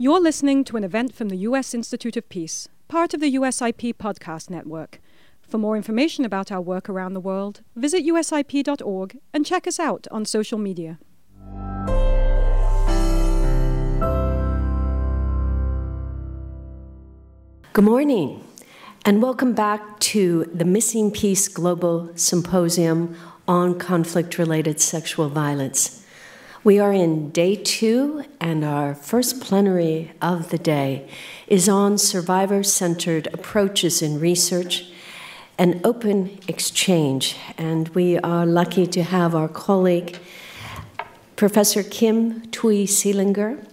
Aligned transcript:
You're 0.00 0.20
listening 0.20 0.62
to 0.66 0.76
an 0.76 0.84
event 0.84 1.12
from 1.12 1.28
the 1.28 1.38
U.S. 1.38 1.74
Institute 1.74 2.16
of 2.16 2.28
Peace, 2.28 2.68
part 2.86 3.14
of 3.14 3.20
the 3.20 3.34
USIP 3.34 3.94
podcast 3.94 4.48
network. 4.48 5.00
For 5.42 5.58
more 5.58 5.76
information 5.76 6.24
about 6.24 6.52
our 6.52 6.60
work 6.60 6.88
around 6.88 7.14
the 7.14 7.20
world, 7.20 7.62
visit 7.74 8.06
usip.org 8.06 9.18
and 9.34 9.44
check 9.44 9.66
us 9.66 9.80
out 9.80 10.06
on 10.12 10.24
social 10.24 10.56
media. 10.56 11.00
Good 17.72 17.84
morning, 17.84 18.44
and 19.04 19.20
welcome 19.20 19.52
back 19.52 19.98
to 19.98 20.48
the 20.54 20.64
Missing 20.64 21.10
Peace 21.10 21.48
Global 21.48 22.12
Symposium 22.14 23.16
on 23.48 23.76
Conflict 23.76 24.38
Related 24.38 24.80
Sexual 24.80 25.28
Violence. 25.30 25.97
We 26.68 26.80
are 26.80 26.92
in 26.92 27.30
day 27.30 27.54
two, 27.54 28.24
and 28.42 28.62
our 28.62 28.94
first 28.94 29.40
plenary 29.40 30.12
of 30.20 30.50
the 30.50 30.58
day 30.58 31.08
is 31.46 31.66
on 31.66 31.96
survivor 31.96 32.62
centered 32.62 33.26
approaches 33.32 34.02
in 34.02 34.20
research 34.20 34.84
and 35.56 35.80
open 35.82 36.38
exchange. 36.46 37.36
And 37.56 37.88
we 37.94 38.18
are 38.18 38.44
lucky 38.44 38.86
to 38.86 39.02
have 39.02 39.34
our 39.34 39.48
colleague, 39.48 40.18
Professor 41.36 41.82
Kim 41.82 42.42
Thuy 42.48 42.82
Seelinger, 42.82 43.64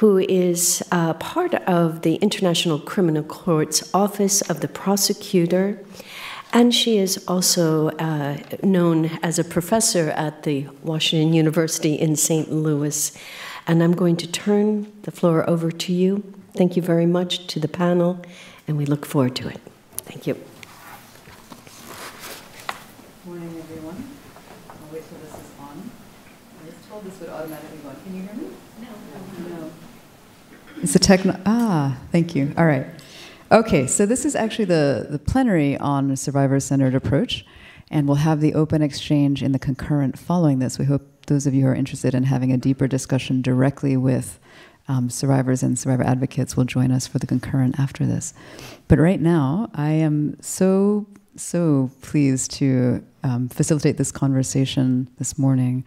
who 0.00 0.16
is 0.16 0.82
uh, 0.90 1.12
part 1.12 1.52
of 1.66 2.00
the 2.00 2.14
International 2.14 2.78
Criminal 2.78 3.24
Court's 3.24 3.90
Office 3.92 4.40
of 4.40 4.62
the 4.62 4.68
Prosecutor 4.68 5.84
and 6.56 6.74
she 6.74 6.96
is 6.96 7.22
also 7.28 7.90
uh, 7.98 8.38
known 8.62 9.10
as 9.22 9.38
a 9.38 9.44
professor 9.44 10.08
at 10.12 10.44
the 10.44 10.66
Washington 10.82 11.34
University 11.34 11.96
in 11.96 12.16
St. 12.16 12.50
Louis. 12.50 13.14
And 13.66 13.82
I'm 13.82 13.92
going 13.92 14.16
to 14.16 14.26
turn 14.26 14.90
the 15.02 15.10
floor 15.10 15.48
over 15.50 15.70
to 15.70 15.92
you. 15.92 16.22
Thank 16.54 16.74
you 16.74 16.80
very 16.80 17.04
much 17.04 17.46
to 17.48 17.60
the 17.60 17.68
panel, 17.68 18.24
and 18.66 18.78
we 18.78 18.86
look 18.86 19.04
forward 19.04 19.36
to 19.36 19.48
it. 19.48 19.60
Thank 20.08 20.26
you. 20.26 20.34
Morning, 23.26 23.54
everyone. 23.58 24.08
I'll 24.70 24.76
wait 24.90 25.06
till 25.10 25.18
this 25.18 25.34
is 25.34 25.50
on. 25.60 25.90
I 26.62 26.64
was 26.64 26.74
told 26.88 27.04
this 27.04 27.20
would 27.20 27.28
automatically 27.28 27.78
go 27.82 27.90
on. 27.90 27.96
Can 28.02 28.16
you 28.16 28.22
hear 28.22 28.34
me? 28.34 28.48
No. 28.80 29.58
No. 29.58 29.70
It's 30.82 30.94
a 30.94 30.98
techno. 30.98 31.38
Ah, 31.44 31.98
thank 32.12 32.34
you. 32.34 32.54
All 32.56 32.64
right. 32.64 32.86
Okay, 33.52 33.86
so 33.86 34.06
this 34.06 34.24
is 34.24 34.34
actually 34.34 34.64
the, 34.64 35.06
the 35.08 35.20
plenary 35.20 35.76
on 35.76 36.16
survivor 36.16 36.58
centered 36.58 36.96
approach, 36.96 37.46
and 37.92 38.08
we'll 38.08 38.16
have 38.16 38.40
the 38.40 38.54
open 38.54 38.82
exchange 38.82 39.40
in 39.40 39.52
the 39.52 39.58
concurrent 39.60 40.18
following 40.18 40.58
this. 40.58 40.80
We 40.80 40.86
hope 40.86 41.26
those 41.26 41.46
of 41.46 41.54
you 41.54 41.62
who 41.62 41.68
are 41.68 41.74
interested 41.74 42.12
in 42.12 42.24
having 42.24 42.50
a 42.50 42.56
deeper 42.56 42.88
discussion 42.88 43.42
directly 43.42 43.96
with 43.96 44.40
um, 44.88 45.08
survivors 45.10 45.62
and 45.62 45.78
survivor 45.78 46.02
advocates 46.02 46.56
will 46.56 46.64
join 46.64 46.90
us 46.90 47.06
for 47.06 47.20
the 47.20 47.26
concurrent 47.26 47.78
after 47.78 48.04
this. 48.04 48.34
But 48.88 48.98
right 48.98 49.20
now, 49.20 49.70
I 49.74 49.90
am 49.90 50.36
so, 50.42 51.06
so 51.36 51.92
pleased 52.02 52.50
to 52.54 53.04
um, 53.22 53.48
facilitate 53.48 53.96
this 53.96 54.10
conversation 54.10 55.08
this 55.18 55.38
morning. 55.38 55.84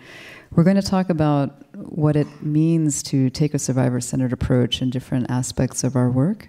We're 0.51 0.63
going 0.63 0.77
to 0.77 0.81
talk 0.81 1.09
about 1.09 1.75
what 1.75 2.15
it 2.15 2.41
means 2.41 3.03
to 3.03 3.29
take 3.29 3.53
a 3.53 3.59
survivor 3.59 3.99
centered 3.99 4.31
approach 4.31 4.81
in 4.81 4.89
different 4.89 5.29
aspects 5.29 5.83
of 5.83 5.97
our 5.97 6.09
work. 6.09 6.47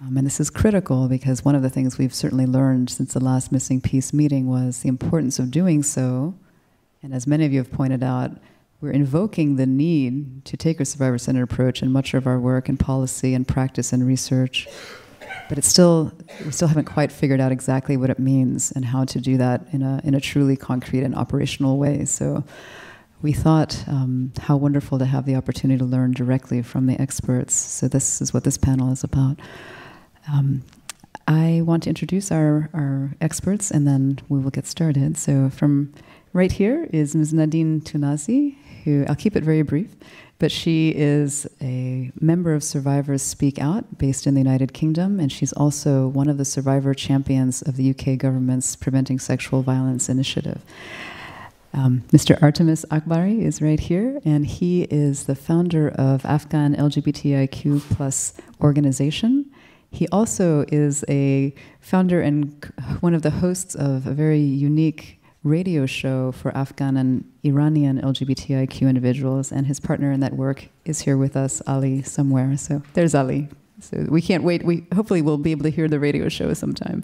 Um, 0.00 0.16
and 0.16 0.26
this 0.26 0.40
is 0.40 0.48
critical 0.48 1.08
because 1.08 1.44
one 1.44 1.54
of 1.54 1.62
the 1.62 1.68
things 1.68 1.98
we've 1.98 2.14
certainly 2.14 2.46
learned 2.46 2.88
since 2.88 3.12
the 3.12 3.22
last 3.22 3.52
Missing 3.52 3.82
Peace 3.82 4.14
meeting 4.14 4.48
was 4.48 4.80
the 4.80 4.88
importance 4.88 5.38
of 5.38 5.50
doing 5.50 5.82
so. 5.82 6.34
And 7.02 7.12
as 7.12 7.26
many 7.26 7.44
of 7.44 7.52
you 7.52 7.58
have 7.58 7.70
pointed 7.70 8.02
out, 8.02 8.32
we're 8.80 8.92
invoking 8.92 9.56
the 9.56 9.66
need 9.66 10.46
to 10.46 10.56
take 10.56 10.80
a 10.80 10.86
survivor 10.86 11.18
centered 11.18 11.42
approach 11.42 11.82
in 11.82 11.92
much 11.92 12.14
of 12.14 12.26
our 12.26 12.38
work 12.38 12.68
and 12.68 12.80
policy 12.80 13.34
and 13.34 13.46
practice 13.46 13.92
and 13.92 14.06
research. 14.06 14.66
But 15.50 15.58
it's 15.58 15.68
still, 15.68 16.12
we 16.44 16.50
still 16.50 16.68
haven't 16.68 16.86
quite 16.86 17.12
figured 17.12 17.40
out 17.40 17.52
exactly 17.52 17.98
what 17.98 18.08
it 18.08 18.18
means 18.18 18.72
and 18.72 18.86
how 18.86 19.04
to 19.04 19.20
do 19.20 19.36
that 19.36 19.66
in 19.72 19.82
a, 19.82 20.00
in 20.02 20.14
a 20.14 20.20
truly 20.20 20.56
concrete 20.56 21.02
and 21.02 21.14
operational 21.14 21.76
way. 21.76 22.06
So 22.06 22.42
we 23.20 23.34
thought 23.34 23.84
um, 23.86 24.32
how 24.40 24.56
wonderful 24.56 24.98
to 24.98 25.04
have 25.04 25.26
the 25.26 25.34
opportunity 25.34 25.78
to 25.78 25.84
learn 25.84 26.12
directly 26.12 26.62
from 26.62 26.86
the 26.86 26.98
experts. 26.98 27.52
So 27.54 27.86
this 27.86 28.22
is 28.22 28.32
what 28.32 28.44
this 28.44 28.56
panel 28.56 28.92
is 28.92 29.04
about. 29.04 29.38
Um, 30.32 30.62
I 31.26 31.62
want 31.64 31.84
to 31.84 31.88
introduce 31.88 32.32
our, 32.32 32.70
our 32.72 33.14
experts 33.20 33.70
and 33.70 33.86
then 33.86 34.18
we 34.28 34.38
will 34.38 34.50
get 34.50 34.66
started. 34.66 35.16
So, 35.16 35.50
from 35.50 35.92
right 36.32 36.52
here 36.52 36.88
is 36.92 37.14
Ms. 37.14 37.32
Nadine 37.32 37.80
Tunasi, 37.80 38.56
who 38.84 39.04
I'll 39.08 39.16
keep 39.16 39.36
it 39.36 39.44
very 39.44 39.62
brief, 39.62 39.94
but 40.38 40.50
she 40.50 40.90
is 40.90 41.46
a 41.60 42.10
member 42.20 42.54
of 42.54 42.62
Survivors 42.62 43.22
Speak 43.22 43.58
Out 43.58 43.98
based 43.98 44.26
in 44.26 44.34
the 44.34 44.40
United 44.40 44.72
Kingdom, 44.72 45.20
and 45.20 45.30
she's 45.30 45.52
also 45.52 46.08
one 46.08 46.28
of 46.28 46.38
the 46.38 46.44
survivor 46.44 46.94
champions 46.94 47.62
of 47.62 47.76
the 47.76 47.90
UK 47.90 48.16
government's 48.16 48.76
Preventing 48.76 49.18
Sexual 49.18 49.62
Violence 49.62 50.08
initiative. 50.08 50.62
Um, 51.72 52.02
Mr. 52.08 52.40
Artemis 52.42 52.84
Akbary 52.90 53.42
is 53.42 53.62
right 53.62 53.78
here, 53.78 54.20
and 54.24 54.46
he 54.46 54.84
is 54.84 55.24
the 55.24 55.36
founder 55.36 55.88
of 55.90 56.24
Afghan 56.24 56.74
LGBTIQ 56.74 57.80
plus 57.94 58.34
organization 58.60 59.49
he 59.90 60.06
also 60.08 60.64
is 60.68 61.04
a 61.08 61.54
founder 61.80 62.20
and 62.20 62.72
one 63.00 63.14
of 63.14 63.22
the 63.22 63.30
hosts 63.30 63.74
of 63.74 64.06
a 64.06 64.12
very 64.12 64.40
unique 64.40 65.20
radio 65.42 65.86
show 65.86 66.32
for 66.32 66.56
Afghan 66.56 66.96
and 66.96 67.24
Iranian 67.44 68.00
LGBTIQ 68.00 68.88
individuals, 68.88 69.50
and 69.50 69.66
his 69.66 69.80
partner 69.80 70.12
in 70.12 70.20
that 70.20 70.34
work 70.34 70.68
is 70.84 71.00
here 71.00 71.16
with 71.16 71.36
us, 71.36 71.62
Ali, 71.66 72.02
somewhere. 72.02 72.56
So 72.56 72.82
there's 72.92 73.14
Ali. 73.14 73.48
So 73.80 74.06
we 74.10 74.20
can't 74.20 74.44
wait. 74.44 74.62
We 74.64 74.86
hopefully 74.94 75.22
we'll 75.22 75.38
be 75.38 75.52
able 75.52 75.62
to 75.62 75.70
hear 75.70 75.88
the 75.88 75.98
radio 75.98 76.28
show 76.28 76.52
sometime. 76.52 77.02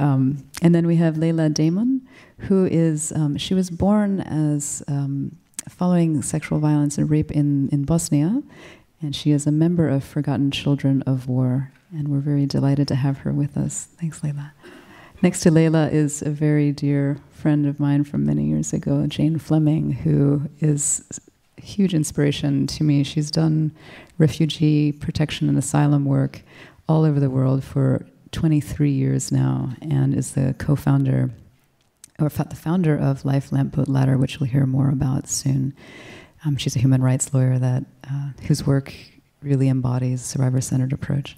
Um, 0.00 0.44
and 0.60 0.74
then 0.74 0.86
we 0.86 0.96
have 0.96 1.14
Lejla 1.14 1.54
Damon, 1.54 2.06
who 2.38 2.66
is 2.66 3.12
um, 3.12 3.36
she 3.36 3.54
was 3.54 3.70
born 3.70 4.20
as 4.20 4.82
um, 4.88 5.36
following 5.68 6.20
sexual 6.22 6.58
violence 6.58 6.98
and 6.98 7.08
rape 7.08 7.30
in 7.30 7.68
in 7.68 7.84
Bosnia, 7.84 8.42
and 9.00 9.14
she 9.14 9.30
is 9.30 9.46
a 9.46 9.52
member 9.52 9.88
of 9.88 10.02
Forgotten 10.02 10.50
Children 10.50 11.02
of 11.02 11.28
War 11.28 11.70
and 11.94 12.08
we're 12.08 12.18
very 12.18 12.46
delighted 12.46 12.88
to 12.88 12.94
have 12.96 13.18
her 13.18 13.32
with 13.32 13.56
us. 13.56 13.88
Thanks, 14.00 14.20
Lejla. 14.20 14.50
Next 15.22 15.40
to 15.40 15.50
Lejla 15.50 15.92
is 15.92 16.22
a 16.22 16.30
very 16.30 16.72
dear 16.72 17.18
friend 17.30 17.66
of 17.66 17.78
mine 17.78 18.04
from 18.04 18.26
many 18.26 18.44
years 18.44 18.72
ago, 18.72 19.06
Jayne 19.06 19.38
Flemming, 19.38 19.92
who 19.92 20.42
is 20.60 21.20
a 21.56 21.60
huge 21.60 21.94
inspiration 21.94 22.66
to 22.66 22.84
me. 22.84 23.04
She's 23.04 23.30
done 23.30 23.72
refugee 24.18 24.92
protection 24.92 25.48
and 25.48 25.56
asylum 25.56 26.04
work 26.04 26.42
all 26.88 27.04
over 27.04 27.20
the 27.20 27.30
world 27.30 27.62
for 27.64 28.04
23 28.32 28.90
years 28.90 29.30
now 29.30 29.70
and 29.80 30.14
is 30.14 30.32
the 30.32 30.54
co 30.58 30.74
founder 30.74 31.30
or 32.20 32.28
the 32.28 32.56
founder 32.56 32.96
of 32.96 33.24
Life 33.24 33.50
Lampboat 33.50 33.88
Ladder, 33.88 34.18
which 34.18 34.40
we'll 34.40 34.50
hear 34.50 34.66
more 34.66 34.90
about 34.90 35.28
soon. 35.28 35.74
Um, 36.44 36.56
she's 36.56 36.76
a 36.76 36.80
human 36.80 37.02
rights 37.02 37.32
lawyer 37.32 37.58
that 37.58 37.84
uh, 38.08 38.30
whose 38.46 38.66
work 38.66 38.94
really 39.42 39.68
embodies 39.68 40.24
survivor 40.24 40.60
centered 40.60 40.92
approach. 40.92 41.36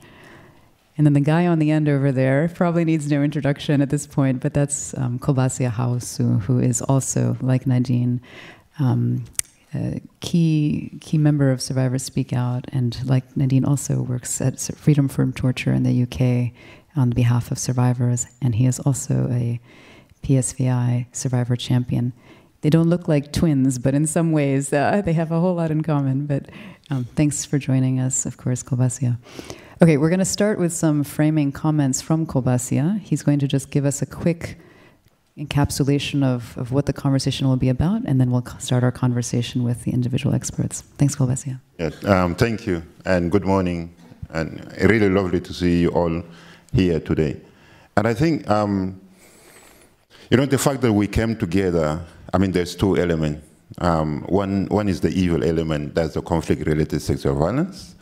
And 0.96 1.06
then 1.06 1.12
the 1.12 1.20
guy 1.20 1.46
on 1.46 1.58
the 1.58 1.70
end 1.70 1.88
over 1.88 2.10
there 2.10 2.50
probably 2.54 2.84
needs 2.84 3.10
no 3.10 3.22
introduction 3.22 3.82
at 3.82 3.90
this 3.90 4.06
point, 4.06 4.40
but 4.40 4.54
that's 4.54 4.96
um, 4.96 5.18
Kolbassia 5.18 5.70
Haoussou, 5.70 6.40
who 6.42 6.58
is 6.58 6.80
also, 6.82 7.36
like 7.42 7.66
Nadine, 7.66 8.20
um, 8.78 9.24
a 9.74 10.00
key 10.20 10.98
key 11.00 11.18
member 11.18 11.50
of 11.50 11.60
Survivors 11.60 12.02
Speak 12.02 12.32
Out, 12.32 12.64
and 12.72 12.98
like 13.04 13.36
Nadine, 13.36 13.64
also 13.64 14.00
works 14.00 14.40
at 14.40 14.58
Freedom 14.58 15.06
from 15.08 15.32
Torture 15.32 15.72
in 15.72 15.82
the 15.82 16.02
UK 16.02 16.52
on 16.96 17.10
behalf 17.10 17.50
of 17.50 17.58
survivors, 17.58 18.26
and 18.40 18.54
he 18.54 18.64
is 18.64 18.80
also 18.80 19.28
a 19.30 19.60
PSVI 20.22 21.06
survivor 21.12 21.56
champion. 21.56 22.14
They 22.62 22.70
don't 22.70 22.88
look 22.88 23.06
like 23.06 23.32
twins, 23.32 23.78
but 23.78 23.94
in 23.94 24.06
some 24.06 24.32
ways 24.32 24.72
uh, 24.72 25.02
they 25.04 25.12
have 25.12 25.30
a 25.30 25.40
whole 25.40 25.54
lot 25.54 25.70
in 25.70 25.82
common. 25.82 26.26
But 26.26 26.46
um, 26.90 27.04
thanks 27.14 27.44
for 27.44 27.58
joining 27.58 28.00
us, 28.00 28.24
of 28.24 28.38
course, 28.38 28.62
Kolbasia. 28.62 29.18
Okay, 29.82 29.98
we're 29.98 30.08
going 30.08 30.20
to 30.20 30.24
start 30.24 30.58
with 30.58 30.72
some 30.72 31.04
framing 31.04 31.52
comments 31.52 32.00
from 32.00 32.24
Kolbassia. 32.24 32.98
He's 33.00 33.22
going 33.22 33.38
to 33.40 33.46
just 33.46 33.70
give 33.70 33.84
us 33.84 34.00
a 34.00 34.06
quick 34.06 34.58
encapsulation 35.36 36.24
of, 36.24 36.56
of 36.56 36.72
what 36.72 36.86
the 36.86 36.94
conversation 36.94 37.46
will 37.46 37.58
be 37.58 37.68
about, 37.68 38.00
and 38.06 38.18
then 38.18 38.30
we'll 38.30 38.46
start 38.58 38.82
our 38.82 38.90
conversation 38.90 39.64
with 39.64 39.84
the 39.84 39.90
individual 39.90 40.34
experts. 40.34 40.80
Thanks, 40.96 41.14
Kolbassia. 41.14 41.60
Yes, 41.78 42.02
um, 42.06 42.34
thank 42.34 42.66
you, 42.66 42.82
and 43.04 43.30
good 43.30 43.44
morning, 43.44 43.94
and 44.30 44.66
really 44.80 45.10
lovely 45.10 45.42
to 45.42 45.52
see 45.52 45.82
you 45.82 45.90
all 45.90 46.22
here 46.72 46.98
today. 46.98 47.38
And 47.98 48.08
I 48.08 48.14
think, 48.14 48.48
um, 48.48 48.98
you 50.30 50.38
know, 50.38 50.46
the 50.46 50.56
fact 50.56 50.80
that 50.80 50.92
we 50.94 51.06
came 51.06 51.36
together, 51.36 52.02
I 52.32 52.38
mean, 52.38 52.52
there's 52.52 52.74
two 52.74 52.96
elements. 52.96 53.44
Um, 53.76 54.22
one, 54.22 54.68
one 54.70 54.88
is 54.88 55.02
the 55.02 55.10
evil 55.10 55.44
element, 55.44 55.94
that's 55.94 56.14
the 56.14 56.22
conflict-related 56.22 57.02
sexual 57.02 57.34
violence, 57.34 57.95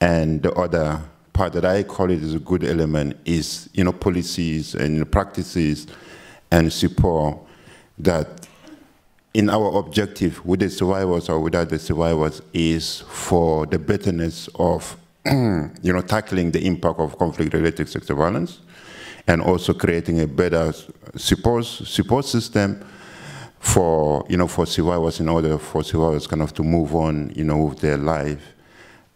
and 0.00 0.42
the 0.42 0.52
other 0.52 1.00
part 1.32 1.52
that 1.52 1.64
I 1.64 1.82
call 1.82 2.10
it 2.10 2.22
is 2.22 2.34
a 2.34 2.38
good 2.38 2.64
element 2.64 3.16
is, 3.24 3.68
you 3.72 3.84
know, 3.84 3.92
policies 3.92 4.74
and 4.74 5.10
practices 5.10 5.86
and 6.50 6.72
support 6.72 7.38
that 7.98 8.46
in 9.32 9.48
our 9.48 9.78
objective 9.78 10.44
with 10.44 10.60
the 10.60 10.68
survivors 10.70 11.28
or 11.28 11.38
without 11.38 11.68
the 11.68 11.78
survivors 11.78 12.42
is 12.52 13.00
for 13.02 13.66
the 13.66 13.78
betterness 13.78 14.48
of 14.56 14.96
you 15.26 15.92
know 15.92 16.00
tackling 16.00 16.50
the 16.50 16.66
impact 16.66 16.98
of 16.98 17.16
conflict-related 17.18 17.88
sexual 17.88 18.16
violence 18.16 18.60
and 19.26 19.40
also 19.42 19.72
creating 19.72 20.20
a 20.20 20.26
better 20.26 20.72
support 21.14 21.64
support 21.64 22.24
system 22.24 22.84
for 23.60 24.24
you 24.28 24.36
know 24.36 24.48
for 24.48 24.66
survivors 24.66 25.20
in 25.20 25.28
order 25.28 25.58
for 25.58 25.84
survivors 25.84 26.26
kind 26.26 26.42
of 26.42 26.52
to 26.54 26.62
move 26.62 26.94
on 26.94 27.30
you 27.36 27.44
know 27.44 27.58
with 27.66 27.78
their 27.80 27.98
life 27.98 28.54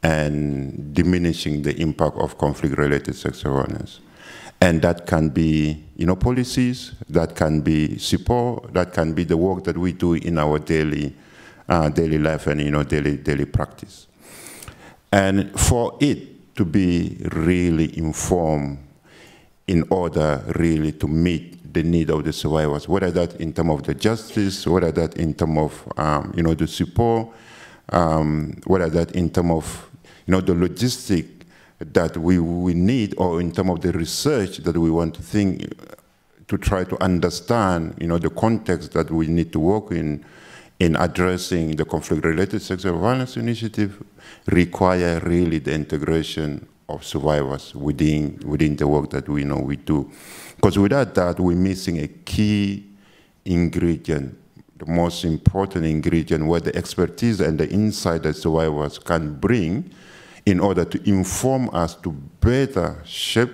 and 0.04 0.94
diminishing 0.94 1.62
the 1.62 1.74
impact 1.80 2.16
of 2.18 2.36
conflict-related 2.36 3.14
sexual 3.14 3.54
violence. 3.54 4.00
And 4.60 4.82
that 4.82 5.06
can 5.06 5.30
be, 5.30 5.82
you 5.96 6.06
know, 6.06 6.14
policies, 6.14 6.92
that 7.08 7.34
can 7.34 7.62
be 7.62 7.98
support, 7.98 8.72
that 8.74 8.92
can 8.92 9.14
be 9.14 9.24
the 9.24 9.36
work 9.36 9.64
that 9.64 9.76
we 9.76 9.92
do 9.92 10.12
in 10.12 10.38
our 10.38 10.58
daily, 10.58 11.16
uh, 11.68 11.88
daily 11.88 12.18
life 12.18 12.46
and, 12.46 12.60
you 12.60 12.70
know, 12.70 12.84
daily, 12.84 13.16
daily 13.16 13.46
practice. 13.46 14.06
And 15.10 15.58
for 15.58 15.96
it 16.00 16.54
to 16.56 16.64
be 16.64 17.16
really 17.32 17.96
informed 17.98 18.78
in 19.66 19.84
order 19.90 20.44
really 20.56 20.92
to 20.92 21.08
meet 21.08 21.72
the 21.72 21.82
need 21.82 22.10
of 22.10 22.24
the 22.24 22.32
survivors, 22.32 22.88
whether 22.88 23.10
that 23.10 23.40
in 23.40 23.52
terms 23.54 23.70
of 23.70 23.82
the 23.84 23.94
justice, 23.94 24.66
whether 24.66 24.92
that 24.92 25.16
in 25.16 25.34
terms 25.34 25.58
of, 25.58 25.92
um, 25.98 26.32
you 26.36 26.42
know, 26.42 26.54
the 26.54 26.66
support, 26.66 27.28
um, 27.88 28.52
whether 28.66 28.90
that 28.90 29.12
in 29.12 29.30
terms 29.30 29.50
of 29.50 29.90
you 30.26 30.32
know, 30.32 30.40
the 30.40 30.52
logistic 30.52 31.26
that 31.78 32.16
we, 32.16 32.38
we 32.38 32.74
need 32.74 33.14
or 33.18 33.40
in 33.40 33.52
terms 33.52 33.70
of 33.70 33.80
the 33.80 33.92
research 33.92 34.58
that 34.58 34.76
we 34.76 34.90
want 34.90 35.14
to 35.14 35.22
think 35.22 35.72
to 36.48 36.58
try 36.58 36.84
to 36.84 37.02
understand, 37.02 37.94
you 38.00 38.06
know, 38.06 38.18
the 38.18 38.30
context 38.30 38.92
that 38.92 39.10
we 39.10 39.26
need 39.26 39.52
to 39.52 39.60
work 39.60 39.90
in 39.90 40.24
in 40.80 40.96
addressing 40.96 41.76
the 41.76 41.84
conflict-related 41.84 42.60
sexual 42.60 42.98
violence 42.98 43.36
initiative 43.36 44.02
require 44.46 45.20
really 45.20 45.58
the 45.58 45.72
integration 45.72 46.66
of 46.88 47.04
survivors 47.04 47.74
within 47.74 48.38
within 48.44 48.76
the 48.76 48.86
work 48.86 49.08
that 49.10 49.28
we 49.28 49.44
know 49.44 49.56
we 49.56 49.76
do. 49.76 50.10
Because 50.56 50.78
without 50.78 51.14
that, 51.14 51.38
we're 51.40 51.56
missing 51.56 51.98
a 52.00 52.08
key 52.08 52.84
ingredient, 53.44 54.36
the 54.76 54.86
most 54.86 55.24
important 55.24 55.86
ingredient 55.86 56.46
where 56.46 56.60
the 56.60 56.74
expertise 56.76 57.40
and 57.40 57.58
the 57.58 57.68
insight 57.68 58.22
that 58.24 58.34
survivors 58.34 58.98
can 58.98 59.34
bring 59.34 59.90
in 60.46 60.60
order 60.60 60.84
to 60.84 61.08
inform 61.08 61.70
us 61.72 61.94
to 61.96 62.12
better 62.40 63.00
shape 63.04 63.50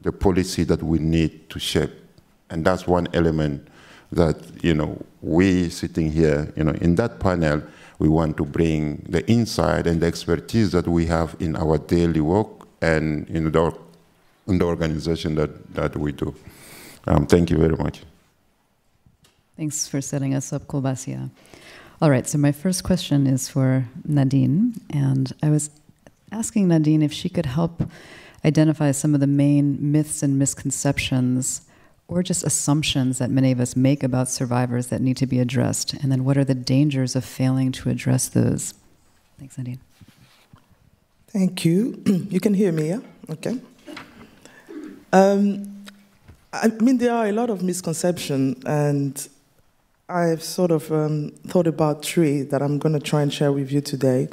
the 0.00 0.12
policy 0.12 0.64
that 0.64 0.82
we 0.82 0.98
need 0.98 1.50
to 1.50 1.58
shape. 1.58 1.90
And 2.50 2.64
that's 2.64 2.86
one 2.86 3.08
element 3.12 3.66
that, 4.12 4.36
you 4.62 4.74
know, 4.74 5.04
we 5.20 5.68
sitting 5.68 6.12
here, 6.12 6.52
you 6.56 6.62
know, 6.62 6.72
in 6.80 6.94
that 6.96 7.18
panel, 7.18 7.62
we 7.98 8.08
want 8.08 8.36
to 8.36 8.44
bring 8.44 9.04
the 9.08 9.26
insight 9.28 9.86
and 9.86 10.00
the 10.00 10.06
expertise 10.06 10.70
that 10.72 10.86
we 10.86 11.06
have 11.06 11.34
in 11.40 11.56
our 11.56 11.78
daily 11.78 12.20
work 12.20 12.48
and 12.80 13.28
in 13.28 13.50
the, 13.50 13.76
in 14.46 14.58
the 14.58 14.64
organization 14.64 15.34
that, 15.34 15.74
that 15.74 15.96
we 15.96 16.12
do. 16.12 16.34
Um, 17.06 17.26
thank 17.26 17.50
you 17.50 17.58
very 17.58 17.76
much. 17.76 18.02
Thanks 19.56 19.88
for 19.88 20.00
setting 20.00 20.34
us 20.34 20.52
up, 20.52 20.66
Kolbassia. 20.66 21.30
All 21.98 22.10
right, 22.10 22.26
so 22.26 22.36
my 22.36 22.52
first 22.52 22.84
question 22.84 23.26
is 23.26 23.48
for 23.48 23.86
Nadine, 24.04 24.74
and 24.90 25.32
I 25.42 25.48
was 25.48 25.70
asking 26.30 26.68
Nadine 26.68 27.00
if 27.00 27.10
she 27.10 27.30
could 27.30 27.46
help 27.46 27.88
identify 28.44 28.90
some 28.90 29.14
of 29.14 29.20
the 29.20 29.26
main 29.26 29.78
myths 29.80 30.22
and 30.22 30.38
misconceptions 30.38 31.62
or 32.06 32.22
just 32.22 32.44
assumptions 32.44 33.16
that 33.16 33.30
many 33.30 33.50
of 33.50 33.60
us 33.60 33.74
make 33.74 34.02
about 34.02 34.28
survivors 34.28 34.88
that 34.88 35.00
need 35.00 35.16
to 35.16 35.26
be 35.26 35.40
addressed, 35.40 35.94
and 35.94 36.12
then 36.12 36.22
what 36.22 36.36
are 36.36 36.44
the 36.44 36.54
dangers 36.54 37.16
of 37.16 37.24
failing 37.24 37.72
to 37.72 37.88
address 37.88 38.28
those? 38.28 38.74
Thanks, 39.38 39.56
Nadine. 39.56 39.80
Thank 41.28 41.64
you. 41.64 42.02
you 42.30 42.40
can 42.40 42.52
hear 42.52 42.72
me, 42.72 42.88
yeah? 42.88 43.00
Okay. 43.30 43.58
Um, 45.14 45.86
I 46.52 46.68
mean, 46.68 46.98
there 46.98 47.14
are 47.14 47.26
a 47.26 47.32
lot 47.32 47.48
of 47.48 47.62
misconceptions, 47.62 48.62
and 48.66 49.28
I've 50.08 50.40
sort 50.40 50.70
of 50.70 50.92
um, 50.92 51.30
thought 51.48 51.66
about 51.66 52.04
three 52.04 52.42
that 52.42 52.62
I'm 52.62 52.78
going 52.78 52.92
to 52.92 53.00
try 53.00 53.22
and 53.22 53.32
share 53.32 53.50
with 53.50 53.72
you 53.72 53.80
today. 53.80 54.28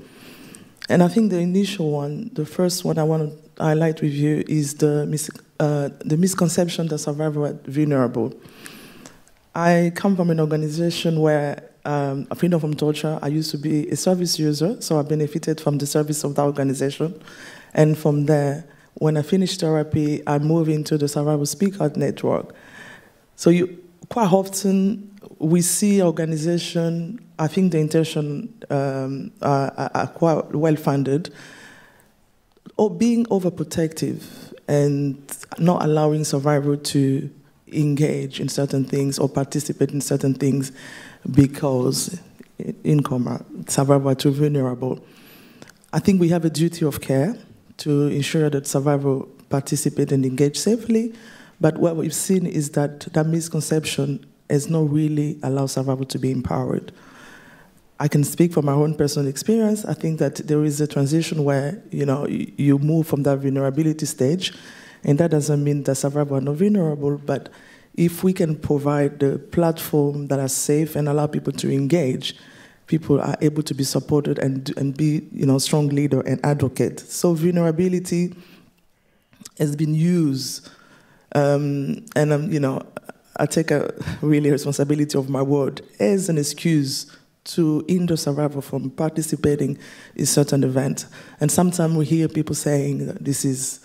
And 0.87 1.01
I 1.01 1.07
think 1.07 1.31
the 1.31 1.39
initial 1.39 1.89
one, 1.89 2.29
the 2.33 2.45
first 2.45 2.85
one 2.85 2.99
I 2.99 3.03
want 3.03 3.31
to 3.57 3.63
highlight 3.63 3.99
with 3.99 4.13
you 4.13 4.43
is 4.47 4.75
the, 4.75 5.07
mis- 5.07 5.31
uh, 5.59 5.89
the 6.05 6.15
misconception 6.15 6.89
that 6.89 6.99
survivors 6.99 7.53
are 7.53 7.59
vulnerable. 7.65 8.39
I 9.55 9.91
come 9.95 10.15
from 10.15 10.29
an 10.29 10.39
organization 10.39 11.19
where 11.19 11.67
um, 11.85 12.27
a 12.29 12.35
freedom 12.35 12.59
from 12.59 12.75
torture. 12.75 13.17
I 13.23 13.29
used 13.29 13.49
to 13.51 13.57
be 13.57 13.89
a 13.89 13.95
service 13.95 14.37
user, 14.37 14.79
so 14.79 14.99
I 14.99 15.01
benefited 15.01 15.59
from 15.59 15.79
the 15.79 15.87
service 15.87 16.23
of 16.23 16.35
that 16.35 16.43
organization. 16.43 17.19
And 17.73 17.97
from 17.97 18.27
there, 18.27 18.65
when 18.93 19.17
I 19.17 19.23
finished 19.23 19.61
therapy, 19.61 20.21
I 20.27 20.37
moved 20.37 20.69
into 20.69 20.99
the 20.99 21.07
Survivor 21.07 21.47
Speak 21.47 21.81
Out 21.81 21.97
Network. 21.97 22.53
So 23.35 23.49
you 23.49 23.83
quite 24.09 24.31
often 24.31 25.12
we 25.43 25.61
see 25.61 26.01
organization, 26.01 27.19
I 27.37 27.47
think 27.47 27.73
the 27.73 27.79
intention 27.79 28.53
um, 28.69 29.31
are, 29.41 29.91
are, 29.93 30.07
quite 30.07 30.55
well 30.55 30.75
funded, 30.75 31.33
or 32.77 32.89
being 32.89 33.25
overprotective 33.25 34.23
and 34.67 35.21
not 35.59 35.83
allowing 35.83 36.23
survivor 36.23 36.77
to 36.77 37.29
engage 37.67 38.39
in 38.39 38.47
certain 38.47 38.85
things 38.85 39.19
or 39.19 39.27
participate 39.27 39.91
in 39.91 39.99
certain 39.99 40.33
things 40.33 40.71
because 41.31 42.19
in 42.83 43.03
coma, 43.03 43.43
survivor 43.67 44.09
are 44.09 44.15
too 44.15 44.31
vulnerable. 44.31 45.03
I 45.91 45.99
think 45.99 46.21
we 46.21 46.29
have 46.29 46.45
a 46.45 46.49
duty 46.49 46.85
of 46.85 47.01
care 47.01 47.35
to 47.77 48.07
ensure 48.07 48.49
that 48.49 48.65
survivor 48.65 49.21
participate 49.49 50.11
and 50.11 50.25
engage 50.25 50.57
safely, 50.57 51.13
but 51.59 51.77
what 51.77 51.95
we've 51.95 52.13
seen 52.13 52.45
is 52.45 52.71
that 52.71 53.01
that 53.13 53.27
misconception 53.27 54.25
has 54.53 54.69
not 54.69 54.89
really 54.91 55.39
allowed 55.41 55.65
survivors 55.65 56.07
to 56.07 56.19
be 56.19 56.31
empowered. 56.31 56.91
I 57.99 58.07
can 58.07 58.23
speak 58.23 58.53
from 58.53 58.65
my 58.65 58.73
own 58.73 58.95
personal 58.95 59.27
experience. 59.27 59.83
I 59.85 59.93
think 59.93 60.19
that 60.19 60.35
there 60.35 60.63
is 60.63 60.79
a 60.79 60.87
transition 60.87 61.43
where 61.43 61.81
you 61.91 62.05
know 62.05 62.27
you 62.27 62.77
move 62.79 63.07
from 63.07 63.23
that 63.23 63.39
vulnerability 63.39 64.05
stage, 64.05 64.53
and 65.03 65.17
that 65.19 65.31
doesn't 65.31 65.63
mean 65.63 65.83
that 65.83 65.95
survivors 65.95 66.37
are 66.39 66.41
not 66.41 66.55
vulnerable. 66.55 67.17
But 67.17 67.49
if 67.95 68.23
we 68.23 68.33
can 68.33 68.55
provide 68.55 69.19
the 69.19 69.39
platform 69.39 70.27
that 70.27 70.39
are 70.39 70.49
safe 70.49 70.95
and 70.95 71.07
allow 71.07 71.27
people 71.27 71.53
to 71.53 71.71
engage, 71.71 72.35
people 72.87 73.21
are 73.21 73.37
able 73.41 73.63
to 73.63 73.73
be 73.73 73.83
supported 73.83 74.37
and 74.37 74.71
and 74.77 74.95
be 74.95 75.27
you 75.31 75.45
know 75.45 75.57
strong 75.57 75.89
leader 75.89 76.21
and 76.21 76.39
advocate. 76.45 76.99
So 76.99 77.33
vulnerability 77.33 78.35
has 79.57 79.75
been 79.75 79.95
used, 79.95 80.69
um, 81.33 82.05
and 82.15 82.33
um, 82.33 82.51
you 82.51 82.59
know 82.59 82.81
I 83.37 83.45
take 83.45 83.71
a 83.71 83.93
really 84.21 84.51
responsibility 84.51 85.17
of 85.17 85.29
my 85.29 85.41
word 85.41 85.81
as 85.99 86.29
an 86.29 86.37
excuse 86.37 87.07
to 87.45 87.83
hinder 87.87 88.15
survivor 88.15 88.61
from 88.61 88.89
participating 88.91 89.77
in 90.15 90.25
certain 90.25 90.63
events. 90.63 91.07
And 91.39 91.51
sometimes 91.51 91.95
we 91.95 92.05
hear 92.05 92.27
people 92.27 92.55
saying 92.55 93.05
that 93.07 93.23
this 93.23 93.43
is 93.43 93.79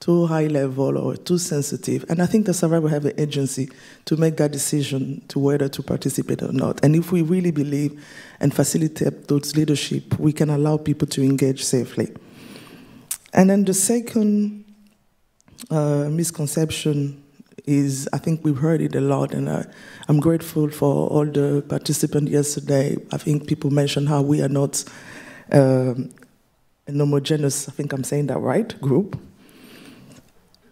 too 0.00 0.26
high 0.26 0.48
level 0.48 0.98
or 0.98 1.16
too 1.16 1.38
sensitive. 1.38 2.04
And 2.08 2.20
I 2.20 2.26
think 2.26 2.46
the 2.46 2.54
survivor 2.54 2.88
have 2.88 3.06
an 3.06 3.18
agency 3.18 3.70
to 4.04 4.16
make 4.16 4.36
that 4.36 4.52
decision 4.52 5.22
to 5.28 5.38
whether 5.38 5.68
to 5.68 5.82
participate 5.82 6.42
or 6.42 6.52
not. 6.52 6.84
And 6.84 6.94
if 6.94 7.12
we 7.12 7.22
really 7.22 7.52
believe 7.52 8.04
and 8.40 8.52
facilitate 8.52 9.28
those 9.28 9.56
leadership, 9.56 10.18
we 10.18 10.32
can 10.32 10.50
allow 10.50 10.76
people 10.76 11.08
to 11.08 11.22
engage 11.22 11.64
safely. 11.64 12.12
And 13.32 13.48
then 13.48 13.64
the 13.64 13.74
second 13.74 14.64
uh, 15.70 16.08
misconception 16.10 17.23
is 17.66 18.08
I 18.12 18.18
think 18.18 18.44
we've 18.44 18.58
heard 18.58 18.80
it 18.80 18.94
a 18.94 19.00
lot, 19.00 19.32
and 19.32 19.48
I, 19.48 19.64
am 20.08 20.20
grateful 20.20 20.68
for 20.68 21.08
all 21.08 21.24
the 21.24 21.64
participants 21.68 22.30
yesterday. 22.30 22.96
I 23.10 23.16
think 23.16 23.46
people 23.46 23.70
mentioned 23.70 24.08
how 24.08 24.22
we 24.22 24.42
are 24.42 24.48
not 24.48 24.84
um, 25.50 26.10
an 26.86 26.98
homogeneous, 26.98 27.68
I 27.68 27.72
think 27.72 27.92
I'm 27.92 28.04
saying 28.04 28.26
that 28.26 28.38
right, 28.38 28.78
group. 28.80 29.18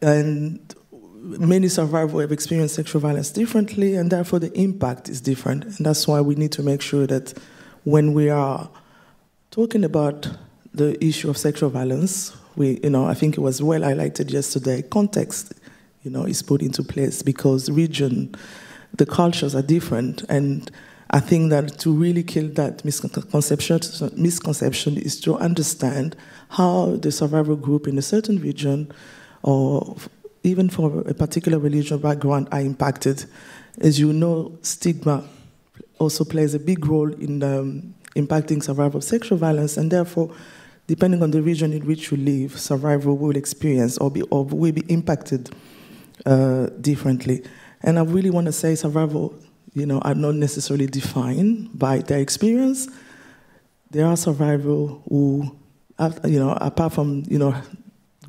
And 0.02 0.74
many 1.22 1.68
survivors 1.68 2.20
have 2.20 2.32
experienced 2.32 2.74
sexual 2.74 3.00
violence 3.00 3.30
differently, 3.30 3.94
and 3.94 4.10
therefore 4.10 4.38
the 4.38 4.52
impact 4.52 5.08
is 5.08 5.20
different. 5.20 5.64
And 5.64 5.86
that's 5.86 6.06
why 6.06 6.20
we 6.20 6.34
need 6.34 6.52
to 6.52 6.62
make 6.62 6.82
sure 6.82 7.06
that 7.06 7.38
when 7.84 8.12
we 8.12 8.28
are 8.28 8.68
talking 9.50 9.84
about 9.84 10.28
the 10.74 11.02
issue 11.04 11.30
of 11.30 11.38
sexual 11.38 11.70
violence, 11.70 12.36
we, 12.56 12.80
you 12.82 12.90
know, 12.90 13.06
I 13.06 13.14
think 13.14 13.38
it 13.38 13.40
was 13.40 13.62
well 13.62 13.80
highlighted 13.80 14.30
yesterday, 14.30 14.82
context 14.82 15.54
you 16.02 16.10
know, 16.10 16.24
is 16.24 16.42
put 16.42 16.62
into 16.62 16.82
place 16.82 17.22
because 17.22 17.70
region, 17.70 18.34
the 18.96 19.06
cultures 19.06 19.54
are 19.54 19.62
different. 19.62 20.22
And 20.28 20.70
I 21.10 21.20
think 21.20 21.50
that 21.50 21.78
to 21.80 21.92
really 21.92 22.22
kill 22.22 22.48
that 22.50 22.84
misconception, 22.84 23.80
misconception 24.16 24.96
is 24.96 25.20
to 25.20 25.36
understand 25.36 26.16
how 26.50 26.96
the 26.96 27.12
survival 27.12 27.56
group 27.56 27.86
in 27.86 27.98
a 27.98 28.02
certain 28.02 28.40
region 28.40 28.92
or 29.42 29.96
even 30.42 30.68
for 30.68 31.00
a 31.08 31.14
particular 31.14 31.58
religious 31.58 32.00
background 32.00 32.48
are 32.50 32.60
impacted. 32.60 33.24
As 33.80 33.98
you 33.98 34.12
know, 34.12 34.58
stigma 34.62 35.24
also 35.98 36.24
plays 36.24 36.54
a 36.54 36.58
big 36.58 36.84
role 36.86 37.12
in 37.14 37.42
um, 37.42 37.94
impacting 38.16 38.62
survival 38.62 38.98
of 38.98 39.04
sexual 39.04 39.38
violence, 39.38 39.76
and 39.76 39.90
therefore, 39.90 40.34
depending 40.86 41.22
on 41.22 41.30
the 41.30 41.40
region 41.40 41.72
in 41.72 41.86
which 41.86 42.10
you 42.10 42.16
live, 42.16 42.58
survival 42.58 43.16
will 43.16 43.36
experience 43.36 43.98
or, 43.98 44.10
be, 44.10 44.22
or 44.22 44.44
will 44.44 44.72
be 44.72 44.84
impacted 44.88 45.50
uh, 46.26 46.66
differently. 46.80 47.42
And 47.82 47.98
I 47.98 48.02
really 48.02 48.30
want 48.30 48.46
to 48.46 48.52
say 48.52 48.74
survival, 48.74 49.34
you 49.74 49.86
know, 49.86 49.98
are 50.00 50.14
not 50.14 50.34
necessarily 50.34 50.86
defined 50.86 51.78
by 51.78 51.98
their 51.98 52.18
experience. 52.18 52.88
There 53.90 54.06
are 54.06 54.16
survival 54.16 55.02
who, 55.08 55.56
you 56.24 56.38
know, 56.38 56.52
apart 56.60 56.92
from, 56.92 57.24
you 57.28 57.38
know, 57.38 57.54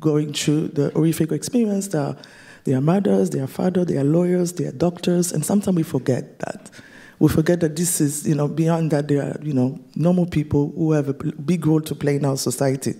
going 0.00 0.32
through 0.32 0.68
the 0.68 0.90
horrific 0.90 1.32
experience, 1.32 1.88
they 1.88 1.98
are, 1.98 2.16
they 2.64 2.74
are 2.74 2.80
mothers, 2.80 3.30
they 3.30 3.40
are 3.40 3.46
fathers, 3.46 3.86
they 3.86 3.96
are 3.96 4.04
lawyers, 4.04 4.52
they 4.52 4.66
are 4.66 4.72
doctors, 4.72 5.32
and 5.32 5.44
sometimes 5.44 5.76
we 5.76 5.82
forget 5.82 6.38
that 6.40 6.70
we 7.18 7.28
forget 7.28 7.60
that 7.60 7.76
this 7.76 8.00
is, 8.00 8.26
you 8.26 8.34
know, 8.34 8.48
beyond 8.48 8.90
that, 8.90 9.08
they 9.08 9.16
are, 9.16 9.38
you 9.42 9.52
know, 9.52 9.78
normal 9.94 10.26
people 10.26 10.72
who 10.74 10.92
have 10.92 11.08
a 11.08 11.14
big 11.14 11.66
role 11.66 11.80
to 11.80 11.94
play 11.94 12.16
in 12.16 12.24
our 12.24 12.36
society. 12.36 12.94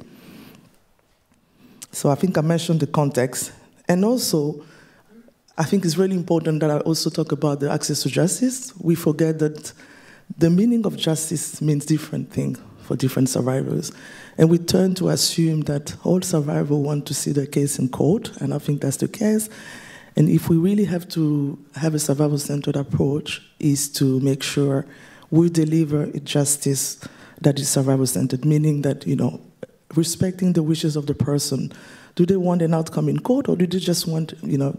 So 1.93 2.11
I 2.11 2.15
think 2.15 2.39
I 2.39 2.41
mentioned 2.41 2.81
the 2.81 2.87
context. 2.87 3.53
And 3.89 4.05
also, 4.05 4.65
I 5.57 5.63
think 5.63 5.85
it's 5.85 5.97
really 5.97 6.17
important 6.17 6.61
that 6.61 6.71
I 6.71 6.79
also 6.81 7.11
talk 7.11 7.31
about 7.31 7.61
the 7.61 7.71
access 7.71 8.03
to 8.03 8.09
justice. 8.09 8.73
We 8.81 8.97
forget 8.97 9.39
that 9.39 9.73
the 10.37 10.51
meaning 10.51 10.85
of 10.85 10.97
justice 10.97 11.63
means 11.63 11.87
different 11.87 12.33
things 12.33 12.59
for 12.83 12.97
different 12.97 13.29
survivors. 13.29 13.93
And 14.37 14.51
we 14.51 14.59
turn 14.59 14.97
to 14.97 15.11
assume 15.11 15.61
that 15.63 15.95
all 16.03 16.21
survivors 16.23 16.77
want 16.77 17.07
to 17.07 17.15
see 17.15 17.31
their 17.31 17.47
case 17.47 17.79
in 17.79 17.89
court, 17.89 18.33
and 18.41 18.53
I 18.53 18.59
think 18.59 18.81
that's 18.81 18.97
the 18.97 19.07
case. 19.07 19.49
And 20.17 20.29
if 20.29 20.49
we 20.49 20.57
really 20.57 20.87
have 20.87 21.09
to 21.11 21.57
have 21.77 21.95
a 21.95 22.01
survival 22.01 22.39
centered 22.39 22.75
approach, 22.75 23.41
is 23.61 23.89
to 23.91 24.19
make 24.21 24.43
sure 24.43 24.87
we 25.31 25.51
deliver 25.51 26.07
justice 26.19 26.99
that 27.41 27.61
is 27.61 27.69
survival 27.69 28.07
centered, 28.07 28.45
meaning 28.45 28.83
that, 28.83 29.07
you 29.07 29.15
know, 29.15 29.41
respecting 29.95 30.53
the 30.53 30.63
wishes 30.65 30.97
of 30.97 31.07
the 31.07 31.15
person. 31.15 31.73
Do 32.17 32.27
they 32.27 32.37
want 32.37 32.63
an 32.63 32.75
outcome 32.75 33.09
in 33.09 33.21
court 33.21 33.49
or 33.49 33.57
do 33.57 33.67
they 33.67 33.79
just 33.79 34.07
want, 34.07 34.35
you 34.43 34.59
know, 34.59 34.79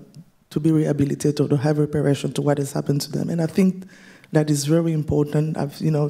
to 0.55 0.59
be 0.61 0.71
rehabilitated 0.71 1.41
or 1.41 1.49
to 1.49 1.57
have 1.57 1.77
reparation 1.77 2.31
to 2.31 2.41
what 2.41 2.57
has 2.57 2.71
happened 2.71 3.01
to 3.01 3.11
them? 3.11 3.29
And 3.29 3.41
I 3.41 3.45
think 3.45 3.83
that 4.31 4.49
is 4.49 4.63
very 4.63 4.93
important. 4.93 5.57
I've, 5.57 5.77
you 5.81 5.91
know, 5.91 6.09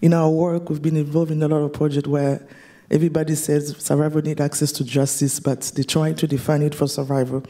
in 0.00 0.14
our 0.14 0.30
work, 0.30 0.70
we've 0.70 0.80
been 0.80 0.96
involved 0.96 1.32
in 1.32 1.42
a 1.42 1.48
lot 1.48 1.56
of 1.56 1.72
projects 1.72 2.06
where 2.06 2.46
everybody 2.92 3.34
says 3.34 3.74
survivor 3.80 4.22
need 4.22 4.40
access 4.40 4.70
to 4.70 4.84
justice, 4.84 5.40
but 5.40 5.62
they're 5.74 5.82
trying 5.82 6.14
to 6.14 6.28
define 6.28 6.62
it 6.62 6.76
for 6.76 6.86
survivor. 6.86 7.42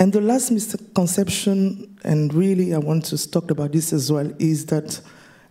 And 0.00 0.12
the 0.12 0.20
last 0.20 0.50
misconception, 0.50 1.96
and 2.02 2.34
really 2.34 2.74
I 2.74 2.78
want 2.78 3.04
to 3.04 3.30
talk 3.30 3.52
about 3.52 3.70
this 3.70 3.92
as 3.92 4.10
well, 4.10 4.32
is 4.40 4.66
that, 4.66 5.00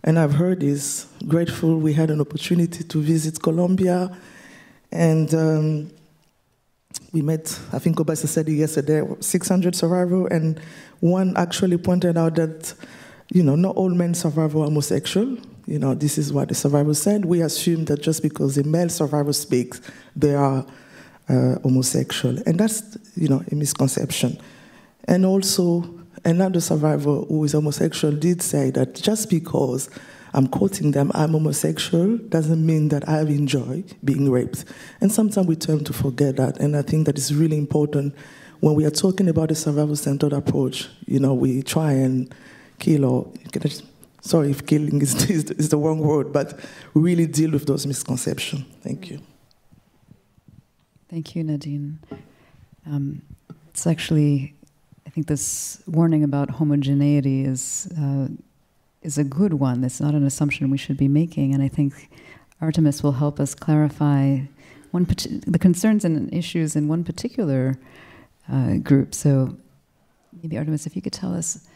and 0.04 0.18
I've 0.18 0.34
heard 0.34 0.60
this, 0.60 1.06
grateful 1.26 1.78
we 1.78 1.94
had 1.94 2.10
an 2.10 2.20
opportunity 2.20 2.84
to 2.84 3.00
visit 3.00 3.40
Colombia, 3.40 4.14
and 4.92 5.32
um, 5.34 5.90
we 7.12 7.22
met, 7.22 7.58
I 7.72 7.78
think 7.78 7.96
Obasa 7.96 8.28
said 8.28 8.48
it 8.48 8.52
yesterday, 8.52 9.02
600 9.20 9.74
survivors, 9.74 10.28
and 10.30 10.60
one 11.00 11.36
actually 11.36 11.76
pointed 11.76 12.16
out 12.16 12.36
that, 12.36 12.72
you 13.32 13.42
know, 13.42 13.56
not 13.56 13.76
all 13.76 13.90
men 13.90 14.14
survivors 14.14 14.60
are 14.60 14.64
homosexual. 14.64 15.36
You 15.66 15.78
know, 15.78 15.94
this 15.94 16.18
is 16.18 16.32
what 16.32 16.48
the 16.48 16.54
survivor 16.54 16.94
said. 16.94 17.24
We 17.24 17.42
assume 17.42 17.84
that 17.86 18.02
just 18.02 18.22
because 18.22 18.58
a 18.58 18.64
male 18.64 18.88
survivor 18.88 19.32
speaks, 19.32 19.80
they 20.16 20.34
are 20.34 20.66
uh, 21.28 21.58
homosexual. 21.62 22.38
And 22.46 22.58
that's, 22.58 22.98
you 23.16 23.28
know, 23.28 23.42
a 23.50 23.54
misconception. 23.54 24.38
And 25.04 25.24
also, 25.24 26.00
another 26.24 26.60
survivor 26.60 27.22
who 27.22 27.44
is 27.44 27.52
homosexual 27.52 28.14
did 28.14 28.42
say 28.42 28.70
that 28.70 28.94
just 28.94 29.30
because 29.30 29.90
I'm 30.32 30.46
quoting 30.46 30.92
them, 30.92 31.10
I'm 31.14 31.32
homosexual, 31.32 32.18
doesn't 32.18 32.64
mean 32.64 32.88
that 32.90 33.08
I 33.08 33.20
enjoy 33.20 33.84
being 34.04 34.30
raped. 34.30 34.64
And 35.00 35.10
sometimes 35.10 35.46
we 35.46 35.56
tend 35.56 35.86
to 35.86 35.92
forget 35.92 36.36
that. 36.36 36.58
And 36.58 36.76
I 36.76 36.82
think 36.82 37.06
that 37.06 37.16
it's 37.18 37.32
really 37.32 37.58
important 37.58 38.14
when 38.60 38.74
we 38.74 38.84
are 38.84 38.90
talking 38.90 39.28
about 39.28 39.50
a 39.50 39.54
survival 39.54 39.96
centered 39.96 40.32
approach. 40.32 40.88
You 41.06 41.18
know, 41.18 41.34
we 41.34 41.62
try 41.62 41.92
and 41.92 42.32
kill 42.78 43.04
or, 43.04 43.32
sorry 44.20 44.50
if 44.50 44.66
killing 44.66 45.02
is, 45.02 45.14
is 45.30 45.68
the 45.68 45.76
wrong 45.76 45.98
word, 45.98 46.32
but 46.32 46.58
really 46.94 47.26
deal 47.26 47.50
with 47.50 47.66
those 47.66 47.86
misconceptions. 47.86 48.64
Thank 48.82 49.10
you. 49.10 49.20
Thank 51.08 51.34
you, 51.34 51.42
Nadine. 51.42 51.98
Um, 52.86 53.22
it's 53.68 53.86
actually, 53.86 54.54
I 55.06 55.10
think 55.10 55.26
this 55.26 55.82
warning 55.86 56.22
about 56.22 56.50
homogeneity 56.50 57.44
is 57.44 57.88
uh, 58.00 58.28
is 59.02 59.18
a 59.18 59.24
good 59.24 59.54
one. 59.54 59.82
It's 59.84 60.00
not 60.00 60.14
an 60.14 60.24
assumption 60.24 60.70
we 60.70 60.78
should 60.78 60.96
be 60.96 61.08
making, 61.08 61.54
and 61.54 61.62
I 61.62 61.68
think 61.68 62.10
Artemis 62.60 63.02
will 63.02 63.12
help 63.12 63.40
us 63.40 63.54
clarify 63.54 64.40
one 64.90 65.06
the 65.46 65.58
concerns 65.58 66.04
and 66.04 66.32
issues 66.34 66.76
in 66.76 66.88
one 66.88 67.04
particular 67.04 67.78
uh, 68.50 68.74
group. 68.76 69.14
So, 69.14 69.56
maybe 70.42 70.58
Artemis, 70.58 70.86
if 70.86 70.96
you 70.96 71.02
could 71.02 71.12
tell 71.12 71.34
us 71.34 71.66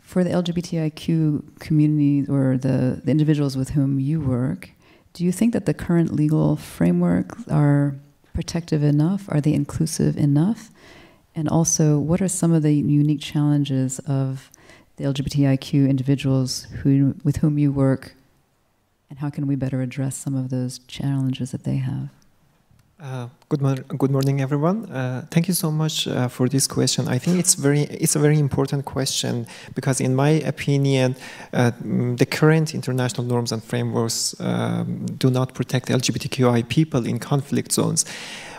for 0.00 0.22
the 0.22 0.30
LGBTIQ 0.30 1.58
community 1.60 2.30
or 2.30 2.56
the, 2.56 3.00
the 3.04 3.10
individuals 3.10 3.56
with 3.56 3.70
whom 3.70 3.98
you 3.98 4.20
work, 4.20 4.70
do 5.12 5.24
you 5.24 5.32
think 5.32 5.52
that 5.52 5.66
the 5.66 5.74
current 5.74 6.12
legal 6.12 6.56
framework 6.56 7.36
are 7.50 7.96
protective 8.32 8.82
enough? 8.82 9.28
Are 9.28 9.40
they 9.40 9.52
inclusive 9.52 10.16
enough? 10.16 10.70
And 11.34 11.48
also, 11.48 11.98
what 11.98 12.22
are 12.22 12.28
some 12.28 12.52
of 12.52 12.62
the 12.62 12.72
unique 12.72 13.20
challenges 13.20 13.98
of 14.00 14.50
the 14.96 15.04
LGBTIQ 15.04 15.88
individuals 15.88 16.66
who, 16.82 17.14
with 17.24 17.36
whom 17.36 17.58
you 17.58 17.72
work, 17.72 18.14
and 19.10 19.18
how 19.18 19.30
can 19.30 19.46
we 19.46 19.56
better 19.56 19.82
address 19.82 20.16
some 20.16 20.34
of 20.34 20.50
those 20.50 20.78
challenges 20.86 21.50
that 21.50 21.64
they 21.64 21.76
have? 21.76 22.08
Uh, 23.00 23.28
good, 23.48 23.60
mor- 23.60 23.84
good 23.98 24.10
morning, 24.10 24.40
everyone. 24.40 24.86
Uh, 24.86 25.26
thank 25.30 25.46
you 25.48 25.52
so 25.52 25.70
much 25.70 26.06
uh, 26.06 26.28
for 26.28 26.48
this 26.48 26.66
question. 26.66 27.06
I 27.08 27.18
think 27.18 27.38
it's 27.38 27.54
very 27.54 27.82
it's 27.82 28.16
a 28.16 28.18
very 28.20 28.38
important 28.38 28.84
question 28.84 29.46
because, 29.74 30.00
in 30.00 30.14
my 30.14 30.30
opinion, 30.46 31.16
uh, 31.52 31.72
the 31.82 32.24
current 32.24 32.72
international 32.72 33.26
norms 33.26 33.52
and 33.52 33.62
frameworks 33.62 34.34
um, 34.40 35.06
do 35.18 35.28
not 35.28 35.54
protect 35.54 35.88
LGBTQI 35.88 36.68
people 36.68 37.04
in 37.04 37.18
conflict 37.18 37.72
zones 37.72 38.06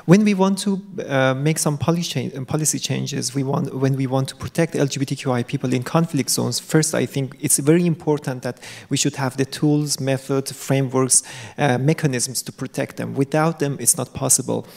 when 0.06 0.24
we 0.24 0.36
want 0.36 0.60
to 0.60 0.82
uh, 1.08 1.34
make 1.34 1.58
some 1.58 1.78
policy 1.80 2.80
changes, 2.80 3.34
we 3.34 3.44
want, 3.44 3.74
when 3.74 3.96
we 3.96 4.06
want 4.06 4.30
to 4.30 4.36
protect 4.36 4.76
LGBTQI 4.76 5.48
people 5.48 5.74
in 5.74 5.82
conflict 5.82 6.30
zones, 6.30 6.60
first 6.60 6.94
I 6.94 7.08
think 7.08 7.36
it's 7.40 7.58
very 7.58 7.88
important 7.88 8.44
that 8.44 8.60
we 8.90 8.98
should 8.98 9.16
have 9.16 9.36
the 9.38 9.46
tools, 9.46 10.00
methods, 10.00 10.52
frameworks, 10.52 11.24
uh, 11.58 11.80
mechanisms 11.80 12.44
to 12.44 12.52
protect 12.52 12.98
them. 12.98 13.16
Without 13.16 13.58
them, 13.60 13.78
it's 13.80 13.98
not 13.98 14.14
possible. 14.14 14.68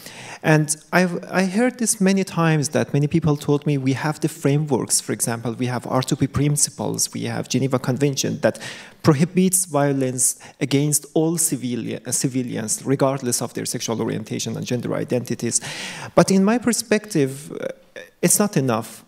And 0.42 0.75
I've 0.92 1.23
I 1.30 1.44
heard 1.44 1.78
this 1.78 2.00
many 2.00 2.25
times 2.25 2.70
that 2.70 2.94
many 2.94 3.06
people 3.06 3.37
told 3.37 3.66
me 3.66 3.76
we 3.76 3.94
have 3.94 4.20
the 4.20 4.28
frameworks. 4.28 5.00
For 5.00 5.12
example, 5.12 5.52
we 5.52 5.66
have 5.66 5.82
R2P 5.82 6.32
principles, 6.32 7.12
we 7.12 7.25
have 7.25 7.49
Geneva 7.49 7.78
Convention 7.78 8.40
that 8.40 8.58
prohibits 9.02 9.64
violence 9.64 10.38
against 10.61 11.06
all 11.14 11.38
civilian, 11.38 12.00
uh, 12.06 12.12
civilians, 12.12 12.85
regardless 12.85 13.40
of 13.42 13.54
their 13.54 13.64
sexual 13.64 14.00
orientation 14.00 14.56
and 14.56 14.66
gender 14.66 14.92
identities. 15.18 15.60
But 16.14 16.30
in 16.30 16.44
my 16.44 16.58
perspective, 16.58 17.52
uh, 17.52 17.68
it's 18.22 18.38
not 18.38 18.56
enough. 18.56 19.04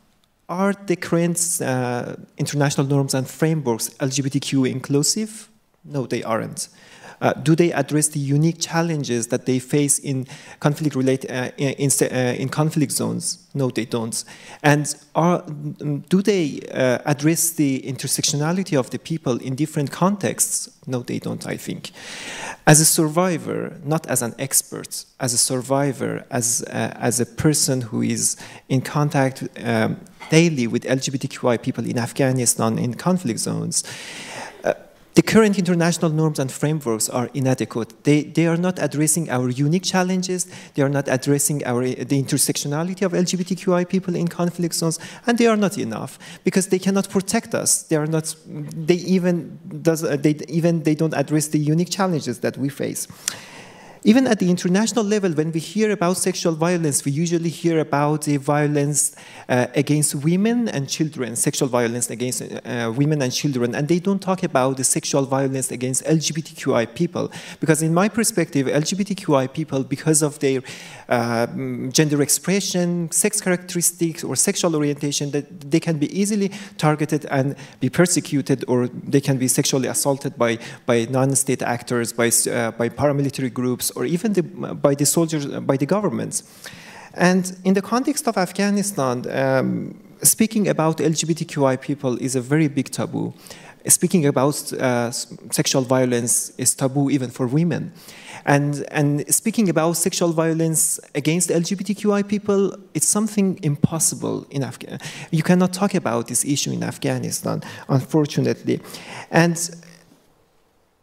Are 0.48 0.74
the 0.86 0.96
current 0.96 1.60
uh, 1.60 2.16
international 2.36 2.86
norms 2.86 3.14
and 3.14 3.26
frameworks 3.28 3.90
LGBTQ 4.00 4.68
inclusive? 4.68 5.48
No, 5.84 6.06
they 6.06 6.22
aren't. 6.22 6.68
Uh, 7.20 7.34
do 7.34 7.54
they 7.54 7.72
address 7.72 8.08
the 8.08 8.18
unique 8.18 8.58
challenges 8.58 9.26
that 9.26 9.44
they 9.44 9.58
face 9.58 9.98
in 9.98 10.26
conflict 10.58 10.96
relate, 10.96 11.30
uh, 11.30 11.50
in, 11.58 11.90
uh, 12.00 12.34
in, 12.38 12.48
conflict 12.48 12.92
zones? 12.92 13.46
No, 13.52 13.68
they 13.68 13.84
don't. 13.84 14.24
And 14.62 14.94
are, 15.14 15.42
do 16.08 16.22
they 16.22 16.60
uh, 16.72 16.98
address 17.04 17.50
the 17.50 17.82
intersectionality 17.82 18.78
of 18.78 18.88
the 18.90 18.98
people 18.98 19.36
in 19.38 19.54
different 19.54 19.90
contexts? 19.90 20.70
No, 20.86 21.02
they 21.02 21.18
don't, 21.18 21.46
I 21.46 21.56
think. 21.56 21.90
As 22.66 22.80
a 22.80 22.86
survivor, 22.86 23.76
not 23.84 24.06
as 24.06 24.22
an 24.22 24.34
expert, 24.38 25.04
as 25.18 25.34
a 25.34 25.38
survivor, 25.38 26.24
as, 26.30 26.64
uh, 26.68 26.94
as 26.96 27.20
a 27.20 27.26
person 27.26 27.82
who 27.82 28.00
is 28.00 28.36
in 28.70 28.80
contact 28.80 29.46
um, 29.62 30.00
daily 30.30 30.66
with 30.66 30.84
LGBTQI 30.84 31.60
people 31.60 31.84
in 31.84 31.98
Afghanistan 31.98 32.78
in 32.78 32.94
conflict 32.94 33.40
zones, 33.40 33.84
the 35.14 35.22
current 35.22 35.58
international 35.58 36.10
norms 36.10 36.38
and 36.38 36.52
frameworks 36.52 37.08
are 37.08 37.28
inadequate. 37.34 38.04
They, 38.04 38.22
they 38.22 38.46
are 38.46 38.56
not 38.56 38.78
addressing 38.78 39.28
our 39.28 39.48
unique 39.48 39.82
challenges. 39.82 40.46
They 40.74 40.82
are 40.82 40.88
not 40.88 41.08
addressing 41.08 41.66
our, 41.66 41.82
the 41.82 42.22
intersectionality 42.22 43.02
of 43.04 43.12
LGBTQI 43.12 43.88
people 43.88 44.14
in 44.14 44.28
conflict 44.28 44.74
zones, 44.74 44.98
and 45.26 45.36
they 45.36 45.46
are 45.46 45.56
not 45.56 45.78
enough 45.78 46.18
because 46.44 46.68
they 46.68 46.78
cannot 46.78 47.08
protect 47.10 47.54
us. 47.54 47.82
They 47.82 47.96
are 47.96 48.06
not. 48.06 48.34
They 48.46 48.94
even 48.94 49.58
does. 49.82 50.02
They 50.02 50.36
even 50.48 50.84
they 50.84 50.94
don't 50.94 51.14
address 51.14 51.48
the 51.48 51.58
unique 51.58 51.90
challenges 51.90 52.40
that 52.40 52.56
we 52.56 52.68
face. 52.68 53.08
Even 54.02 54.26
at 54.26 54.38
the 54.38 54.48
international 54.48 55.04
level, 55.04 55.30
when 55.32 55.52
we 55.52 55.60
hear 55.60 55.90
about 55.90 56.16
sexual 56.16 56.54
violence, 56.54 57.04
we 57.04 57.12
usually 57.12 57.50
hear 57.50 57.80
about 57.80 58.22
the 58.22 58.38
violence 58.38 59.14
uh, 59.48 59.66
against 59.74 60.14
women 60.14 60.68
and 60.68 60.88
children, 60.88 61.36
sexual 61.36 61.68
violence 61.68 62.08
against 62.08 62.40
uh, 62.42 62.92
women 62.96 63.20
and 63.20 63.30
children, 63.32 63.74
and 63.74 63.88
they 63.88 63.98
don't 63.98 64.22
talk 64.22 64.42
about 64.42 64.78
the 64.78 64.84
sexual 64.84 65.24
violence 65.24 65.70
against 65.70 66.02
LGBTQI 66.04 66.94
people. 66.94 67.30
Because 67.60 67.82
in 67.82 67.92
my 67.92 68.08
perspective, 68.08 68.66
LGBTQI 68.66 69.52
people, 69.52 69.84
because 69.84 70.22
of 70.22 70.38
their 70.38 70.62
uh, 71.10 71.46
gender 71.90 72.22
expression, 72.22 73.10
sex 73.10 73.40
characteristics, 73.40 74.24
or 74.24 74.34
sexual 74.34 74.76
orientation, 74.76 75.30
that 75.32 75.70
they 75.70 75.80
can 75.80 75.98
be 75.98 76.08
easily 76.18 76.50
targeted 76.78 77.26
and 77.26 77.54
be 77.80 77.90
persecuted, 77.90 78.64
or 78.66 78.88
they 78.88 79.20
can 79.20 79.36
be 79.36 79.48
sexually 79.48 79.88
assaulted 79.88 80.38
by, 80.38 80.58
by 80.86 81.04
non-state 81.10 81.60
actors, 81.60 82.14
by, 82.14 82.28
uh, 82.50 82.70
by 82.72 82.88
paramilitary 82.88 83.52
groups, 83.52 83.89
or 83.92 84.04
even 84.04 84.32
the, 84.32 84.42
by 84.42 84.94
the 84.94 85.06
soldiers, 85.06 85.46
by 85.46 85.76
the 85.76 85.86
governments. 85.86 86.42
And 87.14 87.56
in 87.64 87.74
the 87.74 87.82
context 87.82 88.28
of 88.28 88.36
Afghanistan, 88.36 89.24
um, 89.30 90.00
speaking 90.22 90.68
about 90.68 90.98
LGBTQI 90.98 91.80
people 91.80 92.16
is 92.18 92.36
a 92.36 92.40
very 92.40 92.68
big 92.68 92.90
taboo. 92.90 93.34
Speaking 93.88 94.26
about 94.26 94.72
uh, 94.74 95.10
sexual 95.10 95.82
violence 95.82 96.52
is 96.58 96.74
taboo 96.74 97.10
even 97.10 97.30
for 97.30 97.46
women. 97.46 97.92
And, 98.44 98.84
and 98.90 99.34
speaking 99.34 99.68
about 99.68 99.96
sexual 99.96 100.32
violence 100.32 101.00
against 101.14 101.50
LGBTQI 101.50 102.28
people, 102.28 102.76
it's 102.94 103.08
something 103.08 103.58
impossible 103.62 104.46
in 104.50 104.64
Afghanistan. 104.64 105.08
You 105.30 105.42
cannot 105.42 105.72
talk 105.72 105.94
about 105.94 106.28
this 106.28 106.44
issue 106.44 106.72
in 106.72 106.82
Afghanistan, 106.82 107.62
unfortunately. 107.88 108.80
And 109.30 109.58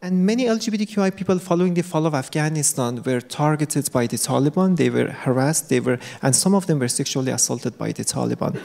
and 0.07 0.25
many 0.25 0.45
LGBTQI 0.45 1.13
people 1.17 1.37
following 1.37 1.73
the 1.73 1.83
fall 1.83 2.05
of 2.05 2.13
Afghanistan 2.13 3.03
were 3.03 3.19
targeted 3.19 3.91
by 3.91 4.07
the 4.07 4.15
Taliban. 4.15 4.77
They 4.77 4.89
were 4.89 5.07
harassed, 5.07 5.67
they 5.67 5.81
were, 5.81 5.99
and 6.21 6.33
some 6.33 6.55
of 6.55 6.65
them 6.65 6.79
were 6.79 6.87
sexually 6.87 7.29
assaulted 7.29 7.77
by 7.77 7.91
the 7.91 8.05
Taliban. 8.05 8.57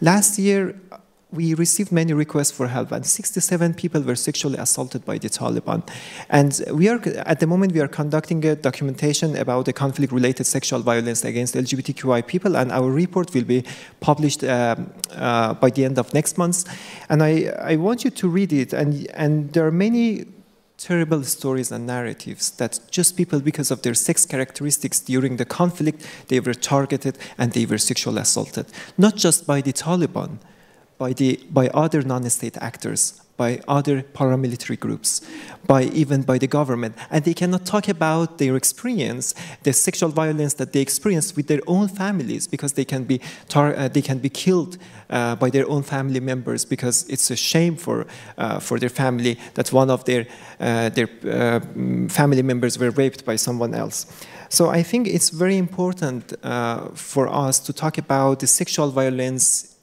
Last 0.00 0.40
year, 0.40 0.74
we 1.30 1.54
received 1.54 1.92
many 1.92 2.12
requests 2.14 2.50
for 2.50 2.66
help, 2.66 2.90
and 2.90 3.06
67 3.06 3.74
people 3.74 4.00
were 4.00 4.16
sexually 4.16 4.58
assaulted 4.58 5.04
by 5.04 5.18
the 5.18 5.28
Taliban. 5.28 5.88
And 6.30 6.60
we 6.72 6.88
are, 6.88 7.00
at 7.26 7.38
the 7.38 7.46
moment, 7.46 7.74
we 7.74 7.80
are 7.80 7.86
conducting 7.86 8.44
a 8.44 8.56
documentation 8.56 9.36
about 9.36 9.66
the 9.66 9.72
conflict-related 9.72 10.46
sexual 10.46 10.80
violence 10.80 11.24
against 11.24 11.54
LGBTQI 11.54 12.26
people, 12.26 12.56
and 12.56 12.72
our 12.72 12.90
report 12.90 13.32
will 13.34 13.44
be 13.44 13.62
published 14.00 14.42
um, 14.42 14.92
uh, 15.12 15.54
by 15.54 15.70
the 15.70 15.84
end 15.84 15.96
of 15.96 16.12
next 16.12 16.38
month. 16.38 16.64
And 17.08 17.22
I, 17.22 17.52
I 17.62 17.76
want 17.76 18.04
you 18.04 18.10
to 18.10 18.28
read 18.28 18.52
it, 18.52 18.72
and, 18.72 19.06
and 19.14 19.52
there 19.52 19.64
are 19.64 19.70
many 19.70 20.26
terrible 20.78 21.24
stories 21.24 21.72
and 21.72 21.86
narratives 21.86 22.50
that 22.52 22.78
just 22.90 23.16
people, 23.16 23.40
because 23.40 23.70
of 23.70 23.82
their 23.82 23.94
sex 23.94 24.24
characteristics 24.24 25.00
during 25.00 25.36
the 25.36 25.44
conflict, 25.44 26.06
they 26.28 26.40
were 26.40 26.54
targeted 26.54 27.18
and 27.36 27.52
they 27.52 27.66
were 27.66 27.78
sexually 27.78 28.20
assaulted. 28.20 28.66
Not 28.96 29.16
just 29.16 29.46
by 29.46 29.60
the 29.60 29.72
Taliban, 29.72 30.38
by, 30.96 31.12
the, 31.12 31.44
by 31.50 31.68
other 31.68 32.02
non-state 32.02 32.56
actors, 32.58 33.20
by 33.38 33.60
other 33.68 34.02
paramilitary 34.02 34.78
groups, 34.78 35.22
by 35.66 35.84
even 35.84 36.22
by 36.22 36.36
the 36.36 36.46
government. 36.46 36.94
And 37.10 37.24
they 37.24 37.32
cannot 37.32 37.64
talk 37.64 37.88
about 37.88 38.36
their 38.36 38.56
experience, 38.56 39.34
the 39.62 39.72
sexual 39.72 40.10
violence 40.10 40.54
that 40.54 40.72
they 40.72 40.80
experience 40.80 41.34
with 41.36 41.46
their 41.46 41.62
own 41.66 41.88
families 41.88 42.46
because 42.46 42.72
they 42.74 42.84
can 42.84 43.04
be, 43.04 43.20
uh, 43.54 43.88
they 43.88 44.02
can 44.02 44.18
be 44.18 44.28
killed 44.28 44.76
uh, 45.08 45.36
by 45.36 45.48
their 45.48 45.66
own 45.68 45.82
family 45.84 46.20
members 46.20 46.64
because 46.64 47.08
it's 47.08 47.30
a 47.30 47.36
shame 47.36 47.76
for, 47.76 48.06
uh, 48.36 48.58
for 48.58 48.78
their 48.78 48.90
family 48.90 49.38
that 49.54 49.72
one 49.72 49.88
of 49.88 50.04
their, 50.04 50.26
uh, 50.60 50.88
their 50.90 51.08
uh, 51.24 51.60
family 52.08 52.42
members 52.42 52.78
were 52.78 52.90
raped 52.90 53.24
by 53.24 53.36
someone 53.36 53.72
else. 53.72 54.06
So 54.50 54.70
I 54.70 54.82
think 54.82 55.06
it's 55.06 55.30
very 55.30 55.58
important 55.58 56.34
uh, 56.42 56.88
for 56.94 57.28
us 57.28 57.60
to 57.60 57.72
talk 57.72 57.98
about 57.98 58.40
the 58.40 58.46
sexual 58.46 58.90
violence 58.90 59.77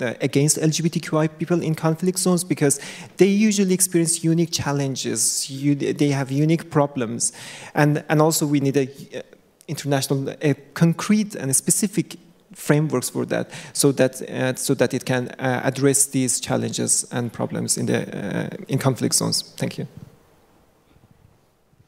against 0.00 0.58
LGBTQI 0.58 1.38
people 1.38 1.62
in 1.62 1.74
conflict 1.74 2.18
zones 2.18 2.44
because 2.44 2.80
they 3.16 3.26
usually 3.26 3.74
experience 3.74 4.24
unique 4.24 4.50
challenges. 4.52 5.50
You, 5.50 5.74
they 5.74 6.08
have 6.08 6.30
unique 6.30 6.70
problems, 6.70 7.32
and 7.74 8.04
and 8.08 8.20
also 8.20 8.46
we 8.46 8.60
need 8.60 8.76
a 8.76 8.88
uh, 9.18 9.22
international, 9.68 10.34
a 10.42 10.54
concrete 10.74 11.34
and 11.34 11.50
a 11.50 11.54
specific 11.54 12.16
frameworks 12.52 13.10
for 13.10 13.26
that, 13.26 13.50
so 13.72 13.92
that 13.92 14.22
uh, 14.22 14.54
so 14.54 14.74
that 14.74 14.94
it 14.94 15.04
can 15.04 15.28
uh, 15.38 15.60
address 15.64 16.06
these 16.06 16.40
challenges 16.40 17.06
and 17.12 17.32
problems 17.32 17.76
in 17.76 17.86
the 17.86 18.00
uh, 18.00 18.48
in 18.68 18.78
conflict 18.78 19.14
zones. 19.14 19.42
Thank 19.56 19.78
you. 19.78 19.86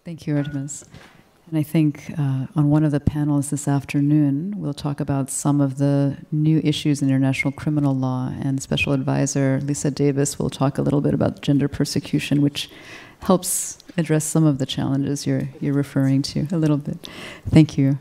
Thank 0.04 0.26
you, 0.26 0.36
Artemis. 0.36 0.84
And 1.48 1.58
I 1.58 1.62
think 1.62 2.10
uh, 2.18 2.46
on 2.56 2.70
one 2.70 2.82
of 2.82 2.90
the 2.90 2.98
panels 2.98 3.50
this 3.50 3.68
afternoon, 3.68 4.54
we'll 4.56 4.74
talk 4.74 4.98
about 4.98 5.30
some 5.30 5.60
of 5.60 5.78
the 5.78 6.16
new 6.32 6.60
issues 6.64 7.02
in 7.02 7.08
international 7.08 7.52
criminal 7.52 7.94
law. 7.94 8.32
And 8.40 8.60
Special 8.60 8.92
Advisor 8.92 9.60
Lisa 9.62 9.92
Davis 9.92 10.40
will 10.40 10.50
talk 10.50 10.76
a 10.76 10.82
little 10.82 11.00
bit 11.00 11.14
about 11.14 11.42
gender 11.42 11.68
persecution, 11.68 12.42
which 12.42 12.68
helps 13.20 13.78
address 13.96 14.24
some 14.24 14.44
of 14.44 14.58
the 14.58 14.66
challenges 14.66 15.24
you're, 15.24 15.48
you're 15.60 15.72
referring 15.72 16.22
to 16.22 16.48
a 16.50 16.56
little 16.56 16.78
bit. 16.78 17.08
Thank 17.48 17.78
you. 17.78 18.00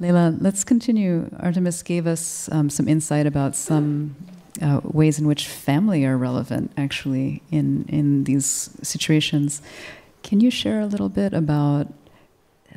Lejla, 0.00 0.36
let's 0.40 0.64
continue. 0.64 1.30
Artemis 1.38 1.84
gave 1.84 2.08
us 2.08 2.48
um, 2.50 2.68
some 2.68 2.88
insight 2.88 3.24
about 3.24 3.54
some 3.54 4.16
uh, 4.60 4.80
ways 4.82 5.20
in 5.20 5.28
which 5.28 5.46
family 5.46 6.04
are 6.04 6.18
relevant, 6.18 6.72
actually, 6.76 7.40
in, 7.52 7.84
in 7.88 8.24
these 8.24 8.70
situations. 8.82 9.62
Can 10.24 10.40
you 10.40 10.50
share 10.50 10.80
a 10.80 10.86
little 10.86 11.08
bit 11.08 11.32
about 11.32 11.86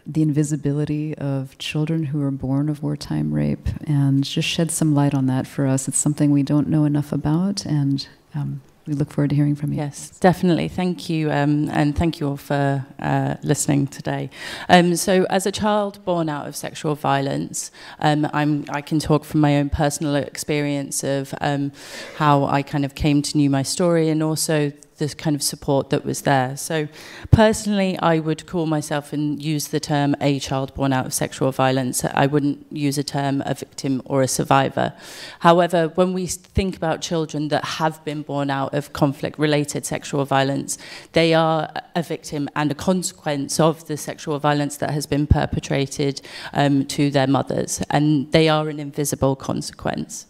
the 0.06 0.22
invisibility 0.22 1.18
of 1.18 1.58
children 1.58 2.06
who 2.06 2.22
are 2.22 2.32
born 2.32 2.70
of 2.70 2.84
wartime 2.84 3.34
rape 3.34 3.68
and 3.88 4.24
just 4.24 4.48
shed 4.48 4.72
some 4.72 4.94
light 4.94 5.14
on 5.14 5.26
that 5.26 5.48
for 5.48 5.66
us. 5.66 5.88
It's 5.88 5.98
something 5.98 6.32
we 6.32 6.44
don't 6.44 6.68
know 6.68 6.86
enough 6.86 7.12
about, 7.12 7.66
and 7.66 8.08
um, 8.36 8.62
we 8.86 8.94
look 8.94 9.12
forward 9.12 9.32
to 9.32 9.36
hearing 9.36 9.56
from 9.56 9.72
you. 9.72 9.78
Yes, 9.78 10.12
definitely. 10.20 10.68
Thank 10.68 11.10
you, 11.10 11.32
um, 11.32 11.70
and 11.70 11.98
thank 11.98 12.20
you 12.20 12.30
all 12.30 12.38
for 12.38 12.86
uh, 13.00 13.36
listening 13.42 13.88
today. 13.88 14.30
Um, 14.70 14.96
so, 14.96 15.26
as 15.30 15.48
a 15.48 15.52
child 15.52 16.04
born 16.06 16.30
out 16.30 16.48
of 16.48 16.56
sexual 16.56 16.94
violence, 16.94 17.72
um, 18.00 18.30
i 18.70 18.82
can 18.82 19.00
talk 19.00 19.24
from 19.26 19.42
my 19.42 19.58
own 19.58 19.70
personal 19.70 20.16
experience 20.16 21.04
of 21.04 21.34
um, 21.42 21.72
how 22.18 22.46
I 22.46 22.62
kind 22.62 22.86
of 22.86 22.94
came 22.94 23.24
to 23.24 23.38
know 23.38 23.50
my 23.50 23.64
story, 23.64 24.10
and 24.10 24.22
also 24.22 24.72
the 24.98 25.10
kind 25.10 25.36
of 25.36 25.44
support 25.44 25.90
that 25.90 26.06
was 26.06 26.22
there. 26.22 26.56
So 26.56 26.88
personally, 27.32 27.98
I 28.00 28.20
would 28.20 28.46
call 28.46 28.66
myself 28.66 29.12
and 29.12 29.42
use 29.44 29.68
the 29.68 29.80
term 29.80 30.16
a 30.22 30.40
child 30.40 30.74
born 30.74 30.94
out 30.94 31.06
of 31.06 31.14
sexual 31.14 31.52
violence. 31.52 32.06
I 32.06 32.26
wouldn't 32.28 32.66
use 32.72 32.98
a 32.98 33.04
term 33.04 33.44
a 33.46 33.54
victim 33.54 34.02
or 34.06 34.22
a 34.22 34.28
survivor. 34.28 34.94
However, 35.40 35.90
when 35.96 36.14
we 36.14 36.28
think 36.28 36.78
about 36.78 37.02
children 37.02 37.50
that 37.50 37.66
have 37.66 38.04
been 38.06 38.22
born 38.22 38.50
out 38.50 38.74
of 38.74 38.94
conflict-related 38.94 39.86
sexual 39.86 40.24
violence, 40.24 40.78
they 41.12 41.34
are 41.34 41.70
a 41.96 42.02
victim 42.02 42.50
and 42.56 42.72
a 42.72 42.76
consequence 42.76 43.60
of 43.60 43.86
the 43.88 43.98
sexual 43.98 44.40
violence 44.40 44.78
that 44.78 44.92
has 44.92 45.06
been 45.06 45.28
perpetrated 45.28 46.22
um, 46.54 46.86
to 46.86 47.10
their 47.12 47.28
mothers, 47.28 47.82
and 47.90 48.32
they 48.32 48.48
are 48.48 48.70
an 48.70 48.80
invisible 48.80 49.36
consequence. 49.36 50.26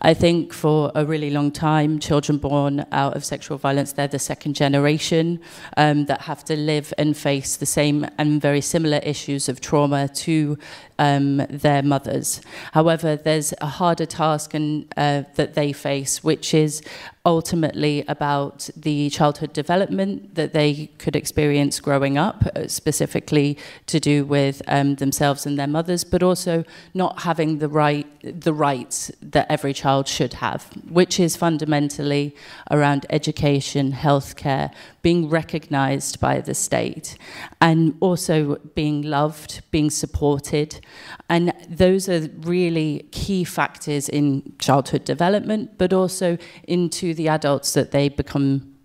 I 0.00 0.14
think 0.14 0.52
for 0.52 0.90
a 0.94 1.04
really 1.04 1.30
long 1.30 1.50
time, 1.52 1.98
children 1.98 2.38
born 2.38 2.86
out 2.92 3.16
of 3.16 3.24
sexual 3.24 3.58
violence, 3.58 3.92
they're 3.92 4.05
the 4.06 4.18
second 4.18 4.54
generation 4.54 5.40
um, 5.76 6.06
that 6.06 6.22
have 6.22 6.44
to 6.44 6.56
live 6.56 6.92
and 6.98 7.16
face 7.16 7.56
the 7.56 7.66
same 7.66 8.06
and 8.18 8.40
very 8.40 8.60
similar 8.60 8.98
issues 8.98 9.48
of 9.48 9.60
trauma 9.60 10.08
to 10.08 10.58
um, 10.98 11.38
their 11.50 11.82
mothers. 11.82 12.40
However, 12.72 13.16
there's 13.16 13.52
a 13.60 13.66
harder 13.66 14.06
task 14.06 14.54
and, 14.54 14.86
uh, 14.96 15.24
that 15.34 15.54
they 15.54 15.72
face, 15.72 16.24
which 16.24 16.54
is 16.54 16.82
ultimately 17.26 18.04
about 18.06 18.70
the 18.76 19.10
childhood 19.10 19.52
development 19.52 20.36
that 20.36 20.52
they 20.52 20.86
could 20.98 21.16
experience 21.16 21.80
growing 21.80 22.16
up, 22.16 22.46
uh, 22.54 22.68
specifically 22.68 23.58
to 23.86 23.98
do 23.98 24.24
with 24.24 24.62
um, 24.68 24.94
themselves 24.94 25.44
and 25.44 25.58
their 25.58 25.66
mothers, 25.66 26.04
but 26.04 26.22
also 26.22 26.64
not 26.94 27.22
having 27.22 27.58
the 27.58 27.68
right 27.68 28.06
the 28.22 28.52
rights 28.52 29.10
that 29.20 29.46
every 29.50 29.72
child 29.72 30.08
should 30.08 30.34
have, 30.34 30.64
which 30.88 31.20
is 31.20 31.36
fundamentally 31.36 32.34
around 32.70 33.06
education, 33.10 33.92
healthcare, 33.92 34.72
being 35.06 35.28
recognized 35.28 36.18
by 36.18 36.40
the 36.40 36.52
state, 36.52 37.16
and 37.60 37.94
also 38.00 38.56
being 38.74 39.02
loved, 39.02 39.62
being 39.70 39.88
supported. 39.88 40.80
And 41.28 41.52
those 41.68 42.08
are 42.08 42.28
really 42.40 43.06
key 43.12 43.44
factors 43.44 44.08
in 44.08 44.52
childhood 44.58 45.04
development, 45.04 45.78
but 45.78 45.92
also 45.92 46.36
into 46.66 47.14
the 47.14 47.28
adults 47.28 47.72
that 47.74 47.92
they 47.92 48.08
become 48.08 48.75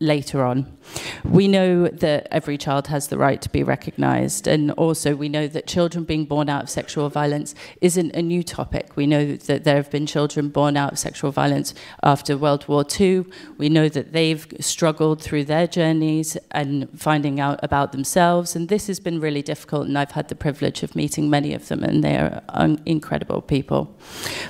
later 0.00 0.44
on. 0.44 0.66
We 1.24 1.46
know 1.46 1.88
that 1.88 2.26
every 2.30 2.58
child 2.58 2.88
has 2.88 3.08
the 3.08 3.18
right 3.18 3.40
to 3.42 3.48
be 3.48 3.62
recognised, 3.62 4.46
and 4.46 4.72
also 4.72 5.14
we 5.14 5.28
know 5.28 5.46
that 5.46 5.66
children 5.66 6.04
being 6.04 6.24
born 6.24 6.48
out 6.48 6.64
of 6.64 6.70
sexual 6.70 7.08
violence 7.08 7.54
isn't 7.80 8.14
a 8.14 8.22
new 8.22 8.42
topic. 8.42 8.96
We 8.96 9.06
know 9.06 9.36
that 9.36 9.64
there 9.64 9.76
have 9.76 9.90
been 9.90 10.06
children 10.06 10.48
born 10.48 10.76
out 10.76 10.92
of 10.92 10.98
sexual 10.98 11.30
violence 11.30 11.72
after 12.02 12.36
World 12.36 12.66
War 12.66 12.84
II. 12.98 13.26
We 13.58 13.68
know 13.68 13.88
that 13.88 14.12
they've 14.12 14.46
struggled 14.60 15.22
through 15.22 15.44
their 15.44 15.66
journeys 15.66 16.36
and 16.50 16.88
finding 16.98 17.38
out 17.38 17.60
about 17.62 17.92
themselves, 17.92 18.56
and 18.56 18.68
this 18.68 18.88
has 18.88 18.98
been 18.98 19.20
really 19.20 19.42
difficult. 19.42 19.86
And 19.86 19.96
I've 19.96 20.12
had 20.12 20.28
the 20.28 20.34
privilege 20.34 20.82
of 20.82 20.96
meeting 20.96 21.30
many 21.30 21.54
of 21.54 21.68
them, 21.68 21.84
and 21.84 22.02
they're 22.02 22.42
incredible 22.86 23.40
people. 23.40 23.96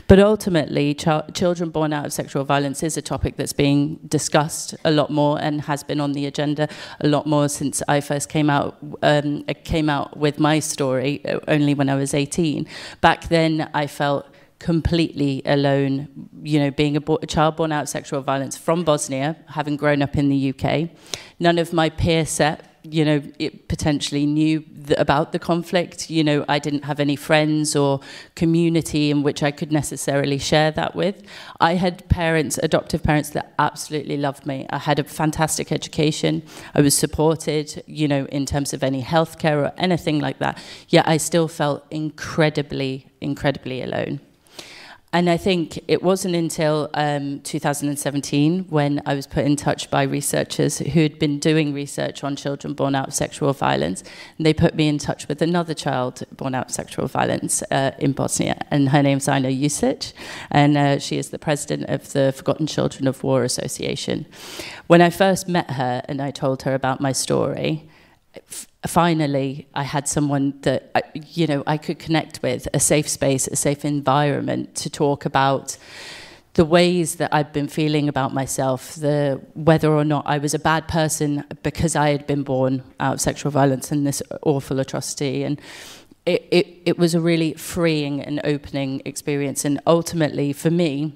But 0.08 0.18
ultimately, 0.18 0.94
ch 0.94 1.08
children 1.34 1.70
born 1.70 1.92
out 1.92 2.06
of 2.06 2.12
sexual 2.12 2.44
violence 2.44 2.82
is 2.82 2.96
a 2.96 3.02
topic 3.02 3.36
that's 3.36 3.52
being 3.52 3.96
discussed 4.08 4.74
a 4.84 4.90
lot 4.90 5.09
more 5.10 5.40
and 5.40 5.62
has 5.62 5.82
been 5.82 6.00
on 6.00 6.12
the 6.12 6.26
agenda 6.26 6.68
a 7.00 7.08
lot 7.08 7.26
more 7.26 7.48
since 7.48 7.82
I 7.88 8.00
first 8.00 8.28
came 8.28 8.50
out 8.50 8.76
um, 9.02 9.44
came 9.64 9.88
out 9.88 10.16
with 10.16 10.38
my 10.38 10.58
story 10.58 11.24
uh, 11.24 11.40
only 11.48 11.74
when 11.74 11.88
I 11.88 11.94
was 11.94 12.14
18. 12.14 12.66
Back 13.00 13.28
then, 13.28 13.70
I 13.74 13.86
felt 13.86 14.26
completely 14.58 15.42
alone, 15.46 16.28
you 16.42 16.60
know, 16.60 16.70
being 16.70 16.96
a, 16.96 17.00
a, 17.22 17.26
child 17.26 17.56
born 17.56 17.72
out 17.72 17.82
of 17.84 17.88
sexual 17.88 18.20
violence 18.20 18.56
from 18.56 18.84
Bosnia, 18.84 19.36
having 19.48 19.76
grown 19.76 20.02
up 20.02 20.16
in 20.16 20.28
the 20.28 20.54
UK. 20.54 20.90
None 21.38 21.58
of 21.58 21.72
my 21.72 21.88
peer 21.88 22.26
set 22.26 22.69
you 22.82 23.04
know, 23.04 23.22
it 23.38 23.68
potentially 23.68 24.26
knew 24.26 24.60
th 24.60 24.98
about 24.98 25.32
the 25.32 25.38
conflict. 25.38 26.10
You 26.10 26.24
know, 26.24 26.44
I 26.48 26.58
didn't 26.58 26.84
have 26.84 27.00
any 27.00 27.16
friends 27.16 27.76
or 27.76 28.00
community 28.34 29.10
in 29.10 29.22
which 29.22 29.42
I 29.42 29.50
could 29.50 29.72
necessarily 29.72 30.38
share 30.38 30.70
that 30.72 30.94
with. 30.94 31.16
I 31.60 31.74
had 31.74 32.08
parents, 32.08 32.58
adoptive 32.62 33.02
parents, 33.02 33.30
that 33.30 33.46
absolutely 33.58 34.16
loved 34.16 34.46
me. 34.46 34.66
I 34.70 34.78
had 34.78 34.98
a 34.98 35.04
fantastic 35.04 35.72
education. 35.72 36.42
I 36.74 36.80
was 36.80 36.96
supported, 36.96 37.82
you 37.86 38.08
know, 38.08 38.24
in 38.26 38.46
terms 38.46 38.72
of 38.72 38.82
any 38.82 39.02
healthcare 39.02 39.58
or 39.64 39.72
anything 39.76 40.18
like 40.20 40.38
that. 40.38 40.58
Yet 40.88 41.06
I 41.08 41.18
still 41.18 41.48
felt 41.48 41.84
incredibly, 41.90 43.06
incredibly 43.20 43.82
alone. 43.82 44.20
And 45.12 45.28
I 45.28 45.36
think 45.36 45.80
it 45.88 46.04
wasn't 46.04 46.36
until 46.36 46.88
um, 46.94 47.40
2017 47.40 48.66
when 48.68 49.02
I 49.04 49.14
was 49.14 49.26
put 49.26 49.44
in 49.44 49.56
touch 49.56 49.90
by 49.90 50.04
researchers 50.04 50.78
who 50.78 51.00
had 51.02 51.18
been 51.18 51.40
doing 51.40 51.74
research 51.74 52.22
on 52.22 52.36
children 52.36 52.74
born 52.74 52.94
out 52.94 53.08
of 53.08 53.14
sexual 53.14 53.52
violence. 53.52 54.04
And 54.38 54.46
they 54.46 54.54
put 54.54 54.76
me 54.76 54.86
in 54.86 54.98
touch 54.98 55.26
with 55.26 55.42
another 55.42 55.74
child 55.74 56.22
born 56.30 56.54
out 56.54 56.66
of 56.66 56.72
sexual 56.72 57.08
violence 57.08 57.60
uh, 57.72 57.90
in 57.98 58.12
Bosnia. 58.12 58.64
And 58.70 58.90
her 58.90 59.02
name's 59.02 59.26
Ajna 59.26 59.50
Jusic. 59.50 60.12
And 60.48 60.76
uh, 60.76 61.00
she 61.00 61.18
is 61.18 61.30
the 61.30 61.40
president 61.40 61.90
of 61.90 62.12
the 62.12 62.32
Forgotten 62.36 62.68
Children 62.68 63.08
of 63.08 63.24
War 63.24 63.42
Association. 63.42 64.26
When 64.86 65.02
I 65.02 65.10
first 65.10 65.48
met 65.48 65.72
her 65.72 66.02
and 66.04 66.22
I 66.22 66.30
told 66.30 66.62
her 66.62 66.74
about 66.74 67.00
my 67.00 67.10
story, 67.10 67.89
finally 68.86 69.66
I 69.74 69.82
had 69.82 70.08
someone 70.08 70.54
that 70.62 70.90
uh, 70.94 71.00
you 71.14 71.46
know 71.46 71.62
I 71.66 71.76
could 71.76 71.98
connect 71.98 72.42
with, 72.42 72.68
a 72.72 72.80
safe 72.80 73.08
space, 73.08 73.46
a 73.46 73.56
safe 73.56 73.84
environment 73.84 74.74
to 74.76 74.90
talk 74.90 75.24
about 75.24 75.76
the 76.54 76.64
ways 76.64 77.16
that 77.16 77.32
I'd 77.32 77.52
been 77.52 77.68
feeling 77.68 78.08
about 78.08 78.34
myself, 78.34 78.94
the 78.96 79.40
whether 79.54 79.92
or 79.92 80.04
not 80.04 80.26
I 80.26 80.38
was 80.38 80.52
a 80.52 80.58
bad 80.58 80.88
person 80.88 81.44
because 81.62 81.94
I 81.94 82.10
had 82.10 82.26
been 82.26 82.42
born 82.42 82.82
out 82.98 83.14
of 83.14 83.20
sexual 83.20 83.52
violence 83.52 83.92
and 83.92 84.06
this 84.06 84.22
awful 84.42 84.80
atrocity. 84.80 85.44
And 85.44 85.60
it, 86.26 86.46
it, 86.50 86.66
it 86.86 86.98
was 86.98 87.14
a 87.14 87.20
really 87.20 87.54
freeing 87.54 88.20
and 88.20 88.40
opening 88.44 89.00
experience. 89.04 89.64
And 89.64 89.80
ultimately 89.86 90.52
for 90.52 90.70
me 90.70 91.14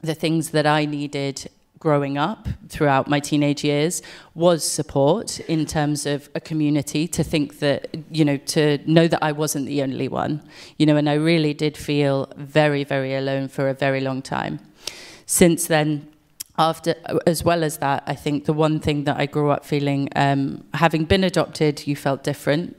the 0.00 0.14
things 0.14 0.50
that 0.50 0.66
I 0.66 0.84
needed 0.84 1.48
growing 1.82 2.16
up 2.16 2.46
throughout 2.68 3.08
my 3.08 3.18
teenage 3.18 3.64
years 3.64 4.02
was 4.36 4.62
support 4.64 5.40
in 5.40 5.66
terms 5.66 6.06
of 6.06 6.30
a 6.36 6.40
community 6.40 7.08
to 7.08 7.24
think 7.24 7.58
that, 7.58 7.88
you 8.08 8.24
know, 8.24 8.36
to 8.36 8.78
know 8.86 9.08
that 9.08 9.20
I 9.20 9.32
wasn't 9.32 9.66
the 9.66 9.82
only 9.82 10.06
one, 10.06 10.40
you 10.78 10.86
know, 10.86 10.96
and 10.96 11.10
I 11.10 11.14
really 11.14 11.54
did 11.54 11.76
feel 11.76 12.28
very, 12.36 12.84
very 12.84 13.16
alone 13.16 13.48
for 13.48 13.68
a 13.68 13.74
very 13.74 14.00
long 14.00 14.22
time. 14.22 14.60
Since 15.26 15.66
then, 15.66 16.06
after 16.56 16.94
as 17.26 17.42
well 17.42 17.64
as 17.64 17.78
that 17.78 18.02
i 18.06 18.14
think 18.14 18.44
the 18.44 18.52
one 18.52 18.78
thing 18.78 19.04
that 19.04 19.16
i 19.16 19.24
grew 19.24 19.48
up 19.48 19.64
feeling 19.64 20.06
um, 20.16 20.62
having 20.74 21.06
been 21.06 21.24
adopted 21.24 21.86
you 21.86 21.96
felt 21.96 22.22
different 22.22 22.76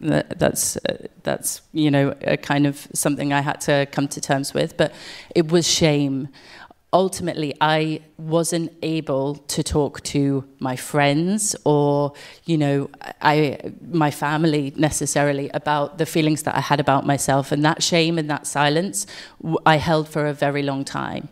that's 0.00 0.76
uh, 0.88 1.06
that's 1.22 1.62
you 1.72 1.88
know 1.88 2.12
a 2.22 2.36
kind 2.36 2.66
of 2.66 2.88
something 2.92 3.32
i 3.32 3.40
had 3.40 3.60
to 3.60 3.86
come 3.92 4.08
to 4.08 4.20
terms 4.20 4.52
with 4.52 4.76
but 4.76 4.92
it 5.36 5.52
was 5.52 5.68
shame 5.68 6.28
ultimately 6.92 7.54
I 7.60 8.00
wasn't 8.18 8.72
able 8.82 9.36
to 9.36 9.62
talk 9.62 10.02
to 10.02 10.44
my 10.58 10.76
friends 10.76 11.56
or 11.64 12.12
you 12.44 12.58
know 12.58 12.90
I 13.22 13.58
my 13.90 14.10
family 14.10 14.72
necessarily 14.76 15.48
about 15.54 15.98
the 15.98 16.06
feelings 16.06 16.42
that 16.42 16.54
I 16.54 16.60
had 16.60 16.80
about 16.80 17.06
myself. 17.06 17.50
And 17.52 17.64
that 17.64 17.82
shame 17.82 18.18
and 18.18 18.28
that 18.30 18.46
silence 18.46 19.06
I 19.64 19.76
held 19.76 20.08
for 20.08 20.26
a 20.26 20.34
very 20.34 20.62
long 20.62 20.84
time. 20.84 21.28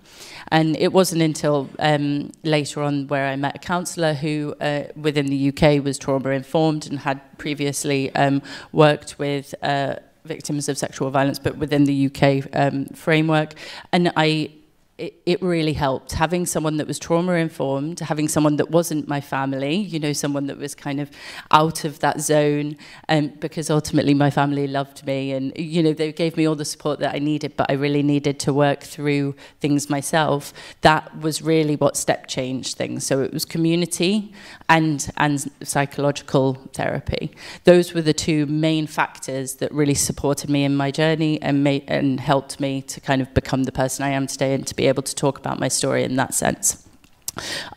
And 0.52 0.76
it 0.76 0.92
wasn't 0.92 1.22
until 1.22 1.68
um, 1.78 2.32
later 2.42 2.82
on 2.82 3.06
where 3.06 3.28
I 3.28 3.36
met 3.36 3.54
a 3.54 3.58
counsellor 3.58 4.14
who 4.14 4.54
uh, 4.60 4.84
within 4.96 5.26
the 5.26 5.48
UK 5.50 5.84
was 5.84 5.96
trauma 5.96 6.30
informed 6.30 6.86
and 6.88 6.98
had 6.98 7.20
previously 7.38 8.12
um, 8.16 8.42
worked 8.72 9.18
with 9.18 9.54
uh, 9.62 9.96
victims 10.24 10.68
of 10.68 10.76
sexual 10.76 11.10
violence 11.10 11.38
but 11.38 11.56
within 11.56 11.84
the 11.84 12.06
UK 12.06 12.48
um, 12.52 12.86
framework. 12.86 13.54
And 13.92 14.12
I 14.16 14.50
it, 15.00 15.14
it 15.24 15.42
really 15.42 15.72
helped 15.72 16.12
having 16.12 16.44
someone 16.44 16.76
that 16.76 16.86
was 16.86 16.98
trauma 16.98 17.32
informed, 17.32 18.00
having 18.00 18.28
someone 18.28 18.56
that 18.56 18.70
wasn't 18.70 19.08
my 19.08 19.20
family, 19.20 19.76
you 19.76 19.98
know, 19.98 20.12
someone 20.12 20.46
that 20.46 20.58
was 20.58 20.74
kind 20.74 21.00
of 21.00 21.10
out 21.50 21.84
of 21.84 22.00
that 22.00 22.20
zone, 22.20 22.76
um, 23.08 23.28
because 23.40 23.70
ultimately 23.70 24.12
my 24.12 24.30
family 24.30 24.66
loved 24.66 25.06
me 25.06 25.32
and, 25.32 25.56
you 25.56 25.82
know, 25.82 25.94
they 25.94 26.12
gave 26.12 26.36
me 26.36 26.46
all 26.46 26.54
the 26.54 26.66
support 26.66 26.98
that 27.00 27.14
I 27.14 27.18
needed, 27.18 27.56
but 27.56 27.70
I 27.70 27.74
really 27.74 28.02
needed 28.02 28.38
to 28.40 28.52
work 28.52 28.82
through 28.82 29.34
things 29.58 29.88
myself. 29.88 30.52
That 30.82 31.18
was 31.18 31.40
really 31.40 31.76
what 31.76 31.96
step 31.96 32.26
changed 32.26 32.76
things. 32.76 33.06
So 33.06 33.22
it 33.22 33.32
was 33.32 33.46
community 33.46 34.34
and, 34.68 35.10
and 35.16 35.50
psychological 35.62 36.54
therapy. 36.74 37.30
Those 37.64 37.94
were 37.94 38.02
the 38.02 38.12
two 38.12 38.44
main 38.44 38.86
factors 38.86 39.54
that 39.56 39.72
really 39.72 39.94
supported 39.94 40.50
me 40.50 40.64
in 40.64 40.76
my 40.76 40.90
journey 40.90 41.40
and, 41.40 41.64
made, 41.64 41.84
and 41.88 42.20
helped 42.20 42.60
me 42.60 42.82
to 42.82 43.00
kind 43.00 43.22
of 43.22 43.32
become 43.32 43.62
the 43.62 43.72
person 43.72 44.04
I 44.04 44.10
am 44.10 44.26
today 44.26 44.52
and 44.52 44.66
to 44.66 44.74
be 44.74 44.89
able 44.90 45.02
to 45.02 45.14
talk 45.14 45.38
about 45.38 45.58
my 45.58 45.68
story 45.68 46.04
in 46.04 46.16
that 46.16 46.34
sense. 46.34 46.86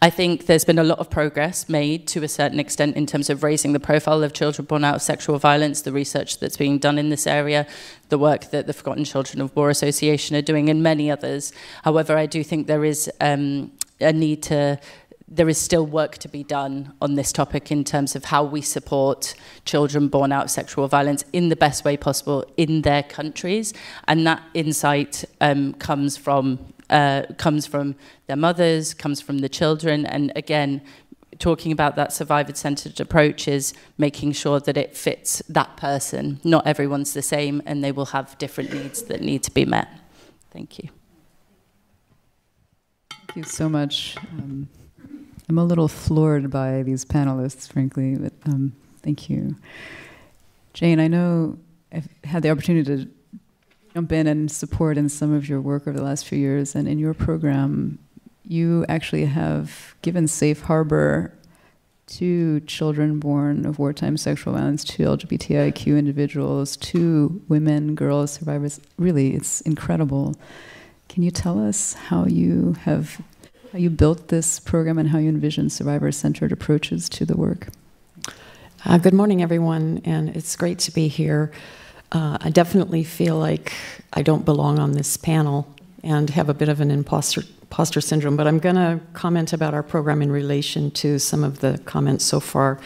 I 0.02 0.10
think 0.10 0.48
there's 0.48 0.66
been 0.66 0.80
a 0.80 0.84
lot 0.84 1.00
of 1.00 1.10
progress 1.10 1.70
made 1.70 2.08
to 2.08 2.24
a 2.24 2.28
certain 2.28 2.60
extent 2.60 2.98
in 2.98 3.06
terms 3.06 3.30
of 3.30 3.44
raising 3.44 3.74
the 3.74 3.80
profile 3.80 4.24
of 4.24 4.34
children 4.34 4.66
born 4.66 4.84
out 4.84 4.96
of 4.96 5.02
sexual 5.02 5.38
violence, 5.38 5.82
the 5.82 5.92
research 5.92 6.40
that's 6.40 6.58
being 6.58 6.80
done 6.80 6.98
in 6.98 7.10
this 7.10 7.28
area, 7.28 7.68
the 8.10 8.18
work 8.18 8.52
that 8.52 8.68
the 8.68 8.74
Forgotten 8.74 9.06
Children 9.06 9.42
of 9.42 9.56
War 9.56 9.70
Association 9.70 10.36
are 10.36 10.42
doing, 10.42 10.70
and 10.70 10.82
many 10.82 11.10
others. 11.10 11.54
However, 11.84 12.18
I 12.18 12.26
do 12.26 12.44
think 12.44 12.68
there 12.68 12.84
is 12.84 13.10
um, 13.22 13.72
a 14.02 14.12
need 14.12 14.44
to 14.44 14.80
there 15.26 15.50
is 15.50 15.58
still 15.58 15.86
work 15.86 16.18
to 16.20 16.28
be 16.28 16.44
done 16.44 16.94
on 17.02 17.16
this 17.16 17.32
topic 17.32 17.72
in 17.72 17.84
terms 17.84 18.16
of 18.16 18.26
how 18.26 18.44
we 18.44 18.62
support 18.62 19.34
children 19.66 20.08
born 20.08 20.32
out 20.32 20.46
of 20.46 20.52
sexual 20.52 20.88
violence 20.88 21.24
in 21.34 21.50
the 21.50 21.56
best 21.56 21.84
way 21.84 21.98
possible 21.98 22.46
in 22.56 22.84
their 22.84 23.02
countries. 23.02 23.74
And 24.08 24.28
that 24.28 24.44
insight 24.54 25.26
um, 25.42 25.74
comes 25.76 26.18
from 26.18 26.73
uh, 26.94 27.24
comes 27.38 27.66
from 27.66 27.96
their 28.28 28.38
mothers, 28.38 28.94
comes 28.94 29.20
from 29.20 29.40
the 29.40 29.50
children, 29.50 30.06
and 30.06 30.32
again, 30.36 30.82
talking 31.40 31.72
about 31.72 31.96
that 31.96 32.14
survivor-centered 32.14 33.00
approach 33.00 33.48
is 33.48 33.74
making 33.98 34.32
sure 34.32 34.60
that 34.60 34.78
it 34.78 34.96
fits 34.96 35.42
that 35.50 35.76
person. 35.76 36.40
Not 36.44 36.66
everyone's 36.68 37.14
the 37.14 37.24
same, 37.24 37.62
and 37.66 37.84
they 37.84 37.92
will 37.92 38.06
have 38.18 38.38
different 38.38 38.72
needs 38.72 39.02
that 39.04 39.22
need 39.22 39.44
to 39.44 39.52
be 39.52 39.66
met. 39.66 39.88
Thank 40.52 40.78
you. 40.80 40.90
Thank 43.10 43.36
you 43.36 43.44
so 43.44 43.68
much. 43.68 44.16
Um, 44.38 44.70
I'm 45.50 45.58
a 45.58 45.66
little 45.66 45.88
floored 45.88 46.52
by 46.52 46.84
these 46.84 47.04
panelists, 47.04 47.68
frankly, 47.68 48.16
but 48.16 48.34
um, 48.46 48.74
thank 49.02 49.30
you. 49.30 49.56
Jayne, 50.74 51.00
I 51.00 51.08
know 51.08 51.58
I've 51.92 52.08
had 52.24 52.44
the 52.44 52.52
opportunity 52.52 52.96
to 52.96 53.10
jump 53.94 54.12
in 54.12 54.28
and 54.28 54.52
support 54.52 54.98
in 54.98 55.10
some 55.10 55.34
of 55.34 55.48
your 55.48 55.62
work 55.62 55.88
over 55.88 55.98
the 55.98 56.04
last 56.04 56.28
few 56.28 56.38
years, 56.38 56.76
and 56.76 56.88
in 56.88 56.98
your 56.98 57.14
program, 57.14 58.00
you 58.44 58.86
actually 58.90 59.26
have 59.26 59.96
given 60.02 60.28
safe 60.28 60.62
harbor 60.62 61.34
to 62.06 62.60
children 62.62 63.20
born 63.20 63.66
of 63.66 63.80
wartime 63.80 64.18
sexual 64.18 64.54
violence, 64.54 64.84
to 64.84 65.04
LGBTIQ 65.04 65.98
individuals, 65.98 66.76
to 66.78 67.42
women, 67.48 67.96
girls, 67.96 68.34
survivors. 68.34 68.82
Really, 68.98 69.36
it's 69.36 69.62
incredible. 69.62 70.36
Can 71.08 71.24
you 71.24 71.32
tell 71.32 71.64
us 71.64 71.94
how 71.94 72.26
you 72.26 72.74
have 72.82 73.22
how 73.72 73.80
you 73.80 73.90
built 73.90 74.28
this 74.28 74.60
program 74.60 75.00
and 75.00 75.10
how 75.10 75.18
you 75.18 75.28
envision 75.28 75.68
survivor-centered 75.68 76.52
approaches 76.52 77.10
to 77.10 77.26
the 77.26 77.36
work. 77.36 77.70
Uh, 78.86 79.00
good 79.00 79.16
morning, 79.16 79.42
everyone, 79.42 80.00
and 80.06 80.30
it's 80.30 80.56
great 80.56 80.78
to 80.78 80.92
be 80.92 81.08
here. 81.08 81.52
Uh, 82.14 82.38
I 82.40 82.52
definitely 82.52 83.04
feel 83.04 83.38
like 83.38 83.74
I 84.14 84.22
don't 84.22 84.46
belong 84.46 84.78
on 84.78 84.92
this 84.92 85.18
panel 85.18 85.68
and 86.04 86.30
have 86.30 86.48
a 86.48 86.54
bit 86.54 86.70
of 86.70 86.80
an 86.80 86.92
imposter, 86.92 87.42
imposter 87.64 88.02
syndrome, 88.02 88.38
but 88.38 88.46
I'm 88.46 88.60
going 88.60 88.76
to 88.76 89.00
comment 89.14 89.52
about 89.52 89.74
our 89.74 89.82
program 89.82 90.22
in 90.22 90.32
relation 90.32 90.92
to 90.92 91.18
some 91.18 91.44
of 91.44 91.60
the 91.60 91.80
comments 91.86 92.24
so 92.24 92.40
far. 92.40 92.80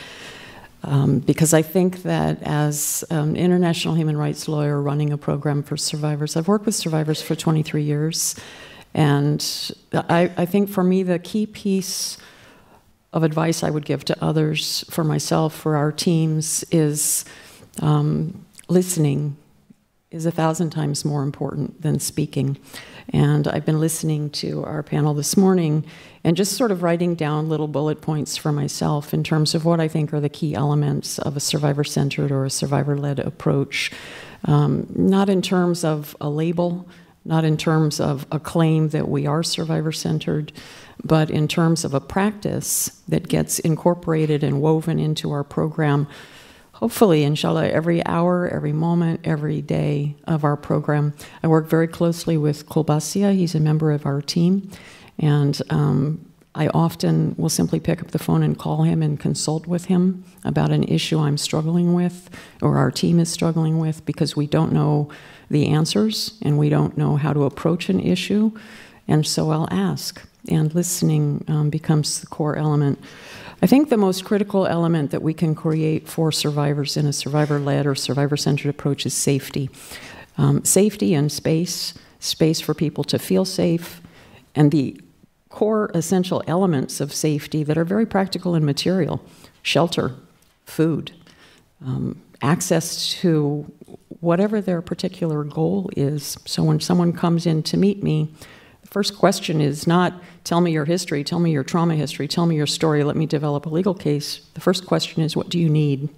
Um, 0.84 1.20
because 1.20 1.54
I 1.54 1.62
think 1.62 2.04
that 2.04 2.42
as 2.44 3.04
an 3.10 3.36
international 3.36 3.96
human 3.96 4.16
rights 4.16 4.48
lawyer 4.48 4.82
running 4.82 5.12
a 5.12 5.18
program 5.18 5.62
for 5.62 5.76
survivors, 5.76 6.38
I've 6.38 6.48
worked 6.48 6.66
with 6.66 6.76
survivors 6.76 7.22
for 7.22 7.36
23 7.36 7.84
years. 7.84 8.36
And 8.94 9.44
I, 9.94 10.32
I 10.38 10.46
think 10.46 10.70
for 10.70 10.84
me, 10.86 11.04
the 11.04 11.20
key 11.20 11.46
piece 11.46 12.18
of 13.12 13.24
advice 13.24 13.62
I 13.62 13.72
would 13.72 13.86
give 13.86 14.06
to 14.06 14.24
others, 14.24 14.86
for 14.90 15.04
myself, 15.04 15.54
for 15.54 15.76
our 15.76 15.92
teams, 15.92 16.64
is 16.72 17.26
um, 17.82 18.46
listening 18.68 19.38
is 20.10 20.26
a 20.26 20.32
thousand 20.32 20.70
times 20.70 21.04
more 21.04 21.22
important 21.24 21.82
than 21.82 22.00
speaking. 22.00 22.58
And 23.10 23.48
I've 23.48 23.66
been 23.66 23.80
listening 23.80 24.30
to 24.32 24.64
our 24.64 24.82
panel 24.82 25.14
this 25.14 25.36
morning 25.36 25.86
and 26.24 26.38
just 26.38 26.54
sort 26.54 26.72
of 26.72 26.82
writing 26.82 27.16
down 27.16 27.50
little 27.50 27.68
bullet 27.68 28.02
points 28.02 28.38
for 28.38 28.52
myself 28.52 29.14
in 29.14 29.24
terms 29.24 29.54
of 29.54 29.66
what 29.66 29.80
I 29.80 29.88
think 29.88 30.14
are 30.14 30.20
the 30.20 30.30
key 30.30 30.56
elements 30.56 31.20
of 31.20 31.36
a 31.36 31.42
survivor 31.42 31.84
centered 31.84 32.32
or 32.32 32.46
a 32.46 32.50
survivor 32.50 32.98
led 32.98 33.20
approach. 33.20 33.92
Um, 34.46 34.88
not 34.96 35.30
in 35.30 35.42
terms 35.42 35.84
of 35.84 36.16
a 36.22 36.30
label, 36.30 36.88
not 37.26 37.44
in 37.44 37.58
terms 37.58 38.00
of 38.00 38.26
a 38.32 38.40
claim 38.40 38.90
that 38.90 39.10
we 39.10 39.28
are 39.28 39.44
survivor 39.44 39.92
centered, 39.92 40.54
but 41.04 41.30
in 41.30 41.48
terms 41.48 41.84
of 41.84 41.94
a 41.94 42.00
practice 42.00 43.02
that 43.10 43.28
gets 43.28 43.60
incorporated 43.60 44.44
and 44.44 44.62
woven 44.62 45.00
into 45.00 45.32
our 45.32 45.44
program 45.44 46.08
hopefully, 46.78 47.24
inshallah, 47.24 47.70
every 47.70 48.06
hour, 48.06 48.48
every 48.48 48.72
moment, 48.72 49.22
every 49.24 49.62
day 49.62 50.16
of 50.26 50.44
our 50.44 50.56
program. 50.56 51.14
I 51.42 51.48
work 51.48 51.68
very 51.68 51.88
closely 51.88 52.38
with 52.38 52.70
Kolbassia. 52.70 53.36
He's 53.36 53.56
a 53.56 53.60
member 53.60 53.92
of 53.92 54.06
our 54.06 54.22
team. 54.22 54.70
And 55.18 55.60
um, 55.72 56.24
I 56.54 56.68
often 56.68 57.34
will 57.36 57.50
simply 57.50 57.80
pick 57.80 58.02
up 58.02 58.12
the 58.12 58.20
phone 58.20 58.44
and 58.44 58.58
call 58.58 58.84
him 58.84 59.02
and 59.02 59.20
consult 59.20 59.66
with 59.66 59.86
him 59.86 60.24
about 60.44 60.70
an 60.70 60.84
issue 60.84 61.18
I'm 61.20 61.38
struggling 61.38 61.96
with 61.96 62.30
or 62.62 62.78
our 62.78 62.92
team 62.92 63.20
is 63.20 63.32
struggling 63.32 63.80
with 63.80 64.06
because 64.06 64.36
we 64.36 64.46
don't 64.46 64.72
know 64.72 65.10
the 65.50 65.68
answers 65.68 66.38
and 66.44 66.60
we 66.60 66.70
don't 66.70 66.96
know 66.96 67.16
how 67.16 67.34
to 67.34 67.44
approach 67.44 67.90
an 67.90 68.00
issue. 68.00 68.52
And 69.08 69.26
so 69.26 69.50
I'll 69.50 69.70
ask, 69.72 70.22
and 70.48 70.74
listening 70.76 71.44
um, 71.48 71.70
becomes 71.72 72.22
the 72.22 72.28
core 72.28 72.56
element. 72.56 73.00
I 73.62 73.68
think 73.68 73.90
the 73.90 73.98
most 73.98 74.24
critical 74.24 74.68
element 74.68 75.12
that 75.12 75.24
we 75.24 75.34
can 75.34 75.56
create 75.56 76.08
for 76.08 76.32
survivors 76.32 76.96
in 76.96 77.08
a 77.08 77.14
survivor 77.14 77.60
led 77.60 77.88
or 77.88 77.96
survivor 77.96 78.38
centered 78.38 78.70
approach 78.70 79.06
is 79.06 79.14
safety. 79.14 79.70
Um, 80.38 80.64
safety 80.64 81.16
and 81.16 81.32
space, 81.32 81.96
space 82.20 82.62
for 82.62 82.76
people 82.76 83.04
to 83.06 83.18
feel 83.18 83.46
safe, 83.46 84.02
and 84.54 84.72
the 84.72 85.02
core 85.50 85.90
essential 85.96 86.44
elements 86.46 87.02
of 87.02 87.12
safety 87.12 87.64
that 87.64 87.78
are 87.78 87.84
very 87.84 88.06
practical 88.06 88.54
and 88.54 88.64
material 88.66 89.22
shelter, 89.64 90.14
food, 90.66 91.12
um, 91.84 92.22
access 92.42 93.12
to 93.16 93.66
whatever 94.22 94.62
their 94.62 94.82
particular 94.82 95.44
goal 95.44 95.90
is. 95.98 96.38
So 96.46 96.64
when 96.64 96.80
someone 96.80 97.12
comes 97.12 97.46
in 97.46 97.64
to 97.64 97.78
meet 97.78 98.04
me, 98.04 98.34
first 98.98 99.16
question 99.16 99.62
is 99.62 99.86
not, 99.86 100.12
tell 100.44 100.60
me 100.60 100.72
your 100.72 100.86
history, 100.86 101.24
tell 101.24 101.40
me 101.40 101.52
your 101.52 101.64
trauma 101.64 101.94
history, 101.94 102.28
tell 102.28 102.48
me 102.48 102.56
your 102.56 102.66
story, 102.66 103.04
let 103.04 103.16
me 103.16 103.28
develop 103.28 103.68
a 103.68 103.70
legal 103.70 103.94
case. 103.94 104.42
The 104.56 104.60
first 104.60 104.88
question 104.88 105.22
is, 105.22 105.36
what 105.36 105.50
do 105.50 105.60
you 105.60 105.70
need? 105.70 106.10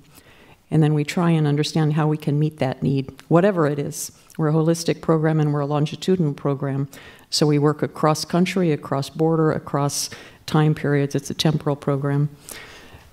And 0.72 0.82
then 0.82 0.94
we 0.94 1.04
try 1.04 1.32
and 1.32 1.46
understand 1.46 1.92
how 1.92 2.08
we 2.08 2.16
can 2.16 2.40
meet 2.40 2.60
that 2.60 2.82
need, 2.82 3.12
whatever 3.28 3.68
it 3.68 3.80
is. 3.80 4.14
We're 4.38 4.48
a 4.48 4.54
holistic 4.54 5.02
program 5.02 5.42
and 5.42 5.54
we're 5.54 5.60
a 5.60 5.66
longitudinal 5.66 6.36
program. 6.36 6.88
So 7.30 7.46
we 7.46 7.60
work 7.60 7.84
across 7.84 8.24
country, 8.24 8.72
across 8.72 9.10
border, 9.10 9.52
across 9.52 10.10
time 10.46 10.74
periods. 10.74 11.16
It's 11.16 11.30
a 11.30 11.34
temporal 11.34 11.76
program. 11.76 12.30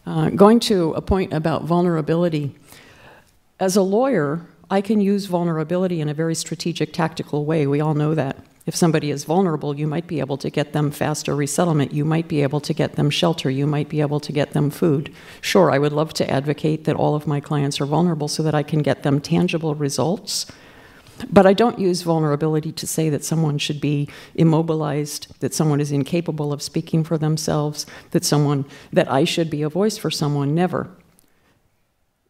Uh, 0.06 0.30
going 0.30 0.60
to 0.60 0.92
a 0.92 1.00
point 1.00 1.32
about 1.32 1.64
vulnerability. 1.64 2.54
As 3.58 3.74
a 3.74 3.82
lawyer, 3.82 4.46
I 4.70 4.80
can 4.80 5.00
use 5.00 5.26
vulnerability 5.26 6.00
in 6.00 6.08
a 6.08 6.14
very 6.14 6.36
strategic, 6.36 6.92
tactical 6.92 7.44
way. 7.44 7.66
We 7.66 7.80
all 7.80 7.94
know 7.94 8.14
that. 8.14 8.36
If 8.66 8.74
somebody 8.74 9.12
is 9.12 9.22
vulnerable, 9.22 9.76
you 9.76 9.86
might 9.86 10.08
be 10.08 10.18
able 10.18 10.36
to 10.38 10.50
get 10.50 10.72
them 10.72 10.90
faster 10.90 11.36
resettlement. 11.36 11.92
You 11.92 12.04
might 12.04 12.26
be 12.26 12.42
able 12.42 12.60
to 12.60 12.74
get 12.74 12.96
them 12.96 13.10
shelter. 13.10 13.48
You 13.48 13.64
might 13.64 13.88
be 13.88 14.00
able 14.00 14.18
to 14.18 14.32
get 14.32 14.54
them 14.54 14.70
food. 14.70 15.14
Sure, 15.40 15.70
I 15.70 15.78
would 15.78 15.92
love 15.92 16.12
to 16.14 16.28
advocate 16.28 16.82
that 16.84 16.96
all 16.96 17.14
of 17.14 17.28
my 17.28 17.38
clients 17.38 17.80
are 17.80 17.86
vulnerable 17.86 18.26
so 18.26 18.42
that 18.42 18.56
I 18.56 18.64
can 18.64 18.82
get 18.82 19.04
them 19.04 19.20
tangible 19.20 19.76
results. 19.76 20.46
But 21.30 21.46
I 21.46 21.52
don't 21.52 21.78
use 21.78 22.02
vulnerability 22.02 22.72
to 22.72 22.86
say 22.88 23.08
that 23.08 23.24
someone 23.24 23.58
should 23.58 23.80
be 23.80 24.08
immobilized, 24.34 25.38
that 25.40 25.54
someone 25.54 25.80
is 25.80 25.92
incapable 25.92 26.52
of 26.52 26.60
speaking 26.60 27.04
for 27.04 27.16
themselves, 27.16 27.86
that 28.10 28.24
someone 28.24 28.66
that 28.92 29.10
I 29.10 29.22
should 29.22 29.48
be 29.48 29.62
a 29.62 29.68
voice 29.68 29.96
for 29.96 30.10
someone. 30.10 30.56
Never. 30.56 30.90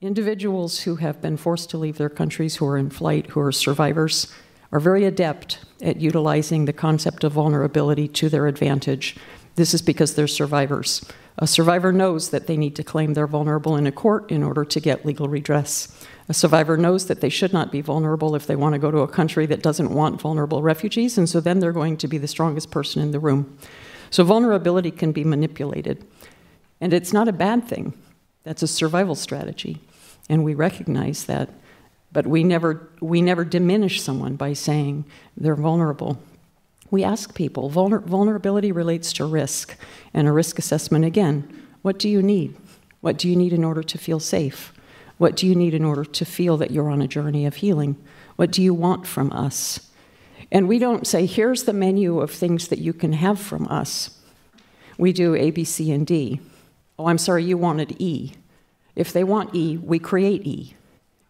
Individuals 0.02 0.80
who 0.80 0.96
have 0.96 1.22
been 1.22 1.38
forced 1.38 1.70
to 1.70 1.78
leave 1.78 1.96
their 1.96 2.10
countries, 2.10 2.56
who 2.56 2.66
are 2.66 2.76
in 2.76 2.90
flight, 2.90 3.28
who 3.28 3.40
are 3.40 3.50
survivors, 3.50 4.32
are 4.72 4.80
very 4.80 5.04
adept 5.04 5.58
at 5.82 6.00
utilizing 6.00 6.64
the 6.64 6.72
concept 6.72 7.24
of 7.24 7.32
vulnerability 7.32 8.08
to 8.08 8.28
their 8.28 8.46
advantage. 8.46 9.16
This 9.56 9.72
is 9.72 9.82
because 9.82 10.14
they're 10.14 10.26
survivors. 10.26 11.04
A 11.38 11.46
survivor 11.46 11.92
knows 11.92 12.30
that 12.30 12.46
they 12.46 12.56
need 12.56 12.76
to 12.76 12.84
claim 12.84 13.14
they're 13.14 13.26
vulnerable 13.26 13.76
in 13.76 13.86
a 13.86 13.92
court 13.92 14.30
in 14.30 14.42
order 14.42 14.64
to 14.64 14.80
get 14.80 15.04
legal 15.04 15.28
redress. 15.28 16.06
A 16.28 16.34
survivor 16.34 16.76
knows 16.76 17.06
that 17.06 17.20
they 17.20 17.28
should 17.28 17.52
not 17.52 17.70
be 17.70 17.82
vulnerable 17.82 18.34
if 18.34 18.46
they 18.46 18.56
want 18.56 18.72
to 18.72 18.78
go 18.78 18.90
to 18.90 18.98
a 18.98 19.08
country 19.08 19.46
that 19.46 19.62
doesn't 19.62 19.90
want 19.90 20.20
vulnerable 20.20 20.62
refugees, 20.62 21.18
and 21.18 21.28
so 21.28 21.40
then 21.40 21.60
they're 21.60 21.72
going 21.72 21.96
to 21.98 22.08
be 22.08 22.18
the 22.18 22.26
strongest 22.26 22.70
person 22.70 23.02
in 23.02 23.12
the 23.12 23.20
room. 23.20 23.56
So 24.10 24.24
vulnerability 24.24 24.90
can 24.90 25.12
be 25.12 25.24
manipulated. 25.24 26.04
And 26.80 26.92
it's 26.92 27.12
not 27.12 27.28
a 27.28 27.32
bad 27.32 27.68
thing. 27.68 27.94
That's 28.42 28.62
a 28.62 28.68
survival 28.68 29.14
strategy. 29.14 29.80
And 30.28 30.44
we 30.44 30.54
recognize 30.54 31.24
that 31.26 31.50
but 32.16 32.26
we 32.26 32.42
never, 32.42 32.88
we 33.02 33.20
never 33.20 33.44
diminish 33.44 34.00
someone 34.00 34.36
by 34.36 34.54
saying 34.54 35.04
they're 35.36 35.54
vulnerable. 35.54 36.18
We 36.90 37.04
ask 37.04 37.34
people, 37.34 37.70
vulner, 37.70 38.02
vulnerability 38.02 38.72
relates 38.72 39.12
to 39.12 39.26
risk, 39.26 39.76
and 40.14 40.26
a 40.26 40.32
risk 40.32 40.58
assessment 40.58 41.04
again, 41.04 41.66
what 41.82 41.98
do 41.98 42.08
you 42.08 42.22
need? 42.22 42.56
What 43.02 43.18
do 43.18 43.28
you 43.28 43.36
need 43.36 43.52
in 43.52 43.62
order 43.62 43.82
to 43.82 43.98
feel 43.98 44.18
safe? 44.18 44.72
What 45.18 45.36
do 45.36 45.46
you 45.46 45.54
need 45.54 45.74
in 45.74 45.84
order 45.84 46.06
to 46.06 46.24
feel 46.24 46.56
that 46.56 46.70
you're 46.70 46.88
on 46.88 47.02
a 47.02 47.06
journey 47.06 47.44
of 47.44 47.56
healing? 47.56 47.96
What 48.36 48.50
do 48.50 48.62
you 48.62 48.72
want 48.72 49.06
from 49.06 49.30
us? 49.32 49.90
And 50.50 50.66
we 50.68 50.78
don't 50.78 51.06
say, 51.06 51.26
here's 51.26 51.64
the 51.64 51.74
menu 51.74 52.20
of 52.20 52.30
things 52.30 52.68
that 52.68 52.78
you 52.78 52.94
can 52.94 53.12
have 53.12 53.38
from 53.38 53.68
us. 53.68 54.18
We 54.96 55.12
do 55.12 55.34
A, 55.34 55.50
B, 55.50 55.64
C, 55.64 55.92
and 55.92 56.06
D. 56.06 56.40
Oh, 56.98 57.08
I'm 57.08 57.18
sorry, 57.18 57.44
you 57.44 57.58
wanted 57.58 57.94
E. 58.00 58.32
If 58.94 59.12
they 59.12 59.22
want 59.22 59.54
E, 59.54 59.76
we 59.76 59.98
create 59.98 60.46
E 60.46 60.76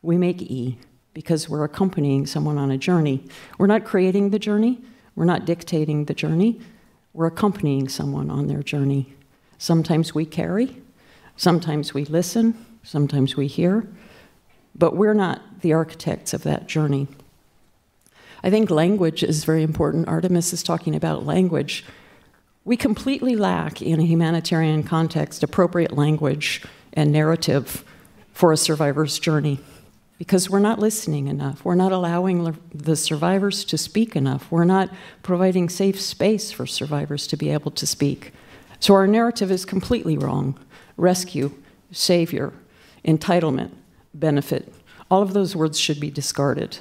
we 0.06 0.16
make 0.16 0.40
E 0.40 0.78
because 1.12 1.48
we're 1.48 1.64
accompanying 1.64 2.26
someone 2.26 2.58
on 2.58 2.70
a 2.70 2.78
journey. 2.78 3.24
We're 3.58 3.66
not 3.66 3.84
creating 3.84 4.30
the 4.30 4.38
journey, 4.38 4.80
we're 5.14 5.24
not 5.24 5.44
dictating 5.44 6.04
the 6.04 6.14
journey, 6.14 6.60
we're 7.12 7.26
accompanying 7.26 7.88
someone 7.88 8.30
on 8.30 8.46
their 8.46 8.62
journey. 8.62 9.14
Sometimes 9.58 10.14
we 10.14 10.24
carry, 10.24 10.76
sometimes 11.36 11.92
we 11.92 12.04
listen, 12.04 12.66
sometimes 12.82 13.36
we 13.36 13.46
hear, 13.46 13.88
but 14.74 14.94
we're 14.94 15.14
not 15.14 15.60
the 15.62 15.72
architects 15.72 16.32
of 16.32 16.42
that 16.44 16.66
journey. 16.66 17.08
I 18.44 18.50
think 18.50 18.70
language 18.70 19.24
is 19.24 19.44
very 19.44 19.62
important. 19.62 20.06
Artemis 20.06 20.52
is 20.52 20.62
talking 20.62 20.94
about 20.94 21.26
language. 21.26 21.84
We 22.64 22.76
completely 22.76 23.34
lack, 23.34 23.80
in 23.80 23.98
a 23.98 24.04
humanitarian 24.04 24.82
context, 24.82 25.42
appropriate 25.42 25.92
language 25.92 26.62
and 26.92 27.10
narrative 27.10 27.84
for 28.32 28.52
a 28.52 28.56
survivor's 28.56 29.18
journey 29.18 29.58
because 30.18 30.48
we're 30.48 30.58
not 30.60 30.78
listening 30.78 31.28
enough. 31.28 31.64
We're 31.64 31.74
not 31.74 31.92
allowing 31.92 32.56
the 32.74 32.96
survivors 32.96 33.64
to 33.66 33.76
speak 33.76 34.16
enough. 34.16 34.50
We're 34.50 34.64
not 34.64 34.90
providing 35.22 35.68
safe 35.68 36.00
space 36.00 36.50
for 36.50 36.66
survivors 36.66 37.26
to 37.28 37.36
be 37.36 37.50
able 37.50 37.70
to 37.72 37.86
speak. 37.86 38.32
So 38.80 38.94
our 38.94 39.06
narrative 39.06 39.50
is 39.50 39.64
completely 39.64 40.16
wrong. 40.16 40.58
Rescue, 40.96 41.52
savior, 41.90 42.52
entitlement, 43.04 43.72
benefit, 44.14 44.72
all 45.10 45.22
of 45.22 45.34
those 45.34 45.54
words 45.54 45.78
should 45.78 46.00
be 46.00 46.10
discarded. 46.10 46.78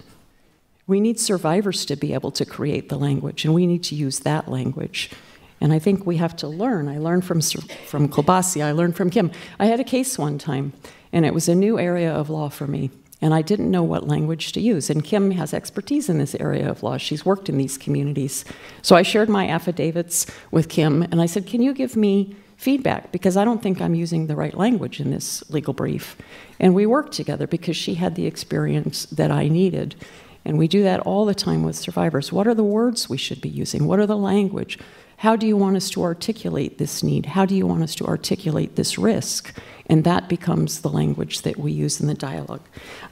We 0.87 0.99
need 0.99 1.19
survivors 1.19 1.85
to 1.85 1.95
be 1.95 2.13
able 2.13 2.31
to 2.31 2.45
create 2.45 2.89
the 2.89 2.97
language, 2.97 3.43
and 3.43 3.53
we 3.53 3.67
need 3.67 3.83
to 3.85 3.95
use 3.95 4.19
that 4.19 4.49
language. 4.49 5.11
And 5.59 5.73
I 5.73 5.79
think 5.79 6.05
we 6.05 6.17
have 6.17 6.35
to 6.37 6.47
learn. 6.47 6.87
I 6.87 6.99
learned 6.99 7.25
from, 7.25 7.41
from 7.41 8.07
Kolbassia, 8.07 8.63
I 8.63 8.71
learned 8.71 8.95
from 8.95 9.09
Kim. 9.09 9.31
I 9.59 9.65
had 9.65 9.79
a 9.79 9.83
case 9.83 10.17
one 10.17 10.37
time, 10.37 10.73
and 11.11 11.25
it 11.25 11.33
was 11.33 11.49
a 11.49 11.55
new 11.55 11.79
area 11.79 12.11
of 12.11 12.29
law 12.29 12.49
for 12.49 12.67
me 12.67 12.91
and 13.21 13.33
I 13.33 13.41
didn't 13.41 13.71
know 13.71 13.83
what 13.83 14.07
language 14.07 14.51
to 14.53 14.61
use. 14.61 14.89
And 14.89 15.03
Kim 15.03 15.31
has 15.31 15.53
expertise 15.53 16.09
in 16.09 16.17
this 16.17 16.35
area 16.35 16.69
of 16.69 16.83
law. 16.83 16.97
She's 16.97 17.25
worked 17.25 17.49
in 17.49 17.57
these 17.57 17.77
communities. 17.77 18.45
So 18.81 18.95
I 18.95 19.03
shared 19.03 19.29
my 19.29 19.47
affidavits 19.47 20.25
with 20.51 20.69
Kim, 20.69 21.01
and 21.03 21.21
I 21.21 21.25
said, 21.25 21.47
Can 21.47 21.61
you 21.61 21.73
give 21.73 21.95
me 21.95 22.35
feedback? 22.57 23.11
Because 23.11 23.37
I 23.37 23.45
don't 23.45 23.61
think 23.61 23.81
I'm 23.81 23.95
using 23.95 24.27
the 24.27 24.35
right 24.35 24.55
language 24.55 24.99
in 24.99 25.11
this 25.11 25.49
legal 25.49 25.73
brief. 25.73 26.17
And 26.59 26.75
we 26.75 26.85
worked 26.85 27.13
together 27.13 27.47
because 27.47 27.77
she 27.77 27.95
had 27.95 28.15
the 28.15 28.27
experience 28.27 29.05
that 29.07 29.31
I 29.31 29.47
needed. 29.47 29.95
And 30.43 30.57
we 30.57 30.67
do 30.67 30.83
that 30.83 30.99
all 31.01 31.25
the 31.25 31.33
time 31.33 31.63
with 31.63 31.75
survivors. 31.75 32.31
What 32.31 32.47
are 32.47 32.53
the 32.53 32.63
words 32.63 33.09
we 33.09 33.17
should 33.17 33.41
be 33.41 33.49
using? 33.49 33.87
What 33.87 33.99
are 33.99 34.05
the 34.05 34.17
language? 34.17 34.77
How 35.25 35.35
do 35.35 35.47
you 35.47 35.57
want 35.57 35.75
us 35.75 35.89
to 35.89 36.03
articulate 36.03 36.77
this 36.77 37.01
need? 37.01 37.25
How 37.25 37.47
do 37.47 37.55
you 37.55 37.65
want 37.65 37.81
us 37.81 37.95
to 37.95 38.05
articulate 38.05 38.75
this 38.75 38.99
risk? 38.99 39.57
And 39.87 40.03
that 40.03 40.29
becomes 40.29 40.81
the 40.81 40.89
language 40.91 41.41
that 41.41 41.57
we 41.57 41.71
use 41.71 41.99
in 41.99 42.05
the 42.05 42.13
dialogue. 42.13 42.61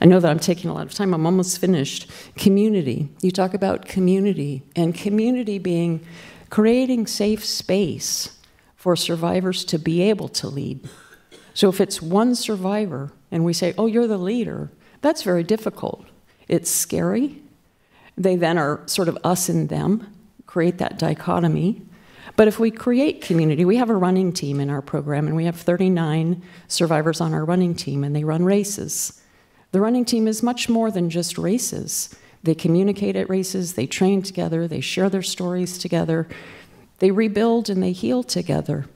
I 0.00 0.04
know 0.04 0.20
that 0.20 0.30
I'm 0.30 0.38
taking 0.38 0.70
a 0.70 0.74
lot 0.74 0.86
of 0.86 0.94
time, 0.94 1.12
I'm 1.12 1.26
almost 1.26 1.58
finished. 1.58 2.08
Community. 2.36 3.08
You 3.20 3.32
talk 3.32 3.52
about 3.52 3.86
community, 3.86 4.62
and 4.76 4.94
community 4.94 5.58
being 5.58 6.06
creating 6.50 7.08
safe 7.08 7.44
space 7.44 8.38
for 8.76 8.94
survivors 8.94 9.64
to 9.64 9.76
be 9.80 10.00
able 10.02 10.28
to 10.28 10.46
lead. 10.46 10.88
So 11.52 11.68
if 11.68 11.80
it's 11.80 12.00
one 12.00 12.36
survivor 12.36 13.10
and 13.32 13.44
we 13.44 13.52
say, 13.52 13.74
oh, 13.76 13.86
you're 13.86 14.06
the 14.06 14.18
leader, 14.18 14.70
that's 15.00 15.22
very 15.22 15.42
difficult. 15.42 16.06
It's 16.46 16.70
scary. 16.70 17.42
They 18.16 18.36
then 18.36 18.56
are 18.56 18.82
sort 18.86 19.08
of 19.08 19.18
us 19.24 19.48
and 19.48 19.68
them, 19.68 20.14
create 20.46 20.78
that 20.78 20.96
dichotomy. 20.96 21.82
But 22.36 22.48
if 22.48 22.58
we 22.58 22.70
create 22.70 23.20
community, 23.20 23.64
we 23.64 23.76
have 23.76 23.90
a 23.90 23.96
running 23.96 24.32
team 24.32 24.60
in 24.60 24.70
our 24.70 24.82
program, 24.82 25.26
and 25.26 25.36
we 25.36 25.44
have 25.44 25.56
39 25.56 26.42
survivors 26.66 27.20
on 27.20 27.32
our 27.32 27.44
running 27.44 27.74
team, 27.74 28.02
and 28.02 28.14
they 28.14 28.24
run 28.24 28.44
races. 28.44 29.20
The 29.70 29.80
running 29.80 30.04
team 30.04 30.26
is 30.26 30.42
much 30.42 30.68
more 30.68 30.90
than 30.90 31.10
just 31.10 31.38
races. 31.38 32.14
They 32.42 32.54
communicate 32.54 33.16
at 33.16 33.30
races, 33.30 33.74
they 33.74 33.86
train 33.86 34.22
together, 34.22 34.68
they 34.68 34.80
share 34.80 35.08
their 35.08 35.22
stories 35.22 35.78
together, 35.78 36.28
they 36.98 37.10
rebuild 37.10 37.70
and 37.70 37.82
they 37.82 37.92
heal 37.92 38.22
together. 38.22 38.86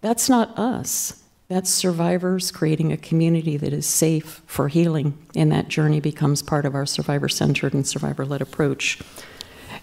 That's 0.00 0.28
not 0.28 0.58
us. 0.58 1.22
That's 1.48 1.70
survivors 1.70 2.50
creating 2.50 2.92
a 2.92 2.96
community 2.96 3.56
that 3.56 3.72
is 3.72 3.86
safe 3.86 4.42
for 4.46 4.68
healing, 4.68 5.18
and 5.34 5.50
that 5.50 5.68
journey 5.68 6.00
becomes 6.00 6.42
part 6.42 6.64
of 6.64 6.74
our 6.74 6.86
survivor 6.86 7.28
centered 7.28 7.74
and 7.74 7.86
survivor 7.86 8.24
led 8.24 8.42
approach. 8.42 9.00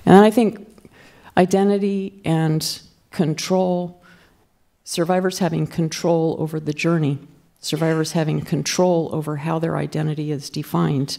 And 0.05 0.23
I 0.23 0.29
think 0.29 0.67
identity 1.37 2.21
and 2.23 2.81
control, 3.15 4.03
survivors 4.83 5.39
having 5.39 5.65
control 5.65 6.35
over 6.37 6.59
the 6.59 6.73
journey, 6.73 7.17
survivors 7.61 8.11
having 8.11 8.41
control 8.41 9.09
over 9.13 9.37
how 9.37 9.57
their 9.57 9.77
identity 9.77 10.31
is 10.31 10.49
defined, 10.49 11.17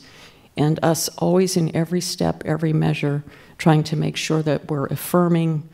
and 0.58 0.78
us 0.82 1.08
always 1.16 1.56
in 1.56 1.74
every 1.74 2.00
step, 2.00 2.42
every 2.44 2.72
measure, 2.72 3.24
trying 3.56 3.82
to 3.82 3.96
make 3.96 4.16
sure 4.16 4.42
that 4.42 4.70
we're 4.70 4.86
affirming. 4.86 5.68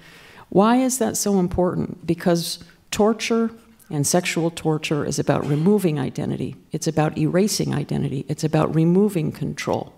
Why 0.49 0.77
is 0.77 0.99
that 0.99 1.17
so 1.17 1.41
important? 1.41 2.07
Because 2.07 2.61
torture 2.93 3.51
and 3.91 4.07
sexual 4.07 4.51
torture 4.51 5.05
is 5.05 5.19
about 5.19 5.45
removing 5.47 5.99
identity, 5.99 6.55
it's 6.71 6.87
about 6.87 7.19
erasing 7.19 7.75
identity, 7.75 8.25
it's 8.29 8.45
about 8.45 8.75
removing 8.75 9.33
control. 9.33 9.93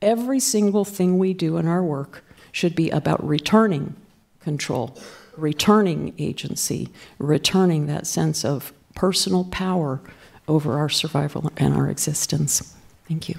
Every 0.00 0.40
single 0.40 0.84
thing 0.84 1.18
we 1.18 1.34
do 1.34 1.56
in 1.56 1.66
our 1.66 1.82
work 1.82 2.24
should 2.52 2.76
be 2.76 2.90
about 2.90 3.26
returning 3.26 3.96
control, 4.40 4.98
returning 5.36 6.14
agency, 6.18 6.88
returning 7.18 7.86
that 7.86 8.06
sense 8.06 8.44
of 8.44 8.72
personal 8.94 9.44
power 9.44 10.00
over 10.48 10.78
our 10.78 10.88
survival 10.88 11.50
and 11.56 11.74
our 11.74 11.88
existence. 11.88 12.76
Thank 13.08 13.28
you. 13.28 13.36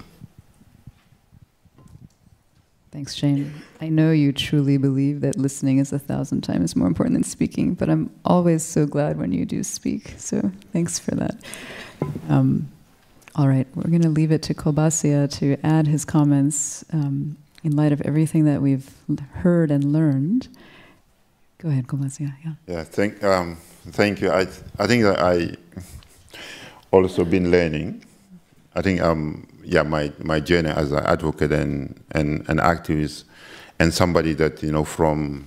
Thanks, 2.90 3.16
Jayne. 3.16 3.52
I 3.80 3.88
know 3.88 4.12
you 4.12 4.32
truly 4.32 4.76
believe 4.76 5.20
that 5.22 5.36
listening 5.36 5.78
is 5.78 5.92
a 5.92 5.98
thousand 5.98 6.42
times 6.42 6.76
more 6.76 6.86
important 6.86 7.14
than 7.14 7.24
speaking, 7.24 7.74
but 7.74 7.90
I'm 7.90 8.08
always 8.24 8.62
so 8.62 8.86
glad 8.86 9.18
when 9.18 9.32
you 9.32 9.44
do 9.44 9.64
speak. 9.64 10.14
So 10.16 10.52
thanks 10.72 11.00
for 11.00 11.10
that. 11.16 11.36
Um, 12.28 12.70
all 13.34 13.48
right, 13.48 13.66
we're 13.74 13.90
going 13.90 14.02
to 14.02 14.08
leave 14.08 14.30
it 14.30 14.44
to 14.44 14.54
Kolbassia 14.54 15.28
to 15.38 15.56
add 15.64 15.88
his 15.88 16.04
comments 16.04 16.84
um, 16.92 17.36
in 17.64 17.74
light 17.74 17.90
of 17.90 18.00
everything 18.02 18.44
that 18.44 18.62
we've 18.62 18.88
heard 19.32 19.72
and 19.72 19.92
learned. 19.92 20.46
Go 21.64 21.70
ahead, 21.70 21.86
Kolbassia. 21.86 22.30
Yeah. 22.44 22.52
Yeah. 22.66 22.84
Thank. 22.84 23.24
Um, 23.24 23.56
thank 23.88 24.20
you. 24.20 24.30
I. 24.30 24.42
I 24.78 24.86
think 24.86 25.02
that 25.04 25.18
I 25.18 25.56
also 26.90 27.24
been 27.24 27.50
learning. 27.50 28.04
I 28.76 28.82
think 28.82 29.00
um, 29.00 29.46
yeah, 29.64 29.82
my, 29.82 30.12
my 30.22 30.40
journey 30.40 30.68
as 30.68 30.92
an 30.92 31.04
advocate 31.04 31.52
and, 31.52 32.00
and 32.12 32.48
an 32.48 32.58
activist, 32.58 33.24
and 33.78 33.92
somebody 33.92 34.34
that, 34.34 34.62
you 34.62 34.70
know, 34.72 34.84
from 34.84 35.44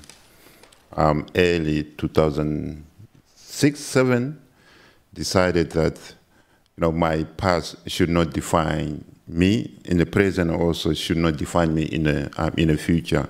um, 0.96 1.26
early 1.36 1.84
2006, 1.84 3.80
7, 3.80 4.42
decided 5.14 5.72
that, 5.72 5.98
you 6.76 6.82
know, 6.82 6.92
my 6.92 7.24
past 7.24 7.78
should 7.90 8.10
not 8.10 8.34
define 8.34 9.04
me 9.28 9.78
in 9.86 9.98
the 9.98 10.06
present, 10.06 10.52
also 10.52 10.94
should 10.94 11.18
not 11.18 11.38
define 11.38 11.74
me 11.74 11.84
in 11.84 12.04
the, 12.04 12.32
um, 12.38 12.54
in 12.58 12.70
the 12.70 12.78
future. 12.78 13.28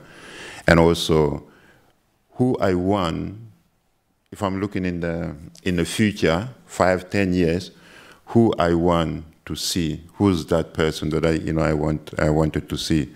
And 0.67 0.79
also, 0.79 1.43
who 2.37 2.55
I 2.59 2.73
want, 2.75 3.37
if 4.31 4.41
I'm 4.43 4.61
looking 4.61 4.85
in 4.85 4.99
the, 4.99 5.35
in 5.63 5.77
the 5.77 5.85
future, 5.85 6.49
five, 6.65 7.09
ten 7.09 7.33
years, 7.33 7.71
who 8.27 8.53
I 8.59 8.73
want 8.73 9.25
to 9.45 9.55
see 9.55 10.03
who's 10.15 10.45
that 10.47 10.73
person 10.73 11.09
that 11.09 11.25
I, 11.25 11.31
you 11.31 11.53
know, 11.53 11.61
I 11.61 11.73
want, 11.73 12.13
I 12.19 12.29
wanted 12.29 12.69
to 12.69 12.77
see. 12.77 13.11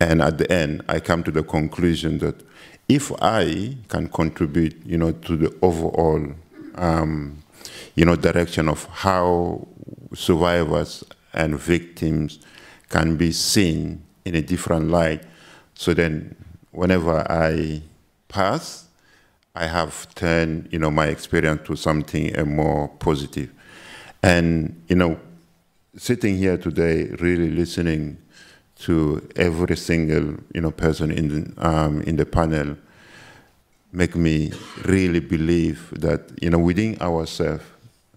And 0.00 0.22
at 0.22 0.38
the 0.38 0.50
end, 0.50 0.82
I 0.88 1.00
come 1.00 1.22
to 1.24 1.30
the 1.30 1.42
conclusion 1.42 2.18
that 2.18 2.42
if 2.88 3.12
I 3.20 3.76
can 3.88 4.08
contribute, 4.08 4.76
you 4.86 4.96
know, 4.96 5.12
to 5.12 5.36
the 5.36 5.54
overall, 5.60 6.24
um, 6.76 7.42
you 7.94 8.04
know, 8.04 8.16
direction 8.16 8.68
of 8.68 8.84
how 8.84 9.66
survivors 10.14 11.04
and 11.32 11.58
victims 11.58 12.38
can 12.88 13.16
be 13.16 13.32
seen 13.32 14.02
in 14.24 14.34
a 14.34 14.42
different 14.42 14.88
light, 14.88 15.22
so 15.74 15.92
then 15.92 16.34
whenever 16.70 17.30
I 17.30 17.82
pass, 18.36 18.88
I 19.54 19.66
have 19.66 20.14
turned, 20.14 20.68
you 20.70 20.78
know, 20.78 20.90
my 20.90 21.06
experience 21.06 21.66
to 21.68 21.74
something 21.74 22.38
uh, 22.38 22.44
more 22.44 22.88
positive. 22.88 23.50
And, 24.22 24.82
you 24.88 24.96
know, 24.96 25.18
sitting 25.96 26.36
here 26.36 26.58
today, 26.58 27.04
really 27.18 27.50
listening 27.50 28.18
to 28.80 29.26
every 29.36 29.74
single 29.74 30.34
you 30.52 30.60
know 30.60 30.70
person 30.70 31.10
in 31.10 31.26
the, 31.28 31.66
um, 31.66 32.02
in 32.02 32.16
the 32.16 32.26
panel, 32.26 32.76
make 33.90 34.14
me 34.14 34.52
really 34.84 35.20
believe 35.20 35.90
that 35.98 36.20
you 36.42 36.50
know 36.50 36.58
within 36.58 37.00
ourselves, 37.00 37.64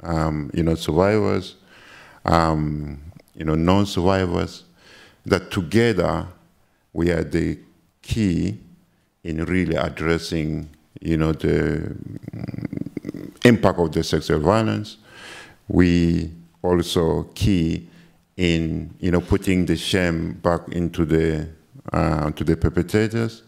um, 0.03 0.51
you 0.53 0.63
know 0.63 0.75
survivors, 0.75 1.55
um, 2.25 2.99
you 3.36 3.45
know 3.45 3.55
non-survivors, 3.55 4.65
that 5.25 5.49
together 5.49 6.27
we 6.91 7.10
are 7.10 7.23
the 7.23 7.58
key 8.01 8.60
in 9.23 9.43
really 9.45 9.75
addressing 9.75 10.69
you 11.01 11.17
know 11.17 11.34
the 11.34 11.95
impact 13.45 13.79
of 13.79 13.91
the 13.91 14.03
sexual 14.03 14.39
violence. 14.39 14.97
We 15.67 16.32
also 16.62 17.23
key 17.36 17.88
in 18.38 18.93
you 18.99 19.12
know 19.12 19.21
putting 19.21 19.65
the 19.65 19.75
shame 19.75 20.34
back 20.34 20.62
into 20.69 21.05
the 21.05 21.49
uh, 21.93 22.32
to 22.32 22.43
the 22.43 22.55
perpetrators, 22.55 23.43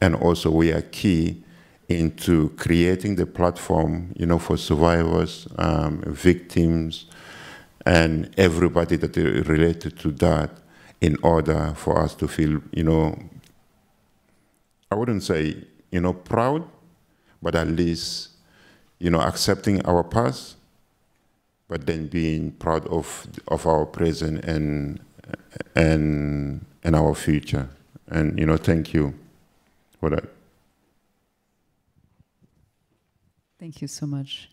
and 0.00 0.14
also 0.14 0.50
we 0.50 0.72
are 0.72 0.82
key 0.82 1.42
into 1.88 2.50
creating 2.50 3.16
the 3.16 3.26
platform 3.26 4.12
you 4.16 4.26
know 4.26 4.38
for 4.38 4.56
survivors, 4.56 5.48
um, 5.58 6.02
victims, 6.06 7.06
and 7.86 8.30
everybody 8.36 8.96
that 8.96 9.16
is 9.16 9.46
related 9.48 9.98
to 9.98 10.10
that, 10.12 10.50
in 11.00 11.16
order 11.22 11.72
for 11.76 11.98
us 11.98 12.14
to 12.14 12.28
feel 12.28 12.60
you 12.72 12.84
know. 12.84 13.18
I 14.90 14.94
wouldn't 14.96 15.22
say 15.22 15.64
you 15.90 16.00
know 16.00 16.12
proud, 16.12 16.68
but 17.42 17.54
at 17.54 17.68
least 17.68 18.30
you 18.98 19.10
know 19.10 19.20
accepting 19.20 19.84
our 19.86 20.02
past 20.02 20.56
but 21.70 21.86
then 21.86 22.08
being 22.08 22.50
proud 22.50 22.86
of 22.88 23.28
of 23.48 23.64
our 23.64 23.86
present 23.86 24.44
and 24.44 25.00
and 25.76 26.66
and 26.82 26.96
our 26.96 27.14
future. 27.14 27.70
And 28.08 28.38
you 28.38 28.44
know, 28.44 28.56
thank 28.56 28.92
you 28.92 29.14
for 30.00 30.10
that. 30.10 30.24
Thank 33.60 33.80
you 33.80 33.88
so 33.88 34.04
much. 34.04 34.50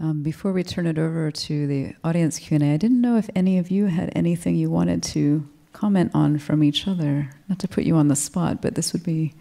Um, 0.00 0.22
before 0.22 0.52
we 0.52 0.62
turn 0.62 0.86
it 0.86 0.98
over 0.98 1.30
to 1.30 1.66
the 1.66 1.94
audience 2.04 2.38
Q&A, 2.38 2.74
I 2.74 2.76
didn't 2.76 3.00
know 3.00 3.16
if 3.16 3.30
any 3.34 3.58
of 3.58 3.70
you 3.70 3.86
had 3.86 4.12
anything 4.14 4.54
you 4.54 4.70
wanted 4.70 5.02
to 5.14 5.48
comment 5.72 6.12
on 6.14 6.38
from 6.38 6.62
each 6.62 6.86
other. 6.86 7.30
Not 7.48 7.58
to 7.60 7.68
put 7.68 7.84
you 7.84 7.96
on 7.96 8.08
the 8.08 8.14
spot, 8.14 8.60
but 8.60 8.74
this 8.74 8.92
would 8.92 9.02
be 9.02 9.34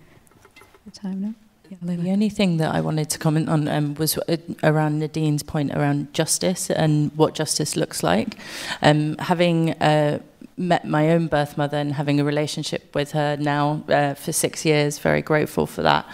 the 0.87 0.99
time 0.99 1.21
now. 1.21 1.33
Yeah, 1.69 1.95
the 1.97 2.11
only 2.11 2.29
thing 2.29 2.57
that 2.57 2.73
I 2.73 2.79
wanted 2.79 3.09
to 3.09 3.19
comment 3.19 3.49
on 3.49 3.67
um, 3.67 3.95
was 3.95 4.17
uh, 4.17 4.37
around 4.63 4.99
Nadine's 4.99 5.43
point 5.43 5.73
around 5.73 6.13
justice 6.13 6.69
and 6.69 7.11
what 7.17 7.35
justice 7.35 7.75
looks 7.75 8.03
like. 8.03 8.37
Um, 8.81 9.17
having 9.17 9.71
uh, 9.81 10.19
met 10.55 10.87
my 10.87 11.11
own 11.11 11.27
birth 11.27 11.57
mother 11.57 11.75
and 11.77 11.93
having 11.93 12.21
a 12.21 12.23
relationship 12.23 12.95
with 12.95 13.11
her 13.11 13.35
now 13.35 13.83
uh, 13.89 14.13
for 14.13 14.31
six 14.31 14.63
years, 14.63 14.97
very 14.97 15.21
grateful 15.21 15.67
for 15.67 15.81
that. 15.81 16.05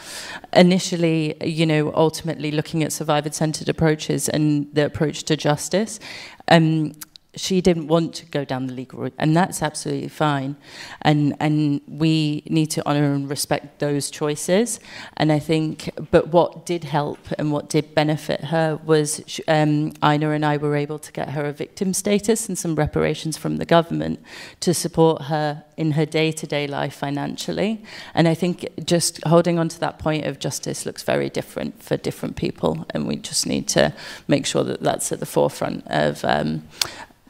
Initially, 0.54 1.36
you 1.46 1.68
know, 1.68 1.94
ultimately 1.94 2.50
looking 2.50 2.82
at 2.82 2.92
survivor-centered 2.92 3.70
approaches 3.70 4.28
and 4.28 4.74
the 4.74 4.86
approach 4.86 5.24
to 5.26 5.38
justice. 5.38 6.00
Um, 6.48 6.94
she 7.36 7.62
didn't 7.62 7.88
want 7.88 8.14
to 8.14 8.26
go 8.28 8.46
down 8.46 8.68
the 8.68 8.74
legal 8.74 9.00
route, 9.00 9.14
and 9.18 9.36
that's 9.36 9.62
absolutely 9.62 10.10
fine. 10.10 10.56
And 11.02 11.36
and 11.40 11.82
we 11.88 12.44
need 12.48 12.68
to 12.72 12.86
honour 12.88 13.14
and 13.14 13.30
respect 13.30 13.80
those 13.80 14.12
choices. 14.12 14.80
And 15.18 15.32
I 15.32 15.40
think, 15.40 15.90
but 16.12 16.28
what 16.28 16.66
did 16.66 16.84
help 16.84 17.20
and 17.40 17.52
what 17.52 17.70
did 17.70 17.96
benefit 17.96 18.46
her 18.46 18.80
was 18.86 19.20
um, 19.48 19.92
Ajna 19.94 20.36
and 20.36 20.46
I 20.46 20.58
were 20.58 20.76
able 20.76 21.00
to 21.00 21.12
get 21.12 21.30
her 21.30 21.46
a 21.46 21.52
victim 21.52 21.94
status 21.94 22.48
and 22.48 22.58
some 22.58 22.76
reparations 22.76 23.38
from 23.38 23.58
the 23.58 23.66
government 23.66 24.20
to 24.60 24.74
support 24.74 25.24
her 25.24 25.64
in 25.76 25.92
her 25.92 26.06
day-to-day 26.06 26.68
life 26.68 26.94
financially. 26.94 27.84
And 28.14 28.28
I 28.28 28.36
think 28.36 28.68
just 28.86 29.24
holding 29.26 29.58
on 29.58 29.70
to 29.70 29.80
that 29.80 29.98
point 29.98 30.26
of 30.26 30.38
justice 30.38 30.86
looks 30.86 31.02
very 31.02 31.30
different 31.30 31.82
for 31.82 31.98
different 31.98 32.36
people, 32.36 32.86
and 32.92 33.08
we 33.08 33.16
just 33.16 33.48
need 33.48 33.68
to 33.70 33.94
make 34.28 34.46
sure 34.46 34.64
that 34.64 34.82
that's 34.82 35.12
at 35.12 35.20
the 35.20 35.26
forefront 35.26 35.88
of. 35.88 36.24
Um, 36.24 36.68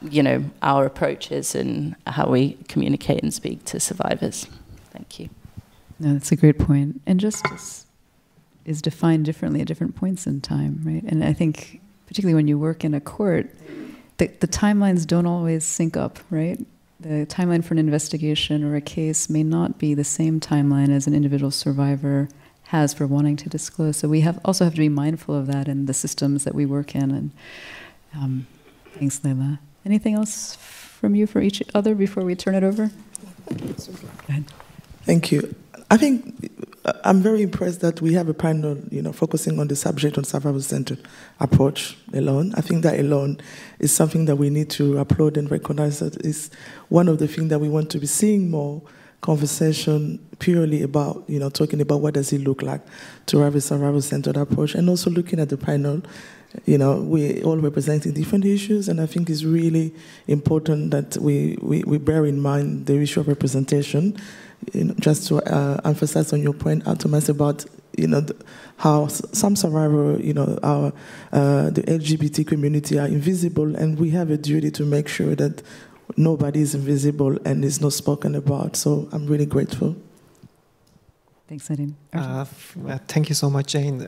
you 0.09 0.21
know, 0.21 0.43
our 0.61 0.85
approaches 0.85 1.55
and 1.55 1.95
how 2.07 2.29
we 2.29 2.57
communicate 2.67 3.23
and 3.23 3.33
speak 3.33 3.65
to 3.65 3.79
survivors. 3.79 4.47
Thank 4.91 5.19
you. 5.19 5.29
No, 5.99 6.13
that's 6.13 6.31
a 6.31 6.35
great 6.35 6.59
point. 6.59 7.01
And 7.05 7.19
justice 7.19 7.85
is 8.65 8.81
defined 8.81 9.25
differently 9.25 9.61
at 9.61 9.67
different 9.67 9.95
points 9.95 10.25
in 10.27 10.41
time, 10.41 10.81
right? 10.83 11.03
And 11.03 11.23
I 11.23 11.33
think, 11.33 11.81
particularly 12.07 12.35
when 12.35 12.47
you 12.47 12.57
work 12.57 12.83
in 12.83 12.93
a 12.93 13.01
court, 13.01 13.49
the, 14.17 14.27
the 14.39 14.47
timelines 14.47 15.05
don't 15.05 15.25
always 15.25 15.63
sync 15.63 15.97
up, 15.97 16.19
right? 16.29 16.59
The 16.99 17.25
timeline 17.25 17.63
for 17.63 17.73
an 17.73 17.79
investigation 17.79 18.63
or 18.63 18.75
a 18.75 18.81
case 18.81 19.29
may 19.29 19.43
not 19.43 19.77
be 19.77 19.93
the 19.93 20.03
same 20.03 20.39
timeline 20.39 20.89
as 20.89 21.07
an 21.07 21.13
individual 21.13 21.51
survivor 21.51 22.29
has 22.67 22.93
for 22.93 23.05
wanting 23.05 23.35
to 23.37 23.49
disclose. 23.49 23.97
So 23.97 24.07
we 24.07 24.21
have 24.21 24.39
also 24.45 24.63
have 24.63 24.73
to 24.73 24.79
be 24.79 24.89
mindful 24.89 25.35
of 25.35 25.47
that 25.47 25.67
in 25.67 25.85
the 25.85 25.93
systems 25.93 26.43
that 26.45 26.55
we 26.55 26.65
work 26.65 26.95
in. 26.95 27.11
And 27.11 27.31
um, 28.15 28.47
thanks, 28.93 29.19
Lejla. 29.19 29.59
Anything 29.85 30.15
else 30.15 30.55
from 30.55 31.15
you 31.15 31.27
for 31.27 31.41
each 31.41 31.61
other 31.73 31.95
before 31.95 32.23
we 32.23 32.35
turn 32.35 32.55
it 32.55 32.63
over? 32.63 32.89
Thank 35.03 35.31
you. 35.31 35.53
I 35.91 35.97
think 35.97 36.49
uh, 36.85 36.93
I'm 37.03 37.21
very 37.21 37.41
impressed 37.41 37.81
that 37.81 38.01
we 38.01 38.13
have 38.13 38.29
a 38.29 38.33
panel, 38.33 38.77
you 38.89 39.01
know, 39.01 39.11
focusing 39.13 39.59
on 39.59 39.67
the 39.67 39.75
subject 39.75 40.17
on 40.17 40.23
survival-centered 40.23 41.05
approach 41.39 41.97
alone. 42.13 42.53
I 42.55 42.61
think 42.61 42.83
that 42.83 42.99
alone 42.99 43.39
is 43.79 43.91
something 43.91 44.25
that 44.25 44.37
we 44.37 44.49
need 44.49 44.69
to 44.71 44.97
applaud 44.97 45.37
and 45.37 45.51
recognize 45.51 45.99
that 45.99 46.25
is 46.25 46.49
one 46.89 47.09
of 47.09 47.19
the 47.19 47.27
things 47.27 47.49
that 47.49 47.59
we 47.59 47.69
want 47.69 47.89
to 47.91 47.99
be 47.99 48.07
seeing 48.07 48.49
more 48.49 48.81
conversation 49.21 50.19
purely 50.39 50.81
about, 50.81 51.23
you 51.27 51.39
know, 51.39 51.49
talking 51.49 51.79
about 51.79 52.01
what 52.01 52.13
does 52.13 52.33
it 52.33 52.41
look 52.41 52.61
like 52.61 52.81
to 53.27 53.39
have 53.39 53.55
a 53.55 53.61
survival-centered 53.61 54.35
approach 54.35 54.75
and 54.75 54.89
also 54.89 55.09
looking 55.09 55.39
at 55.39 55.49
the 55.49 55.57
panel 55.57 56.01
you 56.65 56.77
know, 56.77 56.97
we're 57.01 57.43
all 57.43 57.57
representing 57.57 58.13
different 58.13 58.45
issues, 58.45 58.87
and 58.87 59.01
I 59.01 59.05
think 59.05 59.29
it's 59.29 59.43
really 59.43 59.93
important 60.27 60.91
that 60.91 61.17
we, 61.17 61.57
we, 61.61 61.83
we 61.83 61.97
bear 61.97 62.25
in 62.25 62.39
mind 62.39 62.85
the 62.85 62.99
issue 62.99 63.19
of 63.19 63.27
representation. 63.27 64.17
You 64.71 64.85
know, 64.85 64.93
just 64.99 65.27
to 65.27 65.37
uh, 65.43 65.81
emphasize 65.83 66.31
on 66.31 66.41
your 66.41 66.53
point, 66.53 66.85
Thomas, 66.99 67.27
about 67.27 67.65
you 67.97 68.07
know 68.07 68.21
the, 68.21 68.35
how 68.77 69.07
some 69.07 69.55
survivors, 69.55 70.23
you 70.23 70.33
know, 70.33 70.57
our 70.63 70.93
uh, 71.31 71.69
the 71.69 71.83
LGBT 71.83 72.47
community 72.47 72.97
are 72.97 73.07
invisible, 73.07 73.75
and 73.75 73.99
we 73.99 74.11
have 74.11 74.29
a 74.29 74.37
duty 74.37 74.71
to 74.71 74.83
make 74.83 75.07
sure 75.07 75.35
that 75.35 75.61
nobody 76.17 76.61
is 76.61 76.75
invisible 76.75 77.37
and 77.45 77.65
is 77.65 77.81
not 77.81 77.93
spoken 77.93 78.35
about. 78.35 78.75
So 78.75 79.09
I'm 79.11 79.27
really 79.27 79.45
grateful. 79.45 79.95
Thanks, 81.47 81.69
Nadine. 81.69 81.95
Uh, 82.13 82.45
uh, 82.87 82.97
thank 83.07 83.29
you 83.29 83.35
so 83.35 83.49
much, 83.49 83.73
Jayne. 83.73 84.01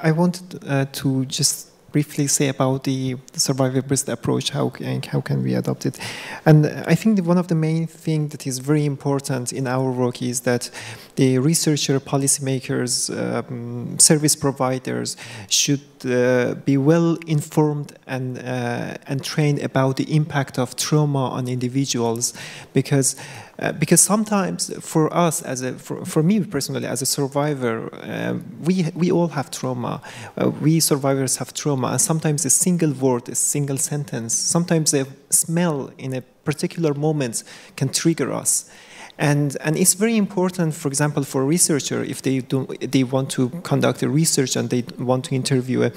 I 0.00 0.12
wanted 0.12 0.62
uh, 0.66 0.86
to 0.92 1.24
just 1.26 1.70
briefly 1.92 2.26
say 2.26 2.48
about 2.48 2.84
the 2.84 3.16
survivor-based 3.32 4.10
approach, 4.10 4.50
how, 4.50 4.70
how 5.10 5.20
can 5.22 5.42
we 5.42 5.54
adopt 5.54 5.86
it? 5.86 5.98
And 6.44 6.66
I 6.66 6.94
think 6.94 7.24
one 7.24 7.38
of 7.38 7.48
the 7.48 7.54
main 7.54 7.86
things 7.86 8.32
that 8.32 8.46
is 8.46 8.58
very 8.58 8.84
important 8.84 9.52
in 9.52 9.66
our 9.66 9.90
work 9.90 10.20
is 10.20 10.40
that 10.40 10.70
the 11.14 11.38
researcher, 11.38 11.98
policymakers, 11.98 13.08
um, 13.16 13.98
service 13.98 14.36
providers 14.36 15.16
should 15.48 15.95
be 16.00 16.76
well 16.76 17.16
informed 17.26 17.92
and, 18.06 18.38
uh, 18.38 18.96
and 19.06 19.22
trained 19.22 19.60
about 19.60 19.96
the 19.96 20.14
impact 20.14 20.58
of 20.58 20.76
trauma 20.76 21.28
on 21.30 21.48
individuals 21.48 22.34
because 22.72 23.16
uh, 23.58 23.72
because 23.72 24.02
sometimes 24.02 24.70
for 24.84 25.12
us 25.16 25.40
as 25.40 25.62
a 25.62 25.72
for, 25.72 26.04
for 26.04 26.22
me 26.22 26.44
personally 26.44 26.86
as 26.86 27.00
a 27.00 27.06
survivor 27.06 27.88
uh, 27.94 28.34
we 28.60 28.90
we 28.94 29.10
all 29.10 29.28
have 29.28 29.50
trauma. 29.50 30.02
Uh, 30.36 30.50
we 30.50 30.78
survivors 30.78 31.36
have 31.36 31.54
trauma 31.54 31.88
and 31.88 32.00
sometimes 32.00 32.44
a 32.44 32.50
single 32.50 32.92
word 32.92 33.26
a 33.30 33.34
single 33.34 33.78
sentence 33.78 34.34
sometimes 34.34 34.92
a 34.92 35.06
smell 35.30 35.90
in 35.96 36.12
a 36.14 36.20
particular 36.44 36.92
moment 36.92 37.42
can 37.76 37.88
trigger 37.88 38.30
us 38.30 38.70
and, 39.18 39.56
and 39.60 39.76
it's 39.76 39.94
very 39.94 40.16
important, 40.16 40.74
for 40.74 40.88
example, 40.88 41.24
for 41.24 41.42
a 41.42 41.44
researcher, 41.44 42.02
if 42.02 42.20
they, 42.22 42.40
do, 42.40 42.66
they 42.80 43.02
want 43.02 43.30
to 43.30 43.48
conduct 43.62 44.02
a 44.02 44.08
research 44.08 44.56
and 44.56 44.68
they 44.68 44.84
want 44.98 45.24
to 45.26 45.34
interview 45.34 45.84
a, 45.84 45.92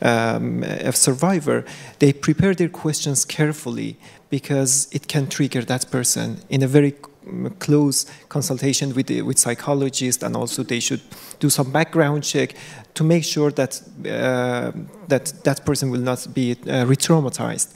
um, 0.00 0.62
a 0.62 0.92
survivor, 0.92 1.64
they 1.98 2.12
prepare 2.12 2.54
their 2.54 2.70
questions 2.70 3.24
carefully 3.24 3.96
because 4.30 4.88
it 4.92 5.06
can 5.06 5.26
trigger 5.26 5.62
that 5.62 5.90
person 5.90 6.38
in 6.48 6.62
a 6.62 6.66
very 6.66 6.94
close 7.58 8.06
consultation 8.28 8.94
with 8.94 9.10
with 9.10 9.38
psychologists, 9.38 10.22
and 10.22 10.36
also 10.36 10.62
they 10.62 10.80
should 10.80 11.00
do 11.38 11.48
some 11.48 11.70
background 11.70 12.24
check 12.24 12.54
to 12.94 13.04
make 13.04 13.24
sure 13.24 13.50
that 13.52 13.80
uh, 14.06 14.72
that 15.08 15.32
that 15.44 15.64
person 15.64 15.90
will 15.90 16.00
not 16.00 16.26
be 16.34 16.56
uh, 16.66 16.84
re-traumatized. 16.86 17.72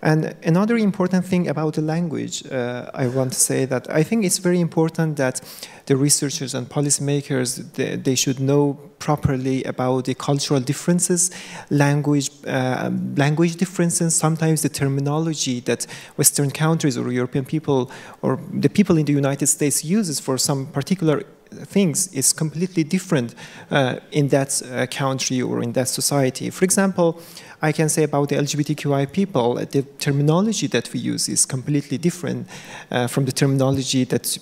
And 0.00 0.36
another 0.44 0.76
important 0.76 1.24
thing 1.24 1.48
about 1.48 1.74
the 1.74 1.82
language, 1.82 2.46
uh, 2.46 2.90
I 2.94 3.08
want 3.08 3.32
to 3.32 3.38
say 3.38 3.64
that 3.64 3.90
I 3.90 4.04
think 4.04 4.24
it's 4.24 4.38
very 4.38 4.60
important 4.60 5.16
that 5.16 5.40
the 5.86 5.96
researchers 5.96 6.54
and 6.54 6.68
policymakers, 6.68 7.72
they, 7.72 7.96
they 7.96 8.14
should 8.14 8.38
know 8.38 8.78
properly 8.98 9.64
about 9.64 10.04
the 10.04 10.14
cultural 10.14 10.60
differences, 10.60 11.30
language, 11.70 12.30
uh, 12.46 12.90
language 13.16 13.56
differences, 13.56 14.14
sometimes 14.14 14.62
the 14.62 14.68
terminology 14.68 15.60
that 15.60 15.86
Western 16.16 16.50
countries 16.50 16.96
or 16.96 17.10
European 17.10 17.44
people 17.44 17.90
or 18.22 18.38
the 18.52 18.68
people 18.68 18.98
in 18.98 19.04
the 19.04 19.12
United 19.12 19.46
States 19.46 19.84
uses 19.84 20.20
for 20.20 20.38
some 20.38 20.66
particular 20.66 21.24
things 21.50 22.08
is 22.12 22.32
completely 22.32 22.84
different 22.84 23.34
uh, 23.70 23.96
in 24.12 24.28
that 24.28 24.62
uh, 24.62 24.86
country 24.86 25.42
or 25.42 25.62
in 25.62 25.72
that 25.72 25.88
society. 25.88 26.50
For 26.50 26.64
example, 26.64 27.20
I 27.60 27.72
can 27.72 27.88
say 27.88 28.04
about 28.04 28.28
the 28.28 28.36
LGBTQI 28.36 29.12
people, 29.12 29.54
the 29.54 29.82
terminology 29.98 30.68
that 30.68 30.92
we 30.92 31.00
use 31.00 31.28
is 31.28 31.44
completely 31.44 31.98
different 31.98 32.46
uh, 32.90 33.06
from 33.08 33.24
the 33.24 33.32
terminology 33.32 34.04
that 34.04 34.38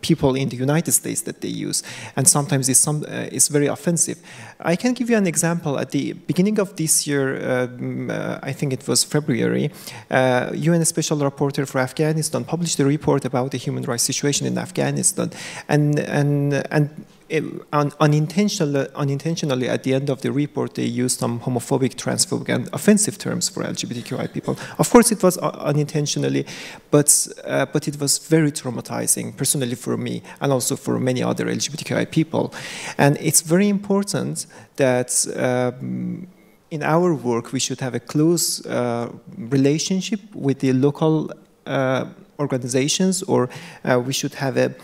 people 0.00 0.34
in 0.34 0.48
the 0.48 0.56
United 0.56 0.92
States 0.92 1.22
that 1.22 1.40
they 1.40 1.48
use, 1.48 1.82
and 2.16 2.28
sometimes 2.28 2.68
it's, 2.68 2.80
some, 2.80 3.02
uh, 3.04 3.28
it's 3.32 3.48
very 3.48 3.66
offensive. 3.66 4.18
I 4.60 4.76
can 4.76 4.92
give 4.92 5.08
you 5.10 5.16
an 5.16 5.26
example. 5.26 5.78
At 5.78 5.90
the 5.90 6.12
beginning 6.12 6.58
of 6.58 6.76
this 6.76 7.06
year, 7.06 7.62
um, 7.64 8.10
uh, 8.10 8.38
I 8.42 8.52
think 8.52 8.72
it 8.72 8.86
was 8.86 9.04
February, 9.04 9.70
uh, 10.10 10.50
UN 10.54 10.84
Special 10.84 11.18
Rapporteur 11.18 11.66
for 11.66 11.78
Afghanistan 11.78 12.44
published 12.44 12.78
a 12.80 12.84
report 12.84 13.24
about 13.24 13.50
the 13.50 13.58
human 13.58 13.84
rights 13.84 14.02
situation 14.02 14.46
in 14.46 14.58
Afghanistan, 14.58 15.30
and 15.68 15.98
and 15.98 16.54
and 16.70 16.90
un 17.30 17.92
unintentionally, 18.00 18.86
unintentionally, 18.94 19.68
at 19.68 19.82
the 19.82 19.94
end 19.94 20.10
of 20.10 20.20
the 20.22 20.32
report, 20.32 20.74
they 20.74 20.84
used 20.84 21.18
some 21.18 21.40
homophobic, 21.40 21.94
transphobic, 21.94 22.48
and 22.48 22.68
offensive 22.72 23.18
terms 23.18 23.48
for 23.48 23.62
LGBTQI 23.62 24.32
people. 24.32 24.56
Of 24.78 24.90
course, 24.90 25.12
it 25.12 25.22
was 25.22 25.38
unintentionally, 25.38 26.46
but, 26.90 27.28
uh, 27.44 27.66
but 27.66 27.88
it 27.88 28.00
was 28.00 28.18
very 28.18 28.52
traumatizing, 28.52 29.36
personally 29.36 29.76
for 29.76 29.96
me, 29.96 30.22
and 30.40 30.52
also 30.52 30.76
for 30.76 30.98
many 30.98 31.22
other 31.22 31.46
LGBTQI 31.46 32.10
people. 32.10 32.52
And 32.98 33.16
it's 33.20 33.42
very 33.42 33.68
important 33.68 34.46
that 34.76 35.10
um, 35.36 36.26
in 36.70 36.82
our 36.82 37.14
work, 37.14 37.52
we 37.52 37.60
should 37.60 37.80
have 37.80 37.94
a 37.94 38.00
close 38.00 38.64
uh, 38.66 39.10
relationship 39.36 40.20
with 40.34 40.60
the 40.60 40.72
local 40.72 41.32
uh, 41.66 42.06
organizations, 42.38 43.22
or 43.24 43.48
uh, 43.84 44.00
we 44.04 44.12
should 44.12 44.34
have 44.34 44.56
a 44.56 44.74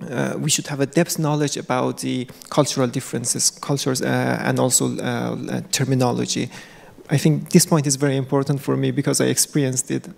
uh, 0.00 0.34
we 0.38 0.50
should 0.50 0.66
have 0.66 0.80
a 0.80 0.86
depth 0.86 1.18
knowledge 1.18 1.56
about 1.56 1.98
the 1.98 2.28
cultural 2.50 2.88
differences, 2.88 3.50
cultures, 3.50 4.02
uh, 4.02 4.38
and 4.42 4.58
also 4.58 4.96
uh, 4.98 5.00
uh, 5.00 5.60
terminology. 5.70 6.50
I 7.10 7.18
think 7.18 7.50
this 7.50 7.66
point 7.66 7.86
is 7.86 7.96
very 7.96 8.16
important 8.16 8.60
for 8.60 8.76
me 8.76 8.90
because 8.90 9.20
I 9.20 9.26
experienced 9.26 9.90
it. 9.90 10.08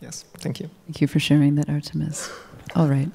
Yes, 0.00 0.24
thank 0.38 0.60
you. 0.60 0.70
Thank 0.86 1.00
you 1.00 1.08
for 1.08 1.18
sharing 1.18 1.54
that, 1.56 1.68
Artemis. 1.68 2.30
All 2.76 2.88
right. 2.88 3.08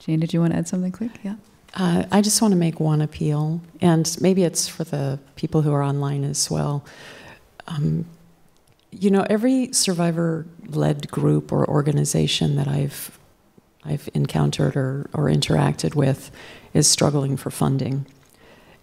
Jayne, 0.00 0.20
did 0.20 0.32
you 0.32 0.40
want 0.40 0.52
to 0.52 0.58
add 0.58 0.68
something 0.68 0.92
quick? 0.92 1.12
Yeah. 1.22 1.36
Uh, 1.74 2.04
I 2.10 2.22
just 2.22 2.40
want 2.40 2.52
to 2.52 2.58
make 2.58 2.80
one 2.80 3.02
appeal, 3.02 3.60
and 3.80 4.16
maybe 4.20 4.44
it's 4.44 4.66
for 4.68 4.84
the 4.84 5.18
people 5.36 5.62
who 5.62 5.72
are 5.72 5.82
online 5.82 6.24
as 6.24 6.50
well. 6.50 6.84
Um, 7.68 8.06
you 8.90 9.10
know, 9.10 9.26
every 9.28 9.72
survivor 9.72 10.46
led 10.68 11.10
group 11.10 11.52
or 11.52 11.68
organization 11.68 12.56
that 12.56 12.66
I've 12.66 13.18
I've 13.86 14.08
encountered 14.14 14.76
or, 14.76 15.08
or 15.12 15.24
interacted 15.24 15.94
with 15.94 16.30
is 16.74 16.88
struggling 16.88 17.36
for 17.36 17.50
funding. 17.50 18.06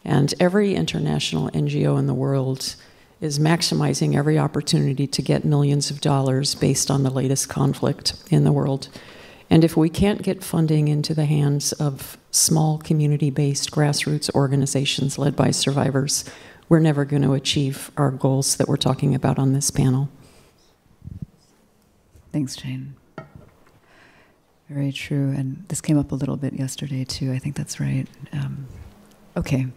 And 0.05 0.33
every 0.39 0.75
international 0.75 1.49
NGO 1.51 1.97
in 1.97 2.07
the 2.07 2.13
world 2.13 2.75
is 3.21 3.39
maximizing 3.39 4.15
every 4.15 4.37
opportunity 4.37 5.07
to 5.07 5.21
get 5.21 5.45
millions 5.45 5.89
of 5.89 6.01
dollars 6.01 6.55
based 6.55 6.91
on 6.91 7.03
the 7.03 7.09
latest 7.09 7.47
conflict 7.47 8.15
in 8.29 8.43
the 8.43 8.51
world. 8.51 8.89
And 9.49 9.63
if 9.63 9.77
we 9.77 9.89
can't 9.89 10.23
get 10.23 10.43
funding 10.43 10.87
into 10.87 11.13
the 11.13 11.25
hands 11.25 11.71
of 11.73 12.17
small 12.31 12.79
community 12.79 13.29
based 13.29 13.71
grassroots 13.71 14.33
organizations 14.33 15.17
led 15.17 15.35
by 15.35 15.51
survivors, 15.51 16.25
we're 16.67 16.79
never 16.79 17.05
going 17.05 17.21
to 17.21 17.33
achieve 17.33 17.91
our 17.95 18.11
goals 18.11 18.57
that 18.57 18.67
we're 18.67 18.77
talking 18.77 19.13
about 19.15 19.39
on 19.39 19.53
this 19.53 19.69
panel. 19.71 20.09
Thanks, 22.31 22.55
Jayne. 22.55 22.95
Very 24.73 24.91
true. 24.91 25.29
And 25.37 25.63
this 25.67 25.81
came 25.81 25.99
up 25.99 26.11
a 26.11 26.15
little 26.15 26.35
bit 26.35 26.53
yesterday, 26.53 27.03
too. 27.05 27.31
I 27.31 27.37
think 27.37 27.55
that's 27.55 27.79
right. 27.79 28.07
Um, 28.31 28.65
okay. 29.37 29.67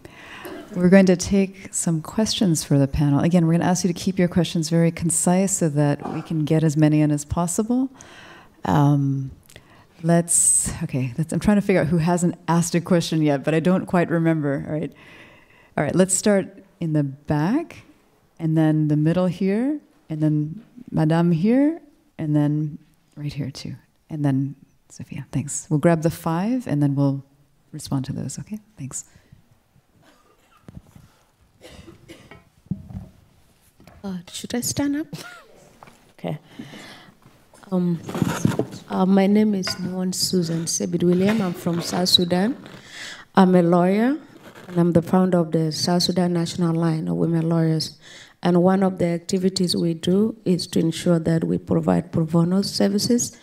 We're 0.73 0.89
going 0.89 1.05
to 1.05 1.15
take 1.15 1.71
some 1.71 2.01
questions 2.01 2.63
for 2.63 2.79
the 2.79 2.87
panel. 2.87 3.19
Again, 3.19 3.45
we're 3.45 3.53
going 3.53 3.61
to 3.61 3.67
ask 3.67 3.83
you 3.83 3.93
to 3.93 3.99
keep 3.99 4.17
your 4.17 4.27
questions 4.27 4.69
very 4.69 4.91
concise 4.91 5.55
so 5.55 5.69
that 5.69 6.13
we 6.13 6.23
can 6.23 6.45
get 6.45 6.63
as 6.63 6.75
many 6.75 7.01
in 7.01 7.11
as 7.11 7.25
possible. 7.25 7.89
Um, 8.65 9.29
let's, 10.01 10.73
okay, 10.83 11.13
let's, 11.15 11.31
I'm 11.31 11.39
trying 11.39 11.57
to 11.57 11.61
figure 11.61 11.81
out 11.81 11.87
who 11.87 11.99
hasn't 11.99 12.35
asked 12.47 12.73
a 12.73 12.81
question 12.81 13.21
yet, 13.21 13.43
but 13.43 13.53
I 13.53 13.59
don't 13.59 13.85
quite 13.85 14.09
remember. 14.09 14.65
All 14.67 14.73
right. 14.73 14.91
All 15.77 15.83
right, 15.83 15.93
let's 15.93 16.15
start 16.15 16.63
in 16.79 16.93
the 16.93 17.03
back, 17.03 17.83
and 18.39 18.57
then 18.57 18.87
the 18.87 18.97
middle 18.97 19.27
here, 19.27 19.79
and 20.09 20.23
then 20.23 20.65
Madame 20.89 21.31
here, 21.31 21.79
and 22.17 22.35
then 22.35 22.79
right 23.15 23.31
here 23.31 23.51
too. 23.51 23.75
And 24.09 24.25
then 24.25 24.55
Sophia, 24.97 25.27
thanks. 25.31 25.67
We'll 25.69 25.77
grab 25.77 26.01
the 26.01 26.09
five, 26.09 26.65
and 26.65 26.81
then 26.81 26.95
we'll 26.95 27.23
respond 27.71 28.05
to 28.05 28.13
those, 28.13 28.39
okay? 28.39 28.57
Thanks. 28.79 29.05
Uh, 34.03 34.17
should 34.31 34.55
I 34.55 34.61
stand 34.61 34.95
up? 34.95 35.05
okay. 36.13 36.39
Um, 37.69 38.01
uh, 38.89 39.05
my 39.05 39.27
name 39.27 39.53
is 39.53 39.67
Nuan 39.79 40.13
Susan 40.13 40.65
Sebid 40.65 41.03
William. 41.03 41.43
I'm 41.43 41.53
from 41.53 41.79
South 41.83 42.09
Sudan. 42.09 42.57
I'm 43.35 43.53
a 43.53 43.61
lawyer, 43.61 44.17
and 44.67 44.79
I'm 44.79 44.93
the 44.93 45.03
founder 45.03 45.37
of 45.37 45.51
the 45.51 45.71
South 45.71 46.01
Sudan 46.01 46.33
National 46.33 46.73
Line 46.73 47.07
of 47.07 47.17
Women 47.17 47.47
Lawyers. 47.47 47.99
And 48.41 48.63
one 48.63 48.81
of 48.81 48.97
the 48.97 49.05
activities 49.05 49.75
we 49.75 49.93
do 49.93 50.35
is 50.43 50.65
to 50.67 50.79
ensure 50.79 51.19
that 51.19 51.43
we 51.43 51.59
provide 51.59 52.11
pro 52.11 52.25
bono 52.25 52.63
services. 52.63 53.37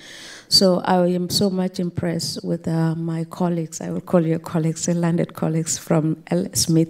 So 0.48 0.80
I 0.84 1.06
am 1.06 1.30
so 1.30 1.50
much 1.50 1.80
impressed 1.80 2.44
with 2.44 2.68
uh, 2.68 2.94
my 2.94 3.24
colleagues. 3.24 3.80
I 3.80 3.90
will 3.90 4.00
call 4.00 4.20
you 4.20 4.38
colleagues, 4.38 4.88
landed 4.88 5.34
colleagues 5.34 5.78
from 5.78 6.22
L. 6.30 6.46
Smith. 6.54 6.88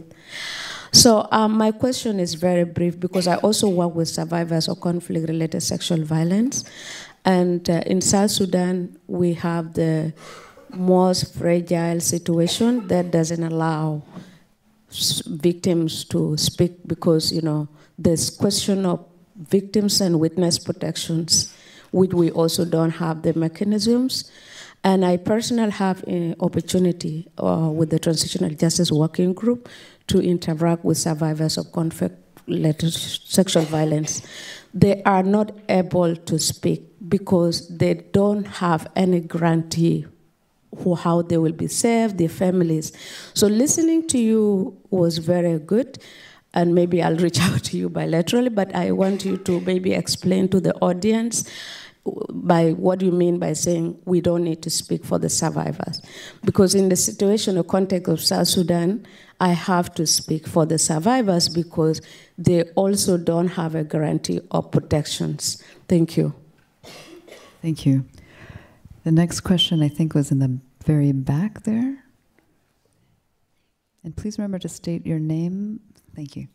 So 0.93 1.27
um, 1.33 1.59
my 1.59 1.73
question 1.73 2.21
is 2.21 2.35
very 2.35 2.65
brief 2.65 3.01
because 3.01 3.27
I 3.27 3.37
also 3.37 3.69
work 3.69 3.95
with 3.95 4.09
survivors 4.09 4.69
of 4.69 4.81
conflict-related 4.81 5.61
sexual 5.61 6.05
violence, 6.05 6.65
and 7.25 7.69
uh, 7.69 7.83
in 7.87 8.01
South 8.01 8.31
Sudan 8.31 8.97
we 9.09 9.35
have 9.35 9.75
the 9.75 10.13
most 10.71 11.35
fragile 11.35 12.01
situation 12.01 12.87
that 12.89 13.11
doesn't 13.11 13.43
allow 13.43 14.03
victims 15.27 16.05
to 16.05 16.37
speak 16.37 16.73
because 16.87 17.33
you 17.33 17.43
know 17.43 17.69
there's 17.99 18.31
question 18.31 18.87
of 18.87 19.05
victims 19.37 20.01
and 20.01 20.21
witness 20.21 20.59
protections, 20.59 21.54
which 21.95 22.13
we 22.13 22.29
also 22.33 22.65
don't 22.65 22.91
have 22.91 23.23
the 23.23 23.33
mechanisms. 23.35 24.29
And 24.83 25.05
I 25.05 25.17
personally 25.17 25.71
have 25.71 26.03
an 26.09 26.35
opportunity 26.41 27.29
uh, 27.39 27.71
with 27.73 27.91
the 27.91 28.01
Transitional 28.01 28.51
Justice 28.51 28.91
Working 28.91 29.33
Group 29.33 29.69
to 30.09 30.21
interact 30.21 30.85
with 30.85 30.99
survivors 30.99 31.57
of 31.57 31.71
conflict-related 31.71 32.93
sexual 32.93 33.63
violence. 33.63 34.27
They 34.75 35.03
are 35.05 35.23
not 35.23 35.53
able 35.69 36.17
to 36.17 36.39
speak 36.41 36.83
because 37.09 37.69
they 37.69 37.95
don't 37.95 38.45
have 38.45 38.91
any 38.97 39.21
guarantee 39.21 40.07
for 40.83 40.97
how 40.97 41.23
they 41.23 41.39
will 41.39 41.53
be 41.53 41.69
saved, 41.69 42.19
their 42.19 42.29
families. 42.29 42.91
So 43.35 43.47
listening 43.47 44.09
to 44.09 44.19
you 44.19 44.77
was 44.91 45.19
very 45.19 45.61
good, 45.61 45.99
and 46.55 46.75
maybe 46.75 47.03
I'll 47.03 47.17
reach 47.27 47.41
out 47.41 47.63
to 47.65 47.77
you 47.77 47.89
bilaterally, 47.89 48.55
but 48.55 48.75
I 48.75 48.91
want 48.93 49.25
you 49.25 49.37
to 49.39 49.61
maybe 49.61 49.93
explain 49.93 50.49
to 50.49 50.61
the 50.61 50.75
audience 50.81 51.49
by 52.31 52.73
what 52.73 52.99
do 52.99 53.07
you 53.07 53.13
mean 53.13 53.39
by 53.39 53.53
saying 53.55 53.99
we 54.05 54.21
don't 54.21 54.45
need 54.45 54.63
to 54.63 54.71
speak 54.71 55.05
for 55.05 55.19
the 55.19 55.31
survivors. 55.31 56.03
Because 56.45 56.75
in 56.75 56.89
the 56.89 56.97
situation 56.97 57.57
or 57.57 57.65
context 57.65 58.09
of 58.09 58.21
South 58.21 58.49
Sudan, 58.49 59.07
I 59.41 59.49
have 59.49 59.95
to 59.95 60.07
speak 60.07 60.47
for 60.47 60.67
the 60.67 60.79
survivors 60.79 61.49
because 61.49 62.01
they 62.37 62.65
also 62.75 63.17
don't 63.17 63.49
have 63.49 63.75
a 63.75 63.85
guarantee 63.85 64.41
of 64.51 64.71
protections. 64.71 65.63
Thank 65.89 66.17
you. 66.17 66.35
Thank 67.63 67.87
you. 67.87 68.05
The 69.05 69.13
next 69.13 69.41
question, 69.41 69.83
I 69.83 69.89
think, 69.89 70.15
was 70.15 70.31
in 70.31 70.39
the 70.39 70.59
very 70.85 71.13
back 71.13 71.63
there. 71.63 72.05
And 74.03 74.15
please 74.15 74.39
remember 74.39 74.59
to 74.59 74.69
state 74.69 75.07
your 75.07 75.19
name. 75.19 75.81
Thank 76.15 76.37
you. 76.37 76.49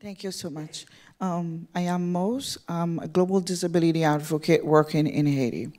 Thank 0.00 0.22
you 0.22 0.30
so 0.30 0.48
much. 0.48 0.86
Um, 1.20 1.66
I 1.74 1.80
am 1.80 2.12
Mose. 2.12 2.56
I'm 2.68 3.00
a 3.00 3.08
global 3.08 3.40
disability 3.40 4.04
advocate 4.04 4.64
working 4.64 5.08
in 5.08 5.26
Haiti. 5.26 5.72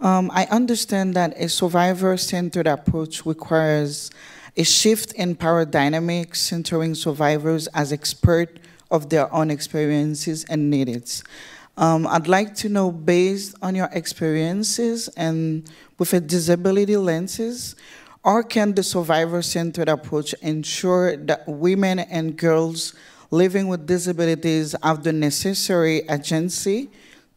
Um, 0.00 0.32
I 0.34 0.46
understand 0.46 1.14
that 1.14 1.34
a 1.36 1.48
survivor-centered 1.48 2.66
approach 2.66 3.24
requires 3.24 4.10
a 4.56 4.64
shift 4.64 5.12
in 5.12 5.36
power 5.36 5.64
dynamics 5.64 6.40
centering 6.40 6.96
survivors 6.96 7.68
as 7.68 7.92
experts 7.92 8.58
of 8.90 9.10
their 9.10 9.32
own 9.32 9.48
experiences 9.48 10.44
and 10.46 10.68
needs. 10.68 11.22
Um, 11.76 12.08
I'd 12.08 12.26
like 12.26 12.56
to 12.56 12.68
know, 12.68 12.90
based 12.90 13.54
on 13.62 13.76
your 13.76 13.90
experiences 13.92 15.06
and 15.16 15.70
with 16.00 16.12
a 16.14 16.18
disability 16.20 16.96
lenses, 16.96 17.76
or 18.24 18.42
can 18.42 18.74
the 18.74 18.82
survivor-centered 18.82 19.88
approach 19.88 20.34
ensure 20.42 21.16
that 21.16 21.46
women 21.46 22.00
and 22.00 22.36
girls 22.36 22.94
living 23.32 23.66
with 23.66 23.86
disabilities 23.86 24.76
have 24.82 25.02
the 25.02 25.12
necessary 25.12 26.02
agency 26.08 26.90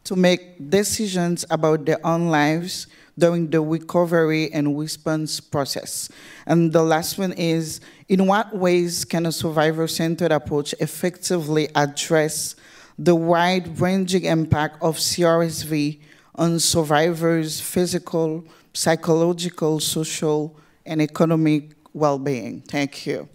to 0.04 0.14
make 0.14 0.70
decisions 0.70 1.44
about 1.50 1.86
their 1.86 1.98
own 2.06 2.28
lives 2.28 2.86
during 3.18 3.48
the 3.48 3.60
recovery 3.62 4.52
and 4.52 4.78
response 4.78 5.40
process. 5.40 6.10
And 6.46 6.70
the 6.70 6.82
last 6.82 7.18
one 7.18 7.32
is, 7.32 7.80
in 8.08 8.26
what 8.26 8.54
ways 8.54 9.06
can 9.06 9.24
a 9.24 9.32
survivor-centered 9.32 10.32
approach 10.32 10.74
effectively 10.80 11.70
address 11.74 12.54
the 12.98 13.14
wide-ranging 13.14 14.26
impact 14.26 14.82
of 14.82 14.98
CRSV 14.98 15.98
on 16.34 16.60
survivors' 16.60 17.58
physical, 17.58 18.44
psychological, 18.74 19.80
social, 19.80 20.54
and 20.84 21.00
economic 21.00 21.72
well-being? 21.94 22.60
Thank 22.60 23.06
you. 23.06 23.30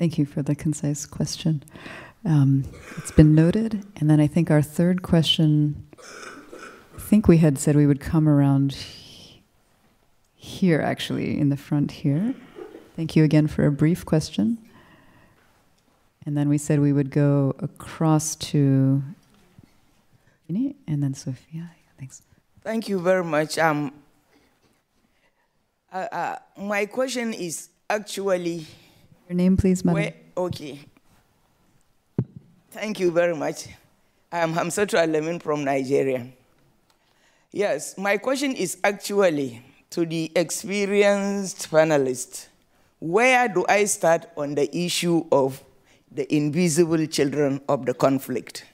Thank 0.00 0.16
you 0.16 0.24
for 0.24 0.40
the 0.40 0.54
concise 0.54 1.04
question. 1.04 1.62
Um, 2.24 2.64
it's 2.96 3.10
been 3.10 3.34
noted. 3.34 3.84
And 3.96 4.08
then 4.08 4.18
I 4.18 4.26
think 4.26 4.50
our 4.50 4.62
third 4.62 5.02
question, 5.02 5.86
I 6.96 6.98
think 6.98 7.28
we 7.28 7.36
had 7.36 7.58
said 7.58 7.76
we 7.76 7.86
would 7.86 8.00
come 8.00 8.26
around 8.26 8.78
here, 10.34 10.80
actually, 10.80 11.38
in 11.38 11.50
the 11.50 11.56
front 11.58 11.92
here. 11.92 12.32
Thank 12.96 13.14
you 13.14 13.24
again 13.24 13.46
for 13.46 13.66
a 13.66 13.70
brief 13.70 14.06
question. 14.06 14.56
And 16.24 16.34
then 16.34 16.48
we 16.48 16.56
said 16.56 16.80
we 16.80 16.94
would 16.94 17.10
go 17.10 17.54
across 17.58 18.36
to 18.36 19.02
Ini 20.50 20.76
and 20.88 21.02
then 21.02 21.12
Sophia. 21.12 21.72
Thanks. 21.98 22.22
Thank 22.62 22.88
you 22.88 23.00
very 23.00 23.22
much. 23.22 23.58
Um, 23.58 23.92
uh, 25.92 26.06
uh, 26.10 26.36
my 26.56 26.86
question 26.86 27.34
is 27.34 27.68
actually. 27.90 28.64
Your 29.30 29.36
name, 29.36 29.56
please, 29.56 29.84
madam. 29.84 30.12
Okay. 30.36 30.80
Thank 32.72 32.98
you 32.98 33.12
very 33.12 33.36
much. 33.36 33.68
Um, 34.32 34.50
I'm 34.50 34.54
Hamsatu 34.54 34.98
Alamin 34.98 35.40
from 35.40 35.62
Nigeria. 35.62 36.26
Yes, 37.52 37.96
my 37.96 38.16
question 38.16 38.56
is 38.56 38.78
actually 38.82 39.62
to 39.90 40.04
the 40.04 40.32
experienced 40.34 41.70
panelists. 41.70 42.48
Where 42.98 43.46
do 43.46 43.64
I 43.68 43.84
start 43.84 44.26
on 44.36 44.56
the 44.56 44.66
issue 44.76 45.24
of 45.30 45.62
the 46.10 46.26
invisible 46.34 47.06
children 47.06 47.60
of 47.68 47.86
the 47.86 47.94
conflict? 47.94 48.64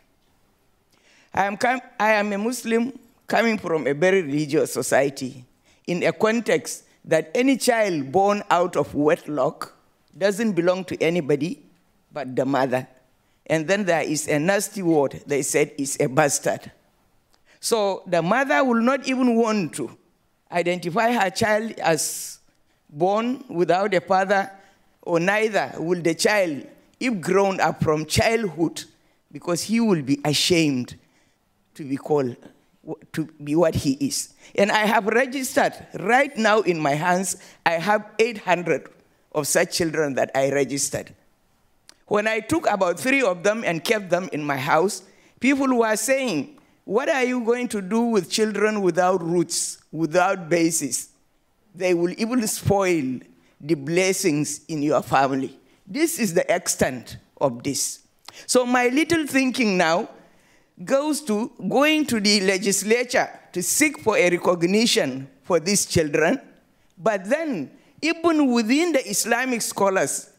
I 1.35 1.45
am, 1.45 1.59
I 2.01 2.13
am 2.13 2.33
a 2.33 2.39
Muslim 2.39 2.99
coming 3.27 3.59
from 3.59 3.87
a 3.87 3.93
very 3.93 4.23
religious 4.23 4.73
society 4.73 5.45
in 5.87 6.03
a 6.03 6.15
context 6.15 6.85
that 7.05 7.31
any 7.35 7.59
child 7.59 8.11
born 8.11 8.43
out 8.49 8.75
of 8.77 8.95
wedlock 8.95 9.76
doesn't 10.17 10.53
belong 10.53 10.85
to 10.85 11.03
anybody 11.03 11.63
but 12.13 12.35
the 12.35 12.45
mother. 12.45 12.87
And 13.47 13.69
then 13.69 13.85
there 13.85 14.03
is 14.03 14.27
a 14.29 14.39
nasty 14.39 14.83
word 14.83 15.23
they 15.27 15.43
said 15.43 15.73
is 15.79 15.97
a 16.01 16.09
bastard. 16.09 16.73
So 17.61 18.03
the 18.07 18.23
mother 18.23 18.65
will 18.65 18.81
not 18.81 19.07
even 19.09 19.37
want 19.37 19.75
to 19.75 19.97
identify 20.51 21.13
her 21.13 21.31
child 21.31 21.73
as 21.73 22.39
born 22.89 23.45
without 23.49 23.93
a 23.95 24.01
father, 24.01 24.51
or 25.03 25.21
neither 25.21 25.73
will 25.79 26.01
the 26.01 26.15
child, 26.15 26.67
if 26.99 27.21
grown 27.21 27.61
up 27.61 27.83
from 27.83 28.07
childhood, 28.07 28.85
because 29.31 29.63
he 29.63 29.81
will 29.81 30.03
be 30.03 30.21
ashamed 30.25 30.97
to 31.75 31.85
be 31.85 31.97
called, 31.97 32.37
to 33.13 33.25
be 33.43 33.55
what 33.55 33.75
he 33.75 33.93
is. 33.95 34.33
And 34.55 34.71
I 34.71 34.87
have 34.87 35.07
registered 35.07 35.75
right 35.99 36.37
now 36.37 36.61
in 36.61 36.79
my 36.81 36.95
hands, 36.95 37.37
I 37.65 37.73
have 37.73 38.07
800 38.19 38.89
of 39.37 39.47
such 39.47 39.77
children 39.77 40.15
that 40.15 40.31
I 40.35 40.51
registered. 40.51 41.15
When 42.07 42.27
I 42.27 42.41
took 42.41 42.69
about 42.69 42.99
three 42.99 43.23
of 43.23 43.43
them 43.43 43.63
and 43.65 43.85
kept 43.85 44.09
them 44.09 44.29
in 44.33 44.43
my 44.43 44.57
house, 44.57 45.03
people 45.39 45.79
were 45.79 45.97
saying, 45.97 46.59
What 46.85 47.09
are 47.09 47.23
you 47.23 47.45
going 47.45 47.69
to 47.69 47.83
do 47.83 48.01
with 48.01 48.31
children 48.31 48.81
without 48.81 49.23
roots, 49.23 49.79
without 49.93 50.49
basis? 50.49 51.11
They 51.75 51.93
will 51.93 52.15
even 52.19 52.45
spoil 52.47 53.21
the 53.61 53.75
blessings 53.75 54.65
in 54.67 54.83
your 54.83 55.03
family. 55.03 55.59
This 55.87 56.19
is 56.19 56.33
the 56.33 56.55
extent 56.55 57.19
of 57.41 57.63
this. 57.63 58.01
So, 58.47 58.65
my 58.65 58.89
little 58.89 59.27
thinking 59.27 59.77
now 59.77 60.09
goes 60.83 61.21
to 61.23 61.51
going 61.69 62.07
to 62.07 62.21
the 62.21 62.41
legislature 62.41 63.29
to 63.53 63.63
seek 63.63 64.01
for 64.01 64.17
a 64.17 64.31
recognition 64.31 65.29
for 65.43 65.61
these 65.61 65.87
children, 65.87 66.41
but 66.99 67.25
then, 67.29 67.71
even 68.03 68.53
within 68.53 68.93
the 68.93 69.09
Islamic 69.09 69.63
scholars, 69.63 70.31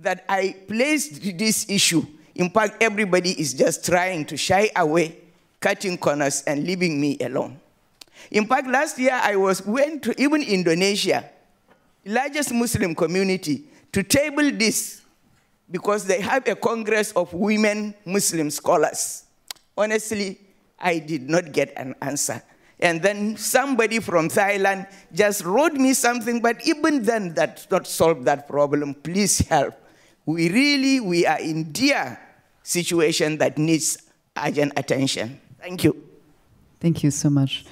that 0.00 0.24
I 0.28 0.56
placed 0.66 1.22
this 1.38 1.68
issue. 1.68 2.04
In 2.34 2.50
fact, 2.50 2.82
everybody 2.82 3.32
is 3.32 3.52
just 3.52 3.84
trying 3.84 4.24
to 4.26 4.36
shy 4.36 4.70
away, 4.74 5.18
cutting 5.60 5.98
corners, 5.98 6.42
and 6.46 6.64
leaving 6.64 7.00
me 7.00 7.18
alone. 7.20 7.60
In 8.30 8.46
fact, 8.46 8.66
last 8.66 8.98
year 8.98 9.18
I 9.22 9.36
was 9.36 9.64
went 9.64 10.02
to 10.04 10.20
even 10.20 10.42
Indonesia, 10.42 11.28
largest 12.04 12.52
Muslim 12.52 12.94
community, 12.94 13.64
to 13.92 14.02
table 14.02 14.50
this 14.50 15.02
because 15.70 16.04
they 16.06 16.20
have 16.20 16.46
a 16.48 16.56
congress 16.56 17.12
of 17.12 17.32
women 17.32 17.94
Muslim 18.04 18.50
scholars. 18.50 19.24
Honestly, 19.76 20.38
I 20.78 20.98
did 20.98 21.28
not 21.28 21.52
get 21.52 21.72
an 21.76 21.94
answer. 22.00 22.42
And 22.82 23.02
then 23.02 23.36
somebody 23.36 24.00
from 24.00 24.28
Thailand 24.28 24.90
just 25.12 25.44
wrote 25.44 25.74
me 25.74 25.92
something, 25.92 26.40
but 26.40 26.66
even 26.66 27.02
then 27.02 27.34
that 27.34 27.66
not 27.70 27.86
solve 27.86 28.24
that 28.24 28.48
problem. 28.48 28.94
Please 28.94 29.38
help 29.40 29.74
we 30.26 30.50
really, 30.50 31.00
we 31.00 31.26
are 31.26 31.40
in 31.40 31.72
dear 31.72 32.18
situation 32.62 33.38
that 33.38 33.58
needs 33.58 33.98
urgent 34.36 34.72
attention. 34.76 35.40
Thank 35.58 35.84
you. 35.84 35.96
Thank 36.80 37.02
you 37.02 37.10
so 37.10 37.30
much. 37.30 37.64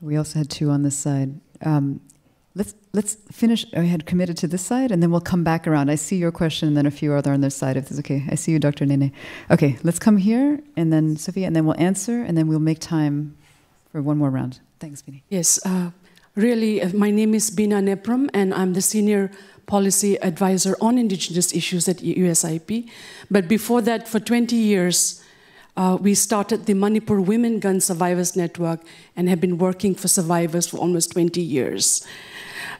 We 0.00 0.16
also 0.16 0.40
had 0.40 0.50
two 0.50 0.70
on 0.70 0.82
this 0.82 0.96
side. 0.96 1.40
Um, 1.62 2.00
let's 2.56 2.74
let's 2.92 3.14
finish. 3.30 3.64
I 3.74 3.82
had 3.82 4.06
committed 4.06 4.36
to 4.38 4.48
this 4.48 4.62
side, 4.62 4.90
and 4.90 5.02
then 5.02 5.10
we'll 5.10 5.20
come 5.20 5.44
back 5.44 5.66
around. 5.68 5.90
I 5.90 5.94
see 5.94 6.16
your 6.16 6.32
question, 6.32 6.68
and 6.68 6.76
then 6.76 6.86
a 6.86 6.90
few 6.90 7.12
other 7.12 7.32
on 7.32 7.42
this 7.42 7.54
side. 7.54 7.76
If 7.76 7.90
it's 7.90 8.00
okay, 8.00 8.24
I 8.30 8.34
see 8.34 8.52
you, 8.52 8.58
Dr. 8.58 8.86
Nene. 8.86 9.12
Okay, 9.50 9.78
let's 9.84 9.98
come 9.98 10.16
here, 10.16 10.60
and 10.76 10.92
then 10.92 11.16
Sophia, 11.16 11.46
and 11.46 11.54
then 11.54 11.66
we'll 11.66 11.80
answer, 11.80 12.22
and 12.22 12.36
then 12.36 12.48
we'll 12.48 12.58
make 12.58 12.80
time 12.80 13.36
for 13.92 14.02
one 14.02 14.18
more 14.18 14.30
round. 14.30 14.60
Thanks, 14.80 15.02
Bini. 15.02 15.22
Yes, 15.28 15.64
uh, 15.64 15.90
really. 16.34 16.82
Uh, 16.82 16.90
my 16.94 17.10
name 17.10 17.34
is 17.34 17.50
Bina 17.50 17.80
Nepram, 17.80 18.30
and 18.32 18.52
I'm 18.54 18.72
the 18.72 18.82
senior 18.82 19.30
policy 19.66 20.20
advisor 20.22 20.76
on 20.80 20.96
indigenous 20.96 21.54
issues 21.54 21.88
at 21.88 21.98
USIP. 21.98 22.88
But 23.30 23.48
before 23.48 23.82
that, 23.82 24.08
for 24.08 24.20
20 24.20 24.54
years, 24.54 25.22
uh, 25.76 25.98
we 26.00 26.14
started 26.14 26.66
the 26.66 26.74
Manipur 26.74 27.20
Women 27.20 27.58
Gun 27.58 27.80
Survivors 27.80 28.36
Network 28.36 28.80
and 29.14 29.28
have 29.28 29.40
been 29.40 29.58
working 29.58 29.94
for 29.94 30.08
survivors 30.08 30.66
for 30.68 30.78
almost 30.78 31.12
20 31.12 31.40
years. 31.40 32.06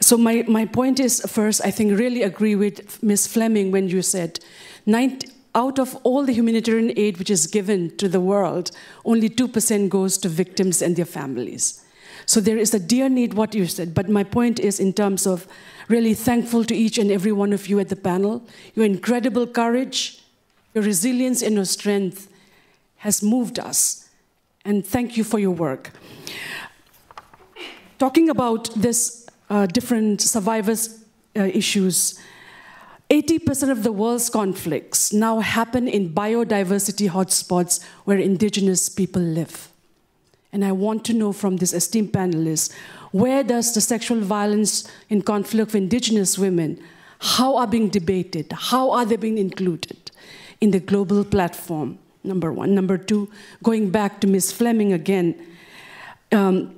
So 0.00 0.16
my, 0.16 0.44
my 0.48 0.64
point 0.64 1.00
is, 1.00 1.20
first, 1.20 1.60
I 1.64 1.70
think 1.70 1.98
really 1.98 2.22
agree 2.22 2.54
with 2.54 3.02
Ms. 3.02 3.26
Flemming 3.26 3.70
when 3.70 3.88
you 3.88 4.02
said 4.02 4.40
90, 4.86 5.28
out 5.54 5.78
of 5.78 5.96
all 6.04 6.24
the 6.24 6.34
humanitarian 6.34 6.92
aid 6.96 7.18
which 7.18 7.30
is 7.30 7.46
given 7.46 7.96
to 7.96 8.08
the 8.08 8.20
world, 8.20 8.70
only 9.04 9.28
2% 9.28 9.88
goes 9.88 10.18
to 10.18 10.28
victims 10.28 10.82
and 10.82 10.96
their 10.96 11.06
families. 11.06 11.82
So 12.26 12.40
there 12.40 12.58
is 12.58 12.74
a 12.74 12.78
dear 12.78 13.08
need, 13.08 13.34
what 13.34 13.54
you 13.54 13.66
said. 13.66 13.94
But 13.94 14.08
my 14.08 14.24
point 14.24 14.58
is 14.58 14.80
in 14.80 14.92
terms 14.92 15.26
of 15.26 15.46
really 15.88 16.12
thankful 16.12 16.64
to 16.64 16.74
each 16.74 16.98
and 16.98 17.10
every 17.10 17.32
one 17.32 17.52
of 17.52 17.68
you 17.68 17.78
at 17.78 17.88
the 17.88 17.96
panel. 17.96 18.42
Your 18.74 18.84
incredible 18.84 19.46
courage, 19.46 20.20
your 20.74 20.84
resilience, 20.84 21.40
and 21.40 21.54
your 21.54 21.64
strength 21.64 22.28
has 22.96 23.22
moved 23.22 23.58
us. 23.58 24.08
And 24.64 24.84
thank 24.84 25.16
you 25.16 25.24
for 25.24 25.38
your 25.38 25.52
work. 25.52 25.92
Talking 27.98 28.28
about 28.28 28.74
this 28.74 29.25
uh, 29.50 29.66
different 29.66 30.20
survivors' 30.20 31.04
uh, 31.36 31.42
issues, 31.42 32.20
80% 33.10 33.70
of 33.70 33.84
the 33.84 33.92
world's 33.92 34.28
conflicts 34.28 35.12
now 35.12 35.38
happen 35.38 35.86
in 35.86 36.12
biodiversity 36.12 37.08
hotspots 37.08 37.82
where 38.04 38.18
indigenous 38.18 38.88
people 38.88 39.22
live. 39.22 39.68
And 40.52 40.64
I 40.64 40.72
want 40.72 41.04
to 41.04 41.12
know 41.12 41.32
from 41.32 41.58
this 41.58 41.72
esteemed 41.72 42.12
panelists 42.12 42.72
where 43.12 43.44
does 43.44 43.72
the 43.74 43.80
sexual 43.80 44.20
violence 44.20 44.90
in 45.08 45.22
conflict 45.22 45.70
of 45.70 45.74
indigenous 45.76 46.36
women, 46.36 46.82
how 47.20 47.56
are 47.56 47.66
being 47.66 47.88
debated? 47.88 48.52
How 48.52 48.90
are 48.90 49.04
they 49.04 49.16
being 49.16 49.38
included 49.38 50.10
in 50.60 50.72
the 50.72 50.80
global 50.80 51.24
platform? 51.24 51.98
Number 52.24 52.52
one. 52.52 52.74
Number 52.74 52.98
two, 52.98 53.30
going 53.62 53.90
back 53.90 54.20
to 54.20 54.26
Ms. 54.26 54.50
Flemming 54.50 54.92
again, 54.92 55.34
um, 56.32 56.74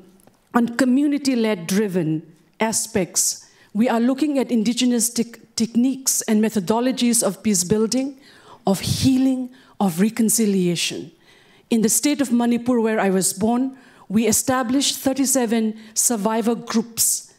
on 0.54 0.76
community-led 0.76 1.66
driven 1.66 2.22
aspects, 2.60 3.46
we 3.72 3.88
are 3.88 4.00
looking 4.00 4.38
at 4.38 4.50
indigenous 4.50 5.10
te 5.10 5.24
techniques 5.56 6.22
and 6.22 6.42
methodologies 6.42 7.22
of 7.22 7.42
peace 7.42 7.64
building, 7.64 8.20
of 8.66 8.80
healing, 8.80 9.50
of 9.80 10.00
reconciliation. 10.00 11.10
In 11.70 11.82
the 11.82 11.88
state 11.88 12.20
of 12.20 12.32
Manipur, 12.32 12.80
where 12.80 13.00
I 13.00 13.10
was 13.10 13.32
born, 13.32 13.76
we 14.08 14.26
established 14.26 14.98
37 14.98 15.78
survivor 15.94 16.54
groups. 16.54 17.34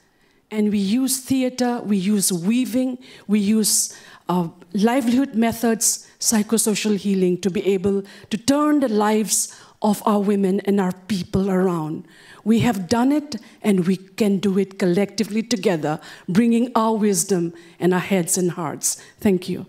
And 0.51 0.71
we 0.71 0.77
use 0.77 1.19
theater, 1.19 1.81
we 1.83 1.97
use 1.97 2.31
weaving, 2.31 2.97
we 3.27 3.39
use 3.39 3.95
uh, 4.27 4.49
livelihood 4.73 5.35
methods, 5.35 6.07
psychosocial 6.19 6.97
healing 6.97 7.39
to 7.41 7.49
be 7.49 7.65
able 7.65 8.03
to 8.29 8.37
turn 8.37 8.79
the 8.81 8.89
lives 8.89 9.55
of 9.81 10.03
our 10.05 10.19
women 10.19 10.59
and 10.61 10.79
our 10.79 10.91
people 11.07 11.49
around. 11.49 12.05
We 12.49 12.61
have 12.61 12.87
done 12.87 13.11
it 13.11 13.35
and 13.61 13.85
we 13.85 13.95
can 14.21 14.39
do 14.39 14.57
it 14.57 14.79
collectively 14.79 15.43
together, 15.43 15.99
bringing 16.27 16.71
our 16.73 16.95
wisdom 16.95 17.53
and 17.79 17.93
our 17.93 17.99
heads 17.99 18.39
and 18.39 18.49
hearts. 18.49 18.95
Thank 19.19 19.49
you. 19.49 19.67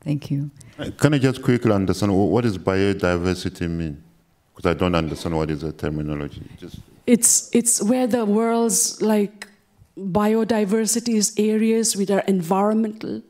Thank 0.00 0.30
you. 0.30 0.50
Uh, 0.78 0.88
can 0.96 1.12
I 1.12 1.18
just 1.18 1.42
quickly 1.42 1.70
understand 1.70 2.10
what 2.16 2.44
does 2.44 2.56
biodiversity 2.56 3.68
mean? 3.68 4.02
Because 4.54 4.70
I 4.70 4.72
don't 4.72 4.94
understand 4.94 5.36
what 5.36 5.50
is 5.50 5.60
the 5.60 5.72
terminology. 5.72 6.40
Just 6.56 6.78
it's 7.06 7.54
it's 7.54 7.82
where 7.82 8.06
the 8.06 8.24
world's 8.24 9.02
like 9.02 9.48
biodiversity 9.98 11.14
is 11.22 11.34
areas 11.36 11.94
which 11.94 12.10
are 12.10 12.24
environmental, 12.26 13.20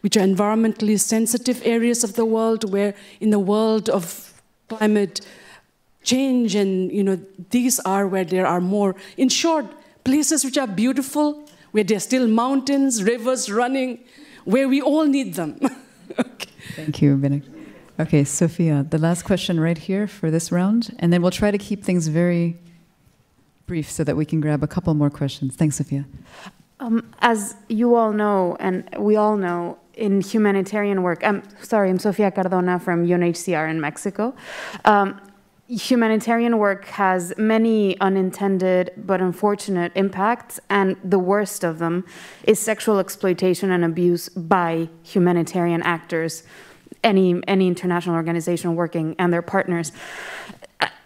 which 0.00 0.16
are 0.16 0.26
environmentally 0.26 0.98
sensitive 0.98 1.60
areas 1.66 2.02
of 2.02 2.14
the 2.14 2.24
world, 2.24 2.72
where 2.72 2.94
in 3.20 3.28
the 3.28 3.42
world 3.52 3.90
of 3.90 4.32
climate 4.68 5.20
change 6.12 6.54
and 6.54 6.92
you 6.98 7.04
know 7.08 7.18
these 7.50 7.80
are 7.80 8.06
where 8.06 8.24
there 8.24 8.46
are 8.46 8.60
more 8.60 8.94
in 9.16 9.28
short 9.28 9.66
places 10.04 10.44
which 10.46 10.58
are 10.62 10.70
beautiful 10.84 11.28
where 11.72 11.84
there 11.84 11.98
are 11.98 12.06
still 12.12 12.26
mountains 12.28 13.02
rivers 13.12 13.50
running 13.60 13.98
where 14.44 14.68
we 14.74 14.80
all 14.80 15.06
need 15.16 15.34
them 15.34 15.58
okay. 16.18 16.50
thank 16.76 17.02
you 17.02 17.16
Benek. 17.16 17.44
Okay, 17.98 18.24
Sophia, 18.24 18.84
the 18.90 18.98
last 18.98 19.22
question 19.22 19.58
right 19.58 19.78
here 19.78 20.06
for 20.06 20.30
this 20.30 20.52
round, 20.52 20.94
and 20.98 21.10
then 21.10 21.22
we'll 21.22 21.30
try 21.30 21.50
to 21.50 21.56
keep 21.56 21.82
things 21.82 22.08
very 22.08 22.58
brief 23.64 23.90
so 23.90 24.04
that 24.04 24.16
we 24.16 24.26
can 24.26 24.38
grab 24.38 24.62
a 24.62 24.66
couple 24.66 24.92
more 24.92 25.08
questions. 25.08 25.56
Thanks, 25.56 25.76
Sophia. 25.76 26.04
Um, 26.78 27.10
as 27.20 27.56
you 27.70 27.94
all 27.94 28.12
know, 28.12 28.54
and 28.60 28.86
we 28.98 29.16
all 29.16 29.38
know, 29.38 29.78
in 29.94 30.20
humanitarian 30.20 31.02
work, 31.02 31.24
I'm 31.24 31.42
sorry, 31.62 31.88
I'm 31.88 31.98
Sofia 31.98 32.30
Cardona 32.30 32.78
from 32.78 33.06
UNHCR 33.06 33.70
in 33.70 33.80
Mexico. 33.80 34.34
Um, 34.84 35.18
humanitarian 35.68 36.58
work 36.58 36.84
has 36.86 37.32
many 37.36 37.98
unintended 38.00 38.92
but 38.96 39.20
unfortunate 39.20 39.92
impacts, 39.94 40.60
and 40.70 40.96
the 41.02 41.18
worst 41.18 41.64
of 41.64 41.78
them 41.78 42.04
is 42.44 42.58
sexual 42.58 42.98
exploitation 42.98 43.70
and 43.70 43.84
abuse 43.84 44.28
by 44.28 44.88
humanitarian 45.02 45.82
actors 45.82 46.42
any 47.02 47.40
any 47.46 47.68
international 47.68 48.16
organization 48.16 48.74
working 48.74 49.14
and 49.18 49.32
their 49.32 49.42
partners. 49.42 49.92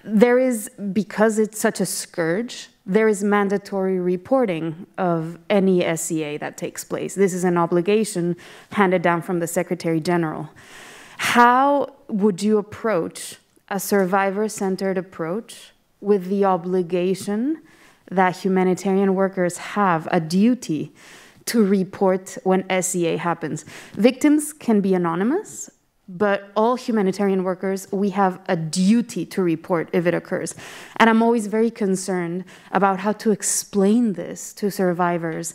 There 0.03 0.39
is 0.39 0.71
because 0.93 1.39
it's 1.39 1.61
such 1.61 1.81
a 1.81 1.87
scourge. 1.87 2.69
There 2.87 3.07
is 3.07 3.23
mandatory 3.23 4.01
reporting 4.01 4.87
of 4.97 5.39
any 5.51 5.85
SEA 5.97 6.39
that 6.39 6.57
takes 6.57 6.85
place. 6.85 7.15
This 7.15 7.35
is 7.35 7.45
an 7.45 7.59
obligation 7.59 8.37
handed 8.73 9.03
down 9.03 9.21
from 9.21 9.41
the 9.41 9.47
Secretary 9.47 10.01
General. 10.01 10.49
How 11.19 11.93
would 12.09 12.43
you 12.43 12.57
approach 12.57 13.37
a 13.71 13.79
survivor 13.79 14.49
centered 14.49 14.99
approach 14.99 15.73
with 16.01 16.27
the 16.27 16.45
obligation 16.45 17.63
that 18.11 18.39
humanitarian 18.39 19.15
workers 19.15 19.59
have 19.59 20.09
a 20.11 20.21
duty 20.21 20.93
to 21.47 21.65
report 21.65 22.37
when 22.45 22.65
SEA 22.83 23.17
happens. 23.17 23.65
Victims 23.93 24.53
can 24.53 24.81
be 24.81 24.95
anonymous, 24.95 25.71
but 26.09 26.51
all 26.57 26.75
humanitarian 26.75 27.45
workers, 27.45 27.87
we 27.93 28.11
have 28.11 28.41
a 28.49 28.57
duty 28.57 29.25
to 29.27 29.43
report 29.43 29.89
if 29.93 30.07
it 30.07 30.15
occurs. 30.15 30.55
And 30.97 31.09
I'm 31.09 31.23
always 31.23 31.47
very 31.47 31.71
concerned 31.71 32.45
about 32.73 32.99
how 33.01 33.13
to 33.13 33.31
explain 33.31 34.15
this 34.15 34.53
to 34.55 34.71
survivors 34.71 35.55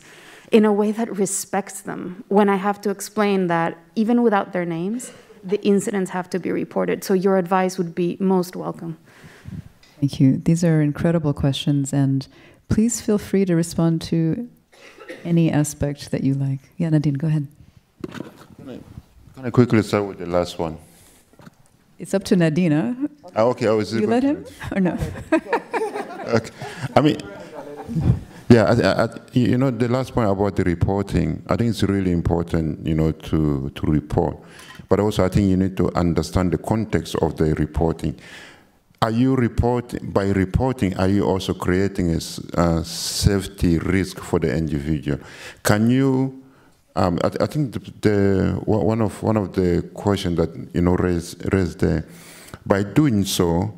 in 0.52 0.64
a 0.64 0.72
way 0.72 0.92
that 0.94 1.18
respects 1.18 1.82
them 1.82 2.24
when 2.30 2.48
I 2.48 2.56
have 2.56 2.80
to 2.82 2.90
explain 2.90 3.48
that 3.48 3.78
even 3.96 4.24
without 4.24 4.54
their 4.54 4.66
names, 4.66 5.12
the 5.46 5.64
incidents 5.64 6.12
have 6.12 6.30
to 6.32 6.40
be 6.40 6.52
reported. 6.52 7.04
So 7.04 7.14
your 7.14 7.38
advice 7.38 7.78
would 7.78 7.94
be 7.94 8.18
most 8.20 8.56
welcome. 8.56 8.98
Thank 10.00 10.20
you. 10.20 10.38
These 10.38 10.64
are 10.64 10.82
incredible 10.82 11.34
questions, 11.34 11.94
and 11.94 12.28
please 12.68 13.00
feel 13.00 13.18
free 13.18 13.46
to 13.46 13.56
respond 13.56 14.02
to 14.04 14.50
any 15.24 15.52
aspect 15.52 16.12
that 16.12 16.24
you 16.24 16.34
like. 16.34 16.60
Yeah, 16.78 16.90
Nadine, 16.90 17.14
go 17.14 17.28
ahead. 17.28 17.48
Can 19.36 19.46
I 19.46 19.50
quickly 19.50 19.82
start 19.84 20.06
with 20.06 20.20
the 20.20 20.26
last 20.26 20.60
one? 20.60 20.78
It's 21.98 22.14
up 22.14 22.24
to 22.26 22.36
Nadina. 22.36 23.10
Ah, 23.28 23.30
oh, 23.38 23.50
okay, 23.50 23.68
I 23.68 23.72
was. 23.72 23.94
You 23.94 24.08
let 24.08 24.24
him 24.24 24.46
or 24.76 24.82
no? 24.82 24.98
okay. 26.28 26.52
I 26.96 27.02
mean, 27.02 27.18
yeah, 28.50 28.66
I, 28.66 29.04
I, 29.04 29.10
you 29.32 29.58
know, 29.58 29.72
the 29.72 29.88
last 29.88 30.14
point 30.14 30.30
about 30.30 30.56
the 30.56 30.64
reporting, 30.64 31.42
I 31.48 31.56
think 31.56 31.70
it's 31.70 31.84
really 31.84 32.12
important, 32.12 32.86
you 32.86 32.96
know, 32.96 33.12
to 33.12 33.70
to 33.70 33.88
report, 33.88 34.38
but 34.90 35.00
also 35.00 35.26
I 35.26 35.30
think 35.30 35.50
you 35.50 35.58
need 35.58 35.78
to 35.78 35.94
understand 35.96 36.52
the 36.52 36.58
context 36.58 37.16
of 37.16 37.38
the 37.38 37.54
reporting. 37.56 38.20
Are 39.02 39.12
you 39.12 39.36
reporting 39.36 40.12
by 40.12 40.30
reporting? 40.30 40.98
Are 40.98 41.08
you 41.08 41.26
also 41.26 41.54
creating 41.54 42.12
a, 42.12 42.84
safety 42.84 43.78
risk 43.78 44.20
for 44.20 44.40
the 44.40 44.56
individual? 44.56 45.20
Can 45.64 45.90
you 45.90 46.42
um, 46.96 47.20
I, 47.24 47.28
I, 47.44 47.46
think 47.46 47.74
the, 47.74 47.80
the, 48.02 48.62
one 48.66 49.02
of 49.02 49.22
one 49.22 49.36
of 49.36 49.54
the 49.54 49.82
questions 49.94 50.38
that 50.38 50.70
you 50.74 50.82
know 50.82 50.96
raised 50.96 51.54
raised 51.54 51.80
there, 51.82 52.06
by 52.66 52.84
doing 52.84 53.26
so, 53.26 53.74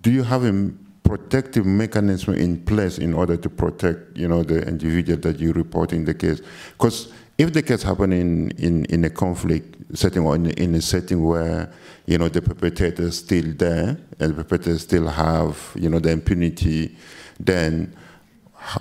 do 0.00 0.10
you 0.10 0.24
have 0.24 0.44
a 0.44 0.72
protective 1.04 1.64
mechanism 1.64 2.34
in 2.34 2.64
place 2.64 2.98
in 2.98 3.14
order 3.14 3.36
to 3.36 3.48
protect 3.48 4.18
you 4.18 4.26
know 4.26 4.42
the 4.42 4.66
individual 4.66 5.18
that 5.20 5.38
you 5.38 5.52
report 5.52 5.92
in 5.92 6.04
the 6.04 6.14
case? 6.14 6.40
Because 6.72 7.12
if 7.38 7.52
the 7.52 7.62
case 7.62 7.82
happen 7.82 8.12
in, 8.12 8.50
in, 8.52 8.84
in 8.86 9.04
a 9.04 9.10
conflict 9.10 9.74
setting 9.96 10.24
or 10.24 10.34
in, 10.34 10.46
in 10.50 10.74
a 10.74 10.80
setting 10.80 11.24
where 11.24 11.72
you 12.06 12.18
know 12.18 12.28
the 12.28 12.40
perpetrator 12.40 13.02
is 13.02 13.18
still 13.18 13.52
there 13.56 13.98
and 14.18 14.30
the 14.32 14.34
perpetrator 14.34 14.78
still 14.78 15.08
have 15.08 15.72
you 15.74 15.88
know 15.88 15.98
the 15.98 16.10
impunity, 16.10 16.96
then 17.38 17.94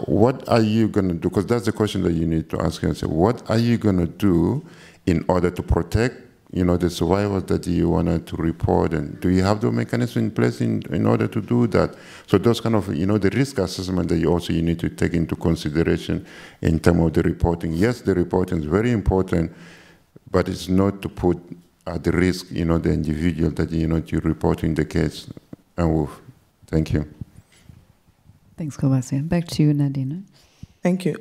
what 0.06 0.48
are 0.50 0.62
you 0.62 0.88
going 0.88 1.08
to 1.10 1.14
do? 1.14 1.30
Because 1.30 1.46
that's 1.46 1.66
the 1.66 1.72
question 1.72 2.04
that 2.04 2.14
you 2.14 2.26
need 2.26 2.50
to 2.50 2.62
ask 2.62 2.82
yourself. 2.82 3.12
What 3.12 3.48
are 3.50 3.58
you 3.58 3.78
going 3.78 3.98
to 3.98 4.08
do 4.08 4.66
in 5.06 5.24
order 5.28 5.52
to 5.52 5.62
protect, 5.62 6.25
you 6.56 6.64
know, 6.64 6.78
the 6.78 6.90
survivors 6.90 7.44
that 7.44 7.68
you 7.68 7.90
wanted 7.90 8.26
to 8.28 8.38
report? 8.38 8.94
And 8.94 9.20
do 9.20 9.30
you 9.30 9.44
have 9.44 9.60
the 9.60 9.72
mechanism 9.72 10.24
in 10.24 10.32
place 10.32 10.62
in, 10.62 10.82
in 10.90 11.06
order 11.06 11.28
to 11.28 11.42
do 11.42 11.68
that? 11.68 11.96
So 12.28 12.38
those 12.38 12.62
kind 12.62 12.76
of, 12.76 12.96
you 12.96 13.06
know, 13.06 13.18
the 13.18 13.30
risk 13.30 13.60
assessment 13.60 14.08
that 14.08 14.18
you 14.18 14.32
also 14.32 14.54
you 14.54 14.62
need 14.62 14.80
to 14.80 14.90
take 14.90 15.14
into 15.14 15.36
consideration 15.36 16.26
in 16.62 16.80
terms 16.80 17.02
of 17.02 17.14
the 17.14 17.24
reporting. 17.24 17.74
Yes, 17.74 18.02
the 18.02 18.16
reporting 18.16 18.60
is 18.60 18.66
very 18.66 18.92
important, 18.92 19.52
but 20.32 20.48
it's 20.48 20.70
not 20.70 21.02
to 21.02 21.10
put 21.10 21.38
at 21.86 22.04
the 22.04 22.14
risk, 22.14 22.48
you 22.52 22.64
know, 22.64 22.78
the 22.78 22.90
individual 22.92 23.52
that 23.52 23.70
you 23.72 23.88
know 23.88 24.02
you 24.08 24.20
report 24.20 24.64
in 24.64 24.74
the 24.76 24.86
case. 24.86 25.28
And 25.78 26.08
thank 26.68 26.94
you. 26.94 27.06
Thanks, 28.58 28.78
Kolbassia. 28.78 29.28
Back 29.28 29.48
to 29.50 29.64
you, 29.64 29.74
Nadina. 29.74 30.24
Thank 30.82 31.04
you. 31.04 31.18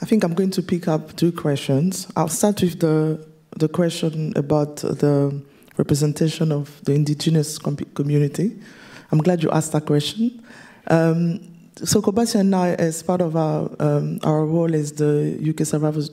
I 0.00 0.06
think 0.06 0.22
I'm 0.22 0.34
going 0.34 0.52
to 0.52 0.62
pick 0.62 0.86
up 0.86 1.16
two 1.16 1.32
questions. 1.32 2.06
I'll 2.16 2.28
start 2.28 2.62
with 2.62 2.78
the, 2.78 3.26
the 3.60 3.68
question 3.68 4.32
about 4.36 4.76
the 4.76 5.40
representation 5.76 6.50
of 6.50 6.82
the 6.84 6.92
indigenous 6.92 7.58
community. 7.58 8.58
I'm 9.12 9.18
glad 9.18 9.42
you 9.42 9.50
asked 9.50 9.72
that 9.72 9.86
question. 9.86 10.44
Um, 10.88 11.40
so 11.76 12.02
Kolbassia 12.02 12.40
and 12.40 12.54
I, 12.54 12.74
as 12.74 13.02
part 13.02 13.20
of 13.20 13.36
our, 13.36 13.70
um, 13.78 14.18
our 14.24 14.44
role 14.44 14.74
as 14.74 14.92
the 14.92 15.38
UK 15.48 15.66
Survivors 15.66 16.10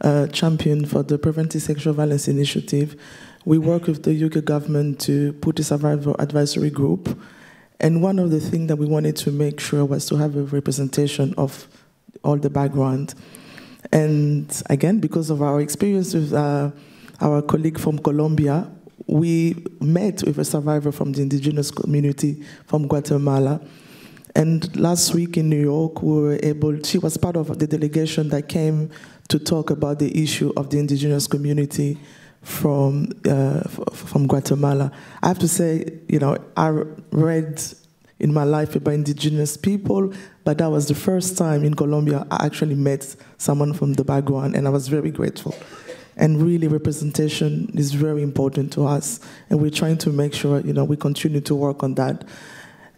uh, 0.00 0.26
Champion 0.28 0.86
for 0.86 1.02
the 1.02 1.18
Preventing 1.18 1.60
Sexual 1.60 1.94
Violence 1.94 2.26
Initiative, 2.26 2.96
we 3.44 3.58
work 3.58 3.86
with 3.86 4.02
the 4.02 4.24
UK 4.24 4.44
government 4.44 5.00
to 5.00 5.34
put 5.34 5.58
a 5.58 5.64
survivor 5.64 6.14
advisory 6.18 6.70
group 6.70 7.16
and 7.80 8.02
one 8.02 8.18
of 8.18 8.30
the 8.30 8.40
things 8.40 8.68
that 8.68 8.76
we 8.76 8.86
wanted 8.86 9.16
to 9.16 9.30
make 9.30 9.60
sure 9.60 9.84
was 9.84 10.06
to 10.06 10.16
have 10.16 10.36
a 10.36 10.42
representation 10.44 11.34
of 11.36 11.66
all 12.22 12.36
the 12.36 12.50
background. 12.50 13.14
And 13.92 14.62
again, 14.70 14.98
because 14.98 15.30
of 15.30 15.42
our 15.42 15.60
experience 15.60 16.14
with 16.14 16.32
uh, 16.32 16.70
our 17.20 17.42
colleague 17.42 17.78
from 17.78 17.98
Colombia, 17.98 18.70
we 19.06 19.56
met 19.80 20.22
with 20.24 20.38
a 20.38 20.44
survivor 20.44 20.90
from 20.90 21.12
the 21.12 21.22
indigenous 21.22 21.70
community 21.70 22.42
from 22.66 22.88
Guatemala. 22.88 23.60
And 24.34 24.74
last 24.76 25.14
week 25.14 25.36
in 25.36 25.48
New 25.48 25.60
York, 25.60 26.02
we 26.02 26.20
were 26.20 26.40
able, 26.42 26.82
she 26.82 26.98
was 26.98 27.16
part 27.16 27.36
of 27.36 27.58
the 27.58 27.66
delegation 27.66 28.28
that 28.30 28.48
came 28.48 28.90
to 29.28 29.38
talk 29.38 29.70
about 29.70 29.98
the 30.00 30.22
issue 30.22 30.52
of 30.56 30.70
the 30.70 30.78
indigenous 30.78 31.26
community 31.26 31.98
from 32.42 33.10
uh, 33.28 33.60
from 33.92 34.26
Guatemala. 34.26 34.92
I 35.22 35.28
have 35.28 35.38
to 35.38 35.48
say, 35.48 36.00
you 36.08 36.18
know, 36.18 36.36
I 36.56 36.68
read 37.10 37.62
in 38.18 38.32
my 38.32 38.44
life 38.44 38.76
about 38.76 38.94
indigenous 38.94 39.56
people, 39.56 40.12
but 40.44 40.58
that 40.58 40.70
was 40.70 40.88
the 40.88 40.94
first 40.94 41.36
time 41.36 41.64
in 41.64 41.74
Colombia 41.74 42.26
I 42.30 42.46
actually 42.46 42.76
met 42.76 43.16
someone 43.38 43.72
from 43.72 43.94
the 43.94 44.04
background, 44.04 44.54
and 44.54 44.66
I 44.66 44.70
was 44.70 44.88
very 44.88 45.10
grateful. 45.10 45.54
And 46.16 46.40
really, 46.40 46.68
representation 46.68 47.72
is 47.74 47.92
very 47.92 48.22
important 48.22 48.72
to 48.74 48.86
us, 48.86 49.20
and 49.50 49.60
we're 49.60 49.70
trying 49.70 49.98
to 49.98 50.10
make 50.10 50.32
sure, 50.32 50.60
you 50.60 50.72
know, 50.72 50.84
we 50.84 50.96
continue 50.96 51.40
to 51.40 51.54
work 51.54 51.82
on 51.82 51.94
that. 51.96 52.24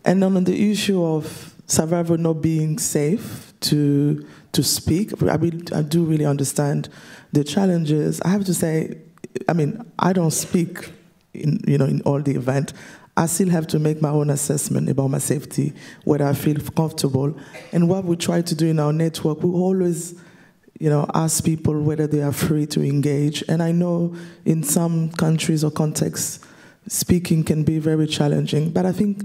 And 0.04 0.22
on 0.22 0.44
the 0.44 0.70
issue 0.70 1.02
of 1.02 1.54
survivor 1.66 2.16
not 2.16 2.34
being 2.34 2.78
safe 2.78 3.52
to 3.60 4.26
to 4.52 4.62
speak, 4.62 5.12
I, 5.22 5.34
I 5.34 5.82
do 5.82 6.04
really 6.04 6.24
understand 6.24 6.88
the 7.32 7.44
challenges. 7.44 8.20
I 8.22 8.28
have 8.28 8.44
to 8.46 8.54
say, 8.54 8.98
I 9.48 9.52
mean, 9.52 9.82
I 9.98 10.12
don't 10.12 10.30
speak 10.30 10.92
in, 11.34 11.60
you 11.66 11.76
know, 11.78 11.84
in 11.84 12.00
all 12.02 12.22
the 12.22 12.34
event. 12.34 12.72
I 13.16 13.26
still 13.26 13.48
have 13.48 13.66
to 13.68 13.78
make 13.78 14.02
my 14.02 14.10
own 14.10 14.28
assessment 14.28 14.90
about 14.90 15.08
my 15.08 15.18
safety, 15.18 15.72
whether 16.04 16.26
I 16.26 16.34
feel 16.34 16.60
comfortable. 16.76 17.34
And 17.72 17.88
what 17.88 18.04
we 18.04 18.16
try 18.16 18.42
to 18.42 18.54
do 18.54 18.66
in 18.66 18.78
our 18.78 18.92
network, 18.92 19.42
we 19.42 19.50
always, 19.50 20.20
you 20.78 20.90
know, 20.90 21.08
ask 21.14 21.42
people 21.42 21.80
whether 21.80 22.06
they 22.06 22.22
are 22.22 22.32
free 22.32 22.66
to 22.66 22.82
engage. 22.82 23.42
And 23.48 23.62
I 23.62 23.72
know 23.72 24.14
in 24.44 24.62
some 24.62 25.10
countries 25.12 25.64
or 25.64 25.70
contexts, 25.70 26.40
speaking 26.88 27.42
can 27.42 27.64
be 27.64 27.78
very 27.78 28.06
challenging. 28.06 28.70
But 28.70 28.84
I 28.84 28.92
think 28.92 29.22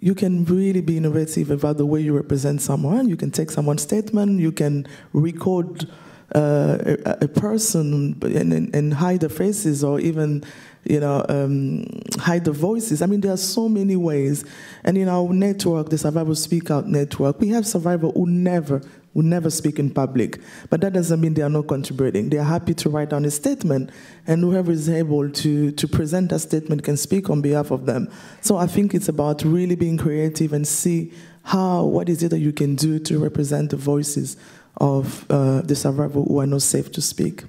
you 0.00 0.14
can 0.14 0.44
really 0.44 0.82
be 0.82 0.98
innovative 0.98 1.50
about 1.50 1.78
the 1.78 1.86
way 1.86 2.00
you 2.00 2.14
represent 2.14 2.60
someone. 2.60 3.08
You 3.08 3.16
can 3.16 3.30
take 3.30 3.50
someone's 3.50 3.82
statement, 3.82 4.40
you 4.40 4.52
can 4.52 4.86
record 5.14 5.88
uh, 6.34 6.96
a, 7.06 7.18
a, 7.22 7.28
person 7.28 8.18
and, 8.22 8.74
and, 8.74 8.94
hide 8.94 9.20
the 9.20 9.28
faces 9.28 9.84
or 9.84 10.00
even 10.00 10.42
you 10.84 11.00
know 11.00 11.24
um, 11.28 11.84
hide 12.18 12.44
the 12.44 12.52
voices 12.52 13.02
i 13.02 13.06
mean 13.06 13.20
there 13.20 13.32
are 13.32 13.36
so 13.36 13.68
many 13.68 13.96
ways 13.96 14.44
and 14.84 14.96
in 14.96 15.08
our 15.08 15.32
network 15.32 15.88
the 15.90 15.98
survivor 15.98 16.34
speak 16.34 16.70
out 16.70 16.86
network 16.86 17.38
we 17.40 17.48
have 17.48 17.66
survivors 17.66 18.12
who 18.14 18.26
never 18.26 18.80
who 19.14 19.22
never 19.22 19.48
speak 19.48 19.78
in 19.78 19.90
public 19.90 20.40
but 20.70 20.80
that 20.80 20.92
doesn't 20.92 21.20
mean 21.20 21.34
they 21.34 21.42
are 21.42 21.50
not 21.50 21.66
contributing 21.66 22.30
they 22.30 22.38
are 22.38 22.44
happy 22.44 22.74
to 22.74 22.88
write 22.88 23.10
down 23.10 23.24
a 23.24 23.30
statement 23.30 23.90
and 24.26 24.42
whoever 24.42 24.72
is 24.72 24.88
able 24.88 25.30
to 25.30 25.70
to 25.72 25.86
present 25.88 26.30
that 26.30 26.40
statement 26.40 26.82
can 26.82 26.96
speak 26.96 27.30
on 27.30 27.40
behalf 27.40 27.70
of 27.70 27.86
them 27.86 28.10
so 28.40 28.56
i 28.56 28.66
think 28.66 28.94
it's 28.94 29.08
about 29.08 29.42
really 29.44 29.74
being 29.74 29.96
creative 29.96 30.52
and 30.52 30.66
see 30.66 31.12
how 31.44 31.84
what 31.84 32.08
is 32.08 32.22
it 32.22 32.30
that 32.30 32.38
you 32.38 32.52
can 32.52 32.74
do 32.74 32.98
to 32.98 33.18
represent 33.18 33.70
the 33.70 33.76
voices 33.76 34.36
of 34.78 35.30
uh, 35.30 35.60
the 35.62 35.76
survivors 35.76 36.26
who 36.26 36.40
are 36.40 36.46
not 36.46 36.62
safe 36.62 36.90
to 36.92 37.00
speak. 37.00 37.44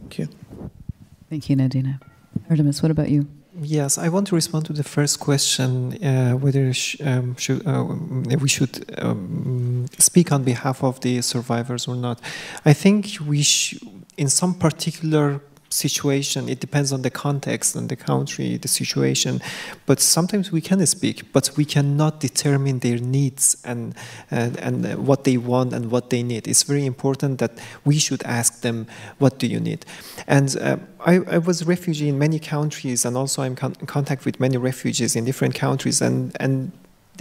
Thank 0.00 0.18
you. 0.18 0.28
Thank 1.28 1.50
you, 1.50 1.56
Nadina. 1.56 2.00
Artemis, 2.50 2.82
what 2.82 2.90
about 2.90 3.10
you? 3.10 3.26
Yes, 3.60 3.98
I 3.98 4.08
want 4.08 4.28
to 4.28 4.36
respond 4.36 4.66
to 4.66 4.72
the 4.72 4.84
first 4.84 5.18
question 5.18 6.02
uh, 6.04 6.32
whether 6.32 6.72
sh 6.72 6.96
um, 7.00 7.34
should, 7.36 7.66
uh, 7.66 7.84
we 8.40 8.48
should 8.48 8.84
um, 8.98 9.86
speak 9.98 10.30
on 10.30 10.44
behalf 10.44 10.84
of 10.84 11.00
the 11.00 11.20
survivors 11.22 11.88
or 11.88 11.96
not. 11.96 12.20
I 12.64 12.72
think 12.72 13.18
we, 13.26 13.44
in 14.16 14.28
some 14.28 14.54
particular 14.54 15.40
situation. 15.70 16.48
It 16.48 16.60
depends 16.60 16.92
on 16.92 17.02
the 17.02 17.10
context 17.10 17.76
and 17.76 17.88
the 17.88 17.96
country, 17.96 18.56
the 18.56 18.68
situation. 18.68 19.40
But 19.86 20.00
sometimes 20.00 20.50
we 20.50 20.60
can 20.60 20.84
speak, 20.86 21.32
but 21.32 21.50
we 21.56 21.64
cannot 21.64 22.20
determine 22.20 22.78
their 22.80 22.98
needs 22.98 23.56
and, 23.64 23.94
and, 24.30 24.56
and 24.58 25.06
what 25.06 25.24
they 25.24 25.36
want 25.36 25.72
and 25.72 25.90
what 25.90 26.10
they 26.10 26.22
need. 26.22 26.48
It's 26.48 26.62
very 26.62 26.86
important 26.86 27.38
that 27.38 27.52
we 27.84 27.98
should 27.98 28.22
ask 28.24 28.60
them, 28.60 28.86
what 29.18 29.38
do 29.38 29.46
you 29.46 29.60
need? 29.60 29.84
And 30.26 30.56
uh, 30.60 30.76
I, 31.00 31.16
I, 31.30 31.38
was 31.38 31.64
refugee 31.64 32.08
in 32.08 32.18
many 32.18 32.38
countries, 32.38 33.04
and 33.04 33.16
also 33.16 33.42
I'm 33.42 33.54
con 33.54 33.76
in 33.80 33.86
contact 33.86 34.24
with 34.24 34.40
many 34.40 34.56
refugees 34.56 35.16
in 35.16 35.24
different 35.24 35.54
countries. 35.54 36.00
And, 36.00 36.36
and 36.40 36.72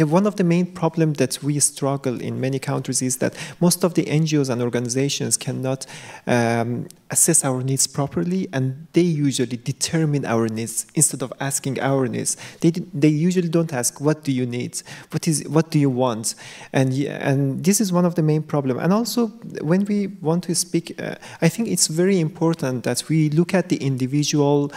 one 0.06 0.28
of 0.28 0.36
the 0.36 0.44
main 0.44 0.66
problems 0.66 1.18
that 1.18 1.42
we 1.42 1.60
struggle 1.60 2.22
in 2.22 2.40
many 2.40 2.60
countries 2.60 3.02
is 3.02 3.18
that 3.18 3.36
most 3.60 3.84
of 3.84 3.96
the 3.96 4.06
NGOs 4.06 4.50
and 4.50 4.62
organizations 4.62 5.38
cannot 5.38 5.86
um, 6.28 6.88
assess 7.10 7.44
our 7.44 7.64
needs 7.64 7.88
properly, 7.88 8.48
and 8.54 8.88
they 8.94 9.02
usually 9.02 9.58
determine 9.58 10.26
our 10.26 10.48
needs 10.48 10.86
instead 10.94 11.22
of 11.22 11.34
asking 11.40 11.80
our 11.80 12.08
needs. 12.08 12.38
They, 12.60 12.72
they 12.72 13.08
usually 13.08 13.50
don't 13.50 13.74
ask, 13.74 14.00
"What 14.00 14.24
do 14.24 14.32
you 14.32 14.46
need? 14.46 14.82
What 15.12 15.28
is 15.28 15.44
what 15.48 15.72
do 15.72 15.80
you 15.80 15.90
want?" 15.90 16.36
And 16.74 16.94
and 16.94 17.64
this 17.64 17.82
is 17.82 17.92
one 17.92 18.06
of 18.06 18.16
the 18.16 18.24
main 18.24 18.44
problems. 18.44 18.82
And 18.82 18.94
also, 18.94 19.28
when 19.62 19.86
we 19.86 20.08
want 20.22 20.44
to 20.46 20.56
speak, 20.56 21.02
uh, 21.02 21.16
I 21.42 21.50
think 21.50 21.70
it's 21.70 21.88
very 21.88 22.20
important 22.20 22.84
that 22.84 23.08
we 23.10 23.30
look 23.30 23.54
at 23.54 23.70
the 23.70 23.78
individual 23.78 24.72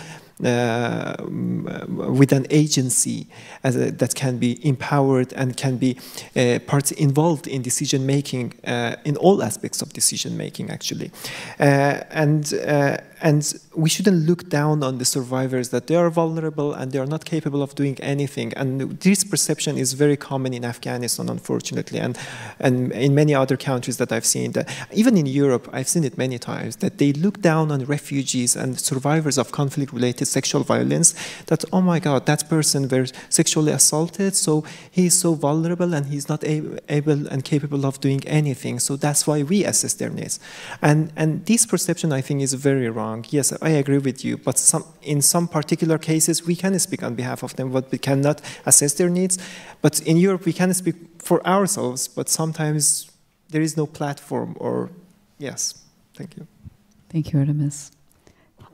uh, 0.44 1.16
with 1.28 2.32
an 2.32 2.46
agency 2.50 3.26
a, 3.64 3.70
that 3.70 4.14
can 4.14 4.38
be 4.38 4.58
empowered 4.66 5.32
and 5.34 5.56
can 5.56 5.76
be 5.76 5.96
uh, 6.36 6.58
parts 6.66 6.90
involved 6.92 7.46
in 7.46 7.62
decision 7.62 8.06
making 8.06 8.54
uh, 8.66 8.96
in 9.04 9.16
all 9.16 9.42
aspects 9.42 9.82
of 9.82 9.92
decision 9.92 10.36
making 10.36 10.70
actually. 10.70 11.10
Uh, 11.58 12.00
and 12.10 12.54
uh, 12.54 12.96
and 13.22 13.60
we 13.74 13.88
shouldn't 13.88 14.26
look 14.26 14.48
down 14.48 14.82
on 14.82 14.98
the 14.98 15.04
survivors 15.04 15.68
that 15.70 15.86
they 15.86 15.94
are 15.94 16.10
vulnerable 16.10 16.72
and 16.72 16.92
they 16.92 16.98
are 16.98 17.06
not 17.06 17.24
capable 17.24 17.62
of 17.62 17.74
doing 17.74 17.98
anything. 18.00 18.52
And 18.54 18.98
this 19.00 19.24
perception 19.24 19.76
is 19.76 19.92
very 19.92 20.16
common 20.16 20.54
in 20.54 20.64
Afghanistan, 20.64 21.28
unfortunately, 21.28 21.98
and, 21.98 22.18
and 22.58 22.92
in 22.92 23.14
many 23.14 23.34
other 23.34 23.56
countries 23.56 23.98
that 23.98 24.10
I've 24.10 24.24
seen. 24.24 24.52
That 24.52 24.68
even 24.92 25.16
in 25.16 25.26
Europe, 25.26 25.68
I've 25.72 25.88
seen 25.88 26.04
it 26.04 26.16
many 26.16 26.38
times 26.38 26.76
that 26.76 26.98
they 26.98 27.12
look 27.12 27.40
down 27.40 27.70
on 27.70 27.84
refugees 27.84 28.56
and 28.56 28.80
survivors 28.80 29.36
of 29.36 29.52
conflict-related 29.52 30.26
sexual 30.26 30.62
violence. 30.62 31.14
That 31.46 31.64
oh 31.72 31.82
my 31.82 31.98
God, 31.98 32.26
that 32.26 32.48
person 32.48 32.88
was 32.88 33.12
sexually 33.28 33.72
assaulted, 33.72 34.34
so 34.34 34.64
he 34.90 35.06
is 35.06 35.18
so 35.18 35.34
vulnerable 35.34 35.94
and 35.94 36.06
he's 36.06 36.28
not 36.28 36.42
able 36.44 37.28
and 37.28 37.44
capable 37.44 37.84
of 37.84 38.00
doing 38.00 38.26
anything. 38.26 38.78
So 38.78 38.96
that's 38.96 39.26
why 39.26 39.42
we 39.42 39.64
assess 39.64 39.94
their 39.94 40.10
needs. 40.10 40.40
And 40.80 41.12
and 41.16 41.44
this 41.44 41.66
perception, 41.66 42.12
I 42.12 42.22
think, 42.22 42.40
is 42.40 42.54
very 42.54 42.88
wrong 42.88 43.09
wrong. 43.10 43.24
Yes, 43.30 43.52
I 43.60 43.70
agree 43.70 43.98
with 43.98 44.24
you, 44.24 44.36
but 44.36 44.58
some, 44.58 44.84
in 45.02 45.22
some 45.22 45.48
particular 45.48 45.98
cases, 45.98 46.46
we 46.46 46.56
can 46.56 46.78
speak 46.78 47.02
on 47.02 47.14
behalf 47.14 47.42
of 47.42 47.54
them, 47.56 47.70
but 47.72 47.90
we 47.90 47.98
cannot 47.98 48.40
assess 48.66 48.94
their 48.94 49.10
needs. 49.10 49.38
But 49.82 50.00
in 50.02 50.16
Europe, 50.16 50.44
we 50.44 50.52
can 50.52 50.72
speak 50.74 50.96
for 51.18 51.44
ourselves, 51.46 52.08
but 52.08 52.28
sometimes 52.28 53.10
there 53.50 53.62
is 53.62 53.76
no 53.76 53.86
platform 53.86 54.56
or, 54.58 54.90
yes. 55.38 55.74
Thank 56.14 56.36
you. 56.36 56.46
Thank 57.08 57.32
you, 57.32 57.40
Artemis. 57.40 57.90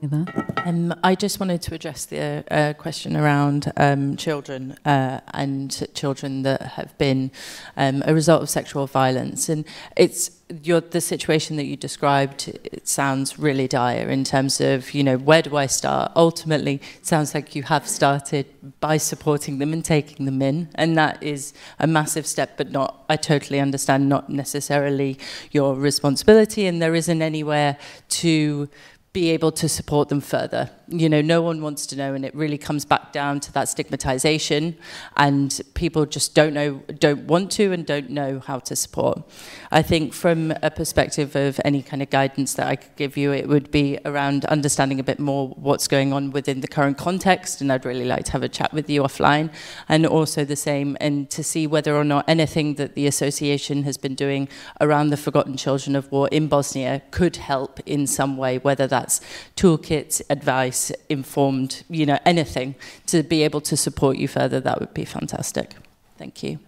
Um, 0.03 0.93
I 1.03 1.15
just 1.15 1.39
wanted 1.39 1.61
to 1.63 1.73
address 1.73 2.05
the 2.05 2.43
uh, 2.51 2.73
question 2.73 3.17
around 3.17 3.71
um, 3.77 4.15
children 4.15 4.77
uh, 4.85 5.21
and 5.33 5.87
children 5.95 6.43
that 6.43 6.61
have 6.61 6.95
been 6.99 7.31
um, 7.75 8.03
a 8.05 8.13
result 8.13 8.43
of 8.43 8.49
sexual 8.49 8.85
violence. 8.85 9.49
And 9.49 9.65
it's 9.95 10.29
your, 10.61 10.81
the 10.81 11.01
situation 11.01 11.57
that 11.57 11.65
you 11.65 11.75
described, 11.75 12.47
it 12.63 12.87
sounds 12.87 13.39
really 13.39 13.67
dire 13.67 14.07
in 14.07 14.23
terms 14.23 14.61
of, 14.61 14.93
you 14.93 15.03
know, 15.03 15.17
where 15.17 15.41
do 15.41 15.57
I 15.57 15.65
start? 15.65 16.11
Ultimately, 16.15 16.75
it 16.97 17.05
sounds 17.05 17.33
like 17.33 17.55
you 17.55 17.63
have 17.63 17.87
started 17.87 18.45
by 18.79 18.97
supporting 18.97 19.57
them 19.57 19.73
and 19.73 19.83
taking 19.83 20.27
them 20.27 20.43
in. 20.43 20.69
And 20.75 20.95
that 20.97 21.21
is 21.23 21.53
a 21.79 21.87
massive 21.87 22.27
step, 22.27 22.55
but 22.55 22.71
not, 22.71 23.03
I 23.09 23.15
totally 23.15 23.59
understand, 23.59 24.09
not 24.09 24.29
necessarily 24.29 25.17
your 25.51 25.75
responsibility. 25.75 26.67
And 26.67 26.81
there 26.81 26.93
isn't 26.93 27.21
anywhere 27.21 27.77
to 28.09 28.69
be 29.17 29.31
able 29.31 29.51
to 29.51 29.67
support 29.67 30.09
them 30.09 30.21
further. 30.21 30.69
You 30.89 31.09
know, 31.09 31.21
no 31.21 31.41
one 31.41 31.59
wants 31.63 31.87
to 31.87 31.95
know, 31.95 32.13
and 32.13 32.23
it 32.23 32.33
really 32.35 32.59
comes 32.59 32.85
back 32.85 33.11
down 33.11 33.39
to 33.39 33.51
that 33.53 33.67
stigmatization, 33.67 34.77
and 35.17 35.59
people 35.73 36.05
just 36.05 36.35
don't 36.35 36.53
know, 36.53 36.83
don't 36.99 37.23
want 37.23 37.51
to, 37.53 37.71
and 37.73 37.83
don't 37.83 38.11
know 38.11 38.39
how 38.39 38.59
to 38.59 38.75
support. 38.75 39.23
I 39.71 39.81
think 39.81 40.13
from 40.13 40.53
a 40.61 40.69
perspective 40.69 41.35
of 41.35 41.59
any 41.65 41.81
kind 41.81 42.03
of 42.03 42.11
guidance 42.11 42.53
that 42.53 42.67
I 42.67 42.75
could 42.75 42.95
give 42.95 43.17
you, 43.17 43.33
it 43.33 43.49
would 43.49 43.71
be 43.71 43.97
around 44.05 44.45
understanding 44.45 44.99
a 44.99 45.03
bit 45.03 45.19
more 45.19 45.49
what's 45.67 45.87
going 45.87 46.13
on 46.13 46.29
within 46.29 46.61
the 46.61 46.67
current 46.67 46.97
context, 46.99 47.59
and 47.59 47.71
I'd 47.71 47.85
really 47.85 48.05
like 48.05 48.25
to 48.25 48.31
have 48.33 48.43
a 48.43 48.49
chat 48.49 48.71
with 48.71 48.87
you 48.87 49.01
offline, 49.01 49.51
and 49.89 50.05
also 50.05 50.45
the 50.45 50.55
same, 50.55 50.95
and 51.01 51.27
to 51.31 51.43
see 51.43 51.65
whether 51.65 51.95
or 51.95 52.03
not 52.03 52.23
anything 52.29 52.75
that 52.75 52.93
the 52.93 53.07
association 53.07 53.81
has 53.83 53.97
been 53.97 54.15
doing 54.15 54.47
around 54.79 55.09
the 55.09 55.17
forgotten 55.17 55.57
children 55.57 55.95
of 55.95 56.09
war 56.11 56.29
in 56.31 56.47
Bosnia 56.47 57.01
could 57.09 57.37
help 57.37 57.79
in 57.87 58.05
some 58.05 58.37
way, 58.37 58.59
whether 58.59 58.85
that 58.85 59.06
that's 59.07 59.21
toolkits, 59.55 60.21
advice, 60.29 60.91
informed, 61.07 61.83
you 61.89 62.05
know, 62.05 62.19
anything 62.25 62.75
to 63.07 63.23
be 63.23 63.43
able 63.43 63.61
to 63.61 63.77
support 63.77 64.17
you 64.17 64.27
further, 64.27 64.59
that 64.59 64.79
would 64.79 64.93
be 64.93 65.05
fantastic. 65.05 65.75
Thank 66.17 66.43
you. 66.43 66.59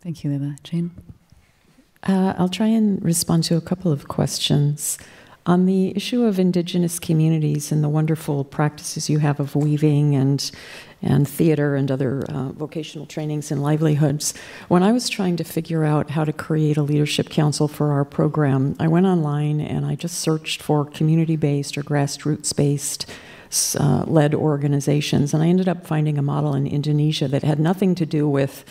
Thank 0.00 0.24
you, 0.24 0.32
Eva. 0.32 0.56
Jayne? 0.62 0.90
Uh, 2.02 2.34
I'll 2.38 2.48
try 2.48 2.66
and 2.66 3.02
respond 3.04 3.44
to 3.44 3.56
a 3.56 3.60
couple 3.60 3.92
of 3.92 4.08
questions. 4.08 4.98
On 5.46 5.66
the 5.66 5.94
issue 5.94 6.24
of 6.24 6.38
indigenous 6.38 6.98
communities 6.98 7.70
and 7.70 7.84
the 7.84 7.88
wonderful 7.88 8.44
practices 8.44 9.10
you 9.10 9.18
have 9.18 9.40
of 9.40 9.54
weaving 9.54 10.14
and 10.14 10.50
and 11.02 11.28
theater 11.28 11.76
and 11.76 11.90
other 11.90 12.24
uh, 12.30 12.48
vocational 12.52 13.04
trainings 13.04 13.50
and 13.52 13.62
livelihoods. 13.62 14.32
When 14.68 14.82
I 14.82 14.90
was 14.90 15.10
trying 15.10 15.36
to 15.36 15.44
figure 15.44 15.84
out 15.84 16.10
how 16.10 16.24
to 16.24 16.32
create 16.32 16.78
a 16.78 16.82
leadership 16.82 17.28
council 17.28 17.68
for 17.68 17.92
our 17.92 18.06
program, 18.06 18.74
I 18.80 18.88
went 18.88 19.04
online 19.04 19.60
and 19.60 19.84
I 19.84 19.96
just 19.96 20.18
searched 20.18 20.62
for 20.62 20.86
community 20.86 21.36
based 21.36 21.76
or 21.76 21.82
grassroots 21.82 22.56
based 22.56 23.04
uh, 23.78 24.04
led 24.06 24.34
organizations. 24.34 25.34
And 25.34 25.42
I 25.42 25.48
ended 25.48 25.68
up 25.68 25.86
finding 25.86 26.18
a 26.18 26.22
model 26.22 26.54
in 26.54 26.66
Indonesia 26.66 27.28
that 27.28 27.42
had 27.42 27.60
nothing 27.60 27.94
to 27.96 28.06
do 28.06 28.28
with 28.28 28.64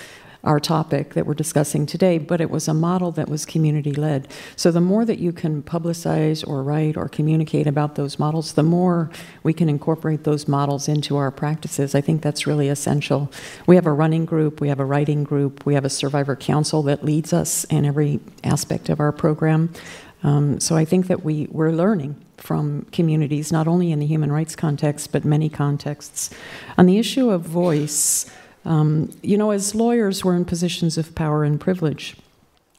our 0.44 0.60
topic 0.60 1.14
that 1.14 1.26
we're 1.26 1.34
discussing 1.34 1.86
today, 1.86 2.18
but 2.18 2.42
it 2.42 2.50
was 2.50 2.68
a 2.68 2.74
model 2.74 3.12
that 3.12 3.30
was 3.30 3.46
community 3.46 3.94
led. 3.94 4.28
So 4.58 4.72
the 4.72 4.82
more 4.82 5.06
that 5.06 5.20
you 5.20 5.32
can 5.32 5.64
publicize 5.64 6.46
or 6.46 6.62
write 6.64 6.98
or 6.98 7.08
communicate 7.08 7.66
about 7.66 7.96
those 7.96 8.20
models, 8.20 8.54
the 8.54 8.64
more 8.64 9.10
we 9.44 9.54
can 9.54 9.70
incorporate 9.70 10.26
those 10.26 10.48
models 10.48 10.90
into 10.90 11.16
our 11.16 11.32
practices. 11.32 11.96
I 11.96 12.02
think 12.02 12.22
that's 12.22 12.46
really 12.46 12.68
essential. 12.68 13.32
We 13.68 13.76
have 13.76 13.86
a 13.86 13.94
running 13.94 14.26
group, 14.26 14.60
we 14.60 14.68
have 14.68 14.82
a 14.82 14.86
writing 14.86 15.24
group, 15.24 15.66
we 15.66 15.76
have 15.76 15.86
a 15.86 15.90
survivor 15.90 16.36
council 16.36 16.84
that 16.84 17.06
leads 17.06 17.32
us 17.32 17.64
in 17.66 17.86
every 17.86 18.20
aspect 18.44 18.90
of 18.90 19.00
our 19.00 19.14
program. 19.14 19.72
Um, 20.24 20.60
so 20.60 20.76
I 20.76 20.86
think 20.86 21.08
that 21.08 21.24
we, 21.24 21.48
we're 21.52 21.72
learning 21.72 22.16
from 22.38 22.86
communities, 22.92 23.52
not 23.52 23.68
only 23.68 23.92
in 23.92 24.00
the 24.00 24.06
human 24.06 24.32
rights 24.32 24.56
context, 24.56 25.14
but 25.14 25.24
many 25.24 25.48
contexts. 25.50 26.30
On 26.78 26.86
the 26.86 26.98
issue 26.98 27.30
of 27.30 27.42
voice, 27.42 28.30
um, 28.66 29.12
you 29.22 29.38
know, 29.38 29.52
as 29.52 29.76
lawyers, 29.76 30.24
we're 30.24 30.36
in 30.36 30.46
positions 30.46 30.98
of 30.98 31.16
power 31.16 31.44
and 31.44 31.60
privilege. 31.60 32.16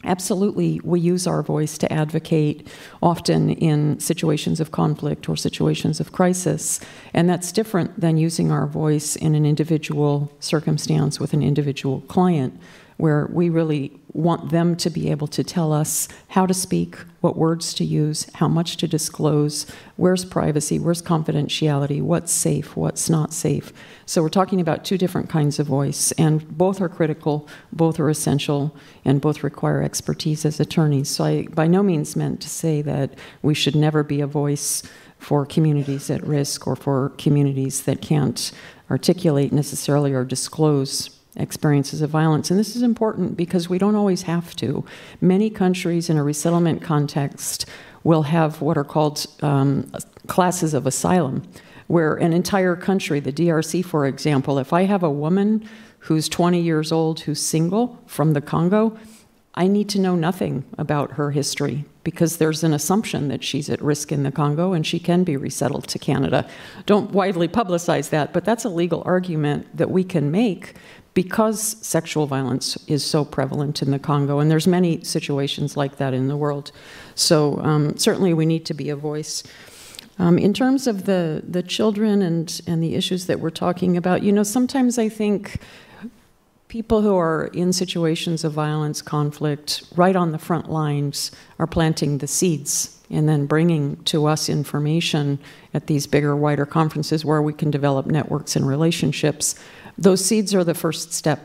Absolutely, 0.04 0.80
we 0.84 1.00
use 1.00 1.26
our 1.26 1.42
voice 1.42 1.78
to 1.78 1.90
advocate, 1.90 2.68
often 3.02 3.50
in 3.50 3.98
situations 4.00 4.60
of 4.60 4.70
conflict 4.70 5.28
or 5.28 5.36
situations 5.36 5.98
of 5.98 6.12
crisis. 6.12 6.78
And 7.14 7.28
that's 7.28 7.52
different 7.52 7.98
than 7.98 8.18
using 8.18 8.52
our 8.52 8.66
voice 8.66 9.16
in 9.16 9.34
an 9.34 9.46
individual 9.46 10.30
circumstance 10.40 11.18
with 11.18 11.32
an 11.32 11.42
individual 11.42 12.02
client 12.02 12.60
where 12.98 13.26
we 13.32 13.48
really 13.48 13.98
want 14.14 14.50
them 14.50 14.76
to 14.76 14.88
be 14.88 15.10
able 15.10 15.26
to 15.26 15.42
tell 15.42 15.72
us 15.72 16.08
how 16.28 16.46
to 16.46 16.54
speak, 16.54 16.96
what 17.20 17.36
words 17.36 17.74
to 17.74 17.84
use, 17.84 18.28
how 18.34 18.46
much 18.46 18.76
to 18.76 18.86
disclose, 18.86 19.66
where's 19.96 20.24
privacy, 20.24 20.78
where's 20.78 21.02
confidentiality, 21.02 22.00
what's 22.00 22.32
safe, 22.32 22.76
what's 22.76 23.10
not 23.10 23.32
safe. 23.32 23.72
So 24.06 24.22
we're 24.22 24.28
talking 24.28 24.60
about 24.60 24.84
two 24.84 24.96
different 24.96 25.28
kinds 25.28 25.58
of 25.58 25.66
voice, 25.66 26.12
and 26.12 26.46
both 26.56 26.80
are 26.80 26.88
critical, 26.88 27.48
both 27.72 27.98
are 27.98 28.08
essential, 28.08 28.74
and 29.04 29.20
both 29.20 29.42
require 29.42 29.82
expertise 29.82 30.44
as 30.44 30.60
attorneys. 30.60 31.10
So 31.10 31.24
I 31.24 31.46
by 31.46 31.66
no 31.66 31.82
means 31.82 32.14
meant 32.14 32.40
to 32.42 32.48
say 32.48 32.82
that 32.82 33.18
we 33.42 33.52
should 33.52 33.74
never 33.74 34.04
be 34.04 34.20
a 34.20 34.28
voice 34.28 34.84
for 35.18 35.44
communities 35.44 36.08
at 36.08 36.24
risk 36.24 36.66
or 36.68 36.76
for 36.76 37.10
communities 37.18 37.82
that 37.82 38.00
can't 38.00 38.52
articulate 38.90 39.52
necessarily 39.52 40.12
or 40.12 40.24
disclose 40.24 41.18
experiences 41.36 42.00
of 42.00 42.10
violence. 42.10 42.50
And 42.50 42.58
this 42.58 42.76
is 42.76 42.82
important 42.82 43.36
because 43.36 43.68
we 43.68 43.78
don't 43.78 43.96
always 43.96 44.22
have 44.22 44.54
to. 44.56 44.84
Many 45.20 45.50
countries 45.50 46.08
in 46.08 46.16
a 46.16 46.22
resettlement 46.22 46.82
context 46.82 47.66
will 48.04 48.22
have 48.24 48.60
what 48.60 48.76
are 48.76 48.84
called 48.84 49.26
um, 49.42 49.90
classes 50.26 50.74
of 50.74 50.86
asylum, 50.86 51.42
where 51.86 52.14
an 52.14 52.32
entire 52.32 52.76
country, 52.76 53.20
the 53.20 53.32
DRC, 53.32 53.84
for 53.84 54.06
example, 54.06 54.58
if 54.58 54.72
I 54.72 54.84
have 54.84 55.02
a 55.02 55.10
woman 55.10 55.68
who's 56.00 56.28
20 56.28 56.60
years 56.60 56.92
old 56.92 57.20
who's 57.20 57.40
single 57.40 57.98
from 58.06 58.34
the 58.34 58.40
Congo, 58.40 58.96
I 59.54 59.68
need 59.68 59.88
to 59.90 60.00
know 60.00 60.16
nothing 60.16 60.64
about 60.78 61.12
her 61.12 61.30
history 61.30 61.84
because 62.02 62.36
there's 62.36 62.64
an 62.64 62.74
assumption 62.74 63.28
that 63.28 63.42
she's 63.42 63.70
at 63.70 63.80
risk 63.80 64.12
in 64.12 64.24
the 64.24 64.32
Congo 64.32 64.72
and 64.72 64.86
she 64.86 64.98
can 64.98 65.24
be 65.24 65.36
resettled 65.36 65.86
to 65.88 65.98
Canada. 65.98 66.46
Don't 66.86 67.12
widely 67.12 67.48
publicize 67.48 68.10
that, 68.10 68.32
but 68.32 68.44
that's 68.44 68.64
a 68.64 68.68
legal 68.68 69.02
argument 69.06 69.74
that 69.76 69.90
we 69.90 70.04
can 70.04 70.30
make 70.30 70.74
because 71.14 71.76
sexual 71.86 72.26
violence 72.26 72.76
is 72.88 73.04
so 73.04 73.24
prevalent 73.24 73.82
in 73.82 73.92
the 73.92 73.98
Congo, 73.98 74.40
and 74.40 74.50
there's 74.50 74.66
many 74.66 75.02
situations 75.04 75.76
like 75.76 75.96
that 75.96 76.12
in 76.12 76.28
the 76.28 76.36
world. 76.36 76.72
So 77.14 77.58
um, 77.60 77.96
certainly 77.96 78.34
we 78.34 78.46
need 78.46 78.66
to 78.66 78.74
be 78.74 78.90
a 78.90 78.96
voice. 78.96 79.44
Um, 80.18 80.38
in 80.38 80.52
terms 80.52 80.86
of 80.86 81.06
the, 81.06 81.42
the 81.46 81.62
children 81.62 82.22
and, 82.22 82.60
and 82.66 82.82
the 82.82 82.94
issues 82.94 83.26
that 83.26 83.40
we're 83.40 83.50
talking 83.50 83.96
about, 83.96 84.22
you 84.22 84.32
know, 84.32 84.42
sometimes 84.42 84.98
I 84.98 85.08
think 85.08 85.60
people 86.68 87.02
who 87.02 87.16
are 87.16 87.46
in 87.52 87.72
situations 87.72 88.42
of 88.42 88.52
violence, 88.52 89.00
conflict, 89.00 89.84
right 89.96 90.16
on 90.16 90.32
the 90.32 90.38
front 90.38 90.70
lines, 90.70 91.30
are 91.58 91.66
planting 91.66 92.18
the 92.18 92.26
seeds 92.26 93.00
and 93.10 93.28
then 93.28 93.46
bringing 93.46 93.96
to 94.04 94.26
us 94.26 94.48
information 94.48 95.38
at 95.72 95.86
these 95.86 96.06
bigger, 96.06 96.34
wider 96.34 96.66
conferences 96.66 97.24
where 97.24 97.42
we 97.42 97.52
can 97.52 97.70
develop 97.70 98.06
networks 98.06 98.56
and 98.56 98.66
relationships. 98.66 99.54
Those 99.96 100.24
seeds 100.24 100.54
are 100.54 100.64
the 100.64 100.74
first 100.74 101.12
step. 101.12 101.40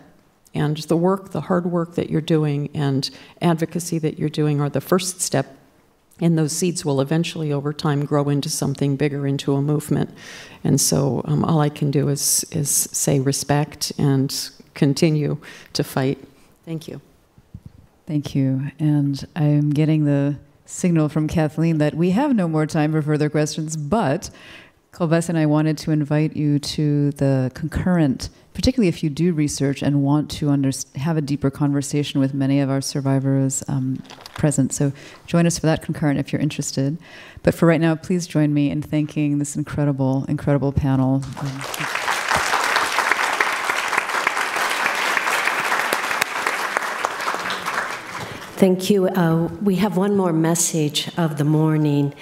And 0.55 0.77
the 0.77 0.97
work, 0.97 1.31
the 1.31 1.41
hard 1.41 1.67
work 1.67 1.95
that 1.95 2.09
you're 2.09 2.21
doing, 2.21 2.69
and 2.73 3.07
advocacy 3.41 3.99
that 3.99 4.17
you're 4.17 4.29
doing 4.29 4.59
are 4.59 4.69
the 4.69 4.81
first 4.81 5.21
step 5.21 5.55
and 6.21 6.37
those 6.37 6.51
seeds 6.51 6.83
will 6.83 7.01
eventually 7.01 7.51
over 7.51 7.73
time 7.73 8.05
grow 8.05 8.29
into 8.29 8.49
something 8.49 8.95
bigger 8.95 9.25
into 9.25 9.53
a 9.53 9.61
movement. 9.61 10.13
And 10.63 10.79
so 10.79 11.21
um, 11.25 11.45
all 11.45 11.61
i 11.61 11.69
can 11.69 11.91
do 11.91 12.09
is 12.09 12.45
is 12.51 12.69
say 12.69 13.19
respect 13.19 13.91
and 13.97 14.49
continue 14.73 15.37
to 15.73 15.83
fight. 15.83 16.17
Thank 16.65 16.87
you. 16.87 17.01
Thank 18.05 18.35
you. 18.35 18.71
And 18.79 19.25
i'm 19.35 19.69
getting 19.71 20.05
the 20.05 20.37
signal 20.65 21.09
from 21.09 21.27
kathleen 21.27 21.79
that 21.79 21.95
we 21.95 22.11
have 22.11 22.35
no 22.35 22.47
more 22.47 22.67
time 22.67 22.91
for 22.91 23.01
further 23.01 23.27
questions 23.27 23.75
but 23.75 24.29
And 24.97 25.37
I 25.37 25.45
wanted 25.45 25.77
to 25.79 25.91
invite 25.91 26.35
you 26.35 26.59
to 26.59 27.11
the 27.11 27.51
concurrent, 27.53 28.29
particularly 28.53 28.89
if 28.89 29.01
you 29.01 29.09
do 29.09 29.33
research 29.33 29.81
and 29.81 30.03
want 30.03 30.29
to 30.31 30.49
under, 30.49 30.71
have 30.95 31.15
a 31.15 31.21
deeper 31.21 31.49
conversation 31.49 32.19
with 32.19 32.33
many 32.33 32.59
of 32.59 32.69
our 32.69 32.81
survivors 32.81 33.63
um, 33.69 34.03
present. 34.35 34.73
So 34.73 34.91
join 35.25 35.45
us 35.45 35.57
for 35.57 35.67
that 35.67 35.81
concurrent 35.81 36.19
if 36.19 36.33
you're 36.33 36.41
interested. 36.41 36.97
But 37.43 37.53
for 37.53 37.65
right 37.65 37.79
now, 37.79 37.95
please 37.95 38.27
join 38.27 38.53
me 38.53 38.69
in 38.69 38.81
thanking 38.81 39.39
this 39.39 39.55
incredible, 39.55 40.25
incredible 40.27 40.73
panel. 40.73 41.19
Thank 48.57 48.89
you. 48.89 49.07
Uh, 49.07 49.47
we 49.61 49.75
have 49.75 49.95
one 49.95 50.17
more 50.17 50.33
message 50.33 51.09
of 51.17 51.37
the 51.37 51.45
morning. 51.45 52.13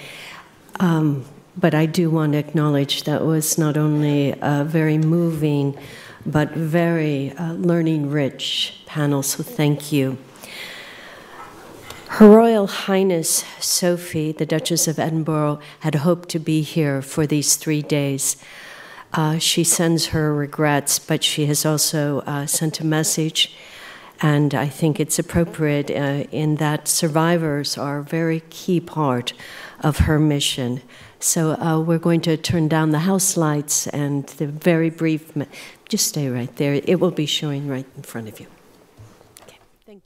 Um, 0.78 1.24
but 1.58 1.74
I 1.74 1.86
do 1.86 2.08
want 2.08 2.32
to 2.32 2.38
acknowledge 2.38 3.02
that 3.02 3.24
was 3.24 3.58
not 3.58 3.76
only 3.76 4.34
a 4.40 4.64
very 4.64 4.96
moving, 4.96 5.76
but 6.24 6.52
very 6.52 7.32
uh, 7.32 7.54
learning 7.54 8.10
rich 8.10 8.82
panel, 8.86 9.22
so 9.22 9.42
thank 9.42 9.90
you. 9.90 10.18
Her 12.10 12.28
Royal 12.28 12.66
Highness 12.66 13.44
Sophie, 13.58 14.32
the 14.32 14.46
Duchess 14.46 14.86
of 14.88 14.98
Edinburgh, 14.98 15.60
had 15.80 15.96
hoped 15.96 16.28
to 16.30 16.38
be 16.38 16.62
here 16.62 17.02
for 17.02 17.26
these 17.26 17.56
three 17.56 17.82
days. 17.82 18.36
Uh, 19.12 19.38
she 19.38 19.64
sends 19.64 20.06
her 20.08 20.34
regrets, 20.34 20.98
but 20.98 21.24
she 21.24 21.46
has 21.46 21.66
also 21.66 22.20
uh, 22.20 22.46
sent 22.46 22.80
a 22.80 22.86
message, 22.86 23.56
and 24.20 24.54
I 24.54 24.68
think 24.68 24.98
it's 24.98 25.18
appropriate 25.18 25.90
uh, 25.90 26.26
in 26.32 26.56
that 26.56 26.88
survivors 26.88 27.78
are 27.78 27.98
a 27.98 28.04
very 28.04 28.42
key 28.50 28.80
part 28.80 29.32
of 29.80 29.98
her 29.98 30.18
mission. 30.18 30.82
So 31.20 31.52
uh, 31.52 31.80
we're 31.80 31.98
going 31.98 32.20
to 32.22 32.36
turn 32.36 32.68
down 32.68 32.90
the 32.90 33.00
house 33.00 33.36
lights 33.36 33.86
and 33.88 34.26
the 34.26 34.46
very 34.46 34.90
brief, 34.90 35.32
just 35.88 36.08
stay 36.08 36.28
right 36.28 36.54
there. 36.56 36.74
It 36.74 37.00
will 37.00 37.10
be 37.10 37.26
showing 37.26 37.68
right 37.68 37.86
in 37.96 38.02
front 38.02 38.28
of 38.28 38.40
you. 38.40 38.46
Okay, 39.42 39.58
thank 39.86 39.98
you. 39.98 40.02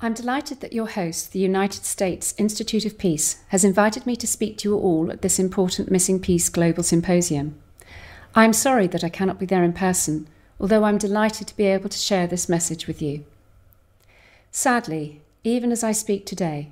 I'm 0.00 0.14
delighted 0.14 0.60
that 0.60 0.72
your 0.72 0.88
host, 0.88 1.32
the 1.32 1.38
United 1.38 1.84
States 1.84 2.34
Institute 2.38 2.84
of 2.84 2.98
Peace, 2.98 3.38
has 3.48 3.64
invited 3.64 4.06
me 4.06 4.16
to 4.16 4.26
speak 4.26 4.58
to 4.58 4.70
you 4.70 4.76
all 4.76 5.10
at 5.10 5.22
this 5.22 5.38
important 5.38 5.90
Missing 5.90 6.20
Peace 6.20 6.48
Global 6.48 6.82
Symposium. 6.82 7.56
I 8.34 8.44
am 8.44 8.52
sorry 8.52 8.86
that 8.88 9.04
I 9.04 9.08
cannot 9.08 9.38
be 9.38 9.46
there 9.46 9.62
in 9.62 9.72
person, 9.72 10.26
although 10.62 10.84
I'm 10.84 10.96
delighted 10.96 11.46
to 11.48 11.56
be 11.56 11.66
able 11.66 11.90
to 11.90 11.98
share 11.98 12.26
this 12.26 12.48
message 12.48 12.86
with 12.86 13.02
you. 13.02 13.26
Sadly, 14.50 15.20
even 15.44 15.72
as 15.72 15.84
I 15.84 15.92
speak 15.92 16.24
today, 16.24 16.70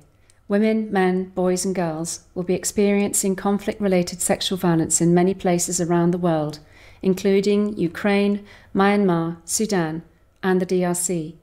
Women, 0.51 0.91
men, 0.91 1.29
boys, 1.29 1.63
and 1.63 1.73
girls 1.73 2.25
will 2.35 2.43
be 2.43 2.55
experiencing 2.55 3.37
conflict 3.37 3.79
related 3.79 4.19
sexual 4.19 4.57
violence 4.57 4.99
in 4.99 5.13
many 5.13 5.33
places 5.33 5.79
around 5.79 6.11
the 6.11 6.17
world, 6.17 6.59
including 7.01 7.77
Ukraine, 7.77 8.45
Myanmar, 8.75 9.37
Sudan, 9.45 10.03
and 10.43 10.61
the 10.61 10.65
DRC. 10.65 11.35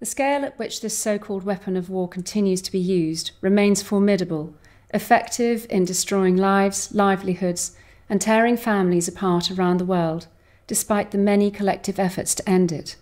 The 0.00 0.06
scale 0.06 0.44
at 0.44 0.58
which 0.58 0.80
this 0.80 0.98
so 0.98 1.20
called 1.20 1.44
weapon 1.44 1.76
of 1.76 1.88
war 1.88 2.08
continues 2.08 2.60
to 2.62 2.72
be 2.72 2.80
used 2.80 3.30
remains 3.40 3.80
formidable, 3.80 4.54
effective 4.92 5.64
in 5.70 5.84
destroying 5.84 6.36
lives, 6.36 6.92
livelihoods, 6.92 7.76
and 8.10 8.20
tearing 8.20 8.56
families 8.56 9.06
apart 9.06 9.52
around 9.52 9.78
the 9.78 9.84
world, 9.84 10.26
despite 10.68 11.10
the 11.10 11.18
many 11.18 11.50
collective 11.50 11.98
efforts 11.98 12.36
to 12.36 12.48
end 12.48 12.70
it. 12.70 12.94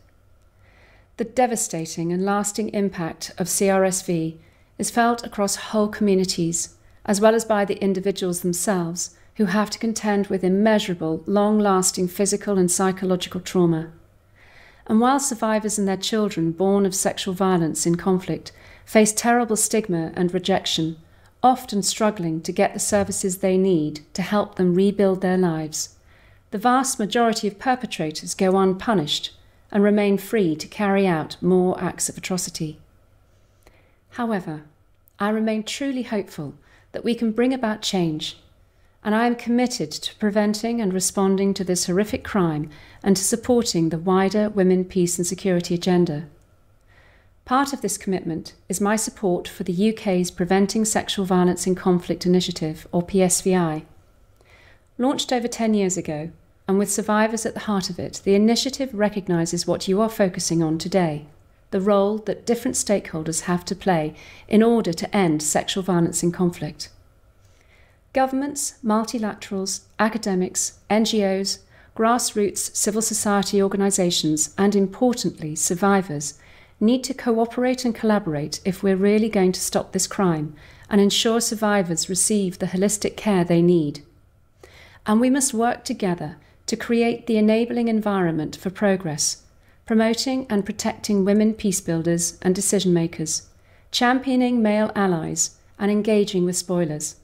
The 1.18 1.24
devastating 1.24 2.12
and 2.12 2.24
lasting 2.24 2.70
impact 2.70 3.32
of 3.36 3.48
CRSV 3.48 4.36
is 4.78 4.90
felt 4.90 5.26
across 5.26 5.56
whole 5.56 5.88
communities, 5.88 6.76
as 7.04 7.20
well 7.20 7.34
as 7.34 7.44
by 7.44 7.64
the 7.64 7.82
individuals 7.82 8.40
themselves 8.40 9.16
who 9.36 9.46
have 9.46 9.68
to 9.70 9.78
contend 9.78 10.28
with 10.28 10.44
immeasurable, 10.44 11.22
long 11.26 11.58
lasting 11.58 12.08
physical 12.08 12.56
and 12.56 12.70
psychological 12.70 13.40
trauma. 13.40 13.90
And 14.86 15.00
while 15.00 15.20
survivors 15.20 15.78
and 15.78 15.88
their 15.88 15.96
children 15.96 16.52
born 16.52 16.86
of 16.86 16.94
sexual 16.94 17.34
violence 17.34 17.86
in 17.86 17.96
conflict 17.96 18.52
face 18.84 19.12
terrible 19.12 19.56
stigma 19.56 20.12
and 20.14 20.32
rejection, 20.32 20.96
often 21.42 21.82
struggling 21.82 22.40
to 22.42 22.52
get 22.52 22.72
the 22.72 22.80
services 22.80 23.38
they 23.38 23.58
need 23.58 24.00
to 24.14 24.22
help 24.22 24.54
them 24.54 24.74
rebuild 24.74 25.20
their 25.20 25.36
lives, 25.36 25.95
the 26.50 26.58
vast 26.58 26.98
majority 26.98 27.48
of 27.48 27.58
perpetrators 27.58 28.34
go 28.34 28.56
unpunished 28.56 29.32
and 29.70 29.82
remain 29.82 30.16
free 30.16 30.54
to 30.56 30.68
carry 30.68 31.06
out 31.06 31.36
more 31.42 31.80
acts 31.82 32.08
of 32.08 32.16
atrocity. 32.16 32.78
However, 34.10 34.62
I 35.18 35.30
remain 35.30 35.62
truly 35.62 36.02
hopeful 36.02 36.54
that 36.92 37.04
we 37.04 37.14
can 37.14 37.32
bring 37.32 37.52
about 37.52 37.82
change, 37.82 38.38
and 39.02 39.14
I 39.14 39.26
am 39.26 39.34
committed 39.34 39.90
to 39.92 40.14
preventing 40.16 40.80
and 40.80 40.92
responding 40.92 41.52
to 41.54 41.64
this 41.64 41.86
horrific 41.86 42.24
crime 42.24 42.70
and 43.02 43.16
to 43.16 43.24
supporting 43.24 43.88
the 43.88 43.98
wider 43.98 44.48
women, 44.48 44.84
peace, 44.84 45.18
and 45.18 45.26
security 45.26 45.74
agenda. 45.74 46.26
Part 47.44 47.72
of 47.72 47.80
this 47.80 47.96
commitment 47.96 48.54
is 48.68 48.80
my 48.80 48.96
support 48.96 49.46
for 49.46 49.62
the 49.62 49.90
UK's 49.90 50.30
Preventing 50.30 50.84
Sexual 50.84 51.26
Violence 51.26 51.66
in 51.66 51.76
Conflict 51.76 52.26
Initiative, 52.26 52.88
or 52.90 53.02
PSVI. 53.02 53.84
Launched 54.98 55.30
over 55.30 55.46
10 55.46 55.74
years 55.74 55.98
ago, 55.98 56.30
and 56.66 56.78
with 56.78 56.90
survivors 56.90 57.44
at 57.44 57.52
the 57.52 57.60
heart 57.60 57.90
of 57.90 57.98
it, 57.98 58.22
the 58.24 58.34
initiative 58.34 58.94
recognises 58.94 59.66
what 59.66 59.86
you 59.86 60.00
are 60.00 60.08
focusing 60.08 60.62
on 60.62 60.78
today 60.78 61.26
the 61.72 61.80
role 61.80 62.18
that 62.18 62.46
different 62.46 62.76
stakeholders 62.76 63.42
have 63.42 63.64
to 63.64 63.74
play 63.74 64.14
in 64.48 64.62
order 64.62 64.92
to 64.92 65.14
end 65.14 65.42
sexual 65.42 65.82
violence 65.82 66.22
in 66.22 66.30
conflict. 66.30 66.88
Governments, 68.12 68.76
multilaterals, 68.84 69.80
academics, 69.98 70.78
NGOs, 70.88 71.58
grassroots 71.96 72.74
civil 72.74 73.02
society 73.02 73.60
organisations, 73.60 74.54
and 74.56 74.76
importantly, 74.76 75.56
survivors 75.56 76.38
need 76.78 77.02
to 77.02 77.12
cooperate 77.12 77.84
and 77.84 77.94
collaborate 77.94 78.60
if 78.64 78.82
we're 78.82 78.96
really 78.96 79.28
going 79.28 79.52
to 79.52 79.60
stop 79.60 79.92
this 79.92 80.06
crime 80.06 80.54
and 80.88 81.00
ensure 81.00 81.40
survivors 81.40 82.08
receive 82.08 82.58
the 82.58 82.66
holistic 82.66 83.16
care 83.16 83.44
they 83.44 83.60
need. 83.60 84.02
And 85.06 85.20
we 85.20 85.30
must 85.30 85.54
work 85.54 85.84
together 85.84 86.36
to 86.66 86.76
create 86.76 87.26
the 87.26 87.38
enabling 87.38 87.88
environment 87.88 88.56
for 88.56 88.70
progress 88.70 89.42
promoting 89.86 90.46
and 90.50 90.66
protecting 90.66 91.24
women 91.24 91.54
peacebuilders 91.54 92.36
and 92.42 92.54
decision 92.54 92.92
makers, 92.92 93.48
championing 93.92 94.60
male 94.60 94.90
allies, 94.96 95.58
and 95.78 95.90
engaging 95.90 96.44
with 96.44 96.56
spoilers. 96.56 97.16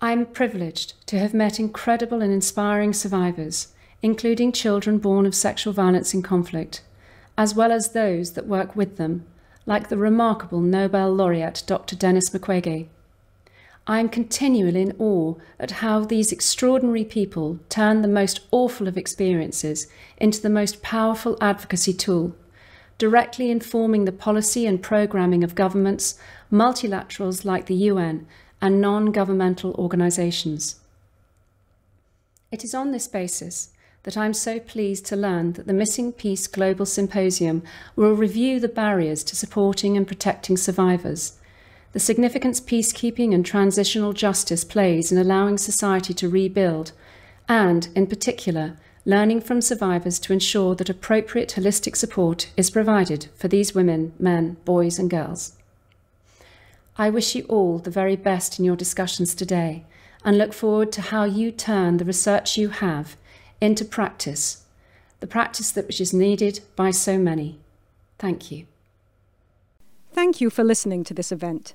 I 0.00 0.12
am 0.12 0.26
privileged 0.26 0.94
to 1.08 1.18
have 1.18 1.34
met 1.34 1.60
incredible 1.60 2.22
and 2.22 2.32
inspiring 2.32 2.94
survivors, 2.94 3.68
including 4.02 4.50
children 4.50 4.98
born 4.98 5.26
of 5.26 5.34
sexual 5.34 5.72
violence 5.72 6.14
in 6.14 6.22
conflict, 6.22 6.82
as 7.36 7.54
well 7.54 7.70
as 7.70 7.92
those 7.92 8.32
that 8.32 8.46
work 8.46 8.74
with 8.74 8.96
them, 8.96 9.26
like 9.66 9.88
the 9.88 9.96
remarkable 9.98 10.60
Nobel 10.60 11.12
laureate 11.12 11.62
Dr. 11.66 11.96
Denis 11.96 12.30
Mukwege, 12.30 12.86
I 13.86 14.00
am 14.00 14.08
continually 14.08 14.80
in 14.80 14.96
awe 14.98 15.34
at 15.60 15.82
how 15.82 16.04
these 16.04 16.32
extraordinary 16.32 17.04
people 17.04 17.58
turn 17.68 18.00
the 18.00 18.08
most 18.08 18.40
awful 18.50 18.88
of 18.88 18.96
experiences 18.96 19.88
into 20.16 20.40
the 20.40 20.48
most 20.48 20.80
powerful 20.80 21.36
advocacy 21.38 21.92
tool, 21.92 22.34
directly 22.96 23.50
informing 23.50 24.06
the 24.06 24.12
policy 24.12 24.66
and 24.66 24.82
programming 24.82 25.44
of 25.44 25.54
governments, 25.54 26.18
multilaterals 26.50 27.44
like 27.44 27.66
the 27.66 27.74
UN, 27.74 28.26
and 28.62 28.80
non 28.80 29.12
governmental 29.12 29.74
organisations. 29.74 30.76
It 32.50 32.64
is 32.64 32.74
on 32.74 32.90
this 32.90 33.06
basis 33.06 33.68
that 34.04 34.16
I'm 34.16 34.32
so 34.32 34.60
pleased 34.60 35.04
to 35.06 35.16
learn 35.16 35.52
that 35.52 35.66
the 35.66 35.74
Missing 35.74 36.12
Peace 36.12 36.46
Global 36.46 36.86
Symposium 36.86 37.62
will 37.96 38.14
review 38.14 38.60
the 38.60 38.68
barriers 38.68 39.22
to 39.24 39.36
supporting 39.36 39.94
and 39.94 40.06
protecting 40.06 40.56
survivors 40.56 41.38
the 41.94 42.00
significance 42.00 42.60
peacekeeping 42.60 43.32
and 43.32 43.46
transitional 43.46 44.12
justice 44.12 44.64
plays 44.64 45.12
in 45.12 45.16
allowing 45.16 45.56
society 45.56 46.12
to 46.12 46.28
rebuild, 46.28 46.90
and, 47.48 47.88
in 47.94 48.04
particular, 48.04 48.76
learning 49.04 49.40
from 49.40 49.60
survivors 49.60 50.18
to 50.18 50.32
ensure 50.32 50.74
that 50.74 50.90
appropriate 50.90 51.50
holistic 51.50 51.94
support 51.94 52.50
is 52.56 52.68
provided 52.68 53.28
for 53.36 53.46
these 53.46 53.76
women, 53.76 54.12
men, 54.18 54.56
boys, 54.64 54.98
and 54.98 55.08
girls. 55.08 55.56
I 56.98 57.10
wish 57.10 57.36
you 57.36 57.44
all 57.44 57.78
the 57.78 57.92
very 57.92 58.16
best 58.16 58.58
in 58.58 58.64
your 58.64 58.76
discussions 58.76 59.32
today 59.32 59.84
and 60.24 60.36
look 60.36 60.52
forward 60.52 60.90
to 60.92 61.00
how 61.00 61.22
you 61.22 61.52
turn 61.52 61.98
the 61.98 62.04
research 62.04 62.58
you 62.58 62.70
have 62.70 63.16
into 63.60 63.84
practice, 63.84 64.64
the 65.20 65.28
practice 65.28 65.70
that 65.70 65.86
which 65.86 66.00
is 66.00 66.12
needed 66.12 66.58
by 66.74 66.90
so 66.90 67.18
many. 67.18 67.60
Thank 68.18 68.50
you. 68.50 68.66
Thank 70.12 70.40
you 70.40 70.50
for 70.50 70.64
listening 70.64 71.04
to 71.04 71.14
this 71.14 71.30
event. 71.30 71.74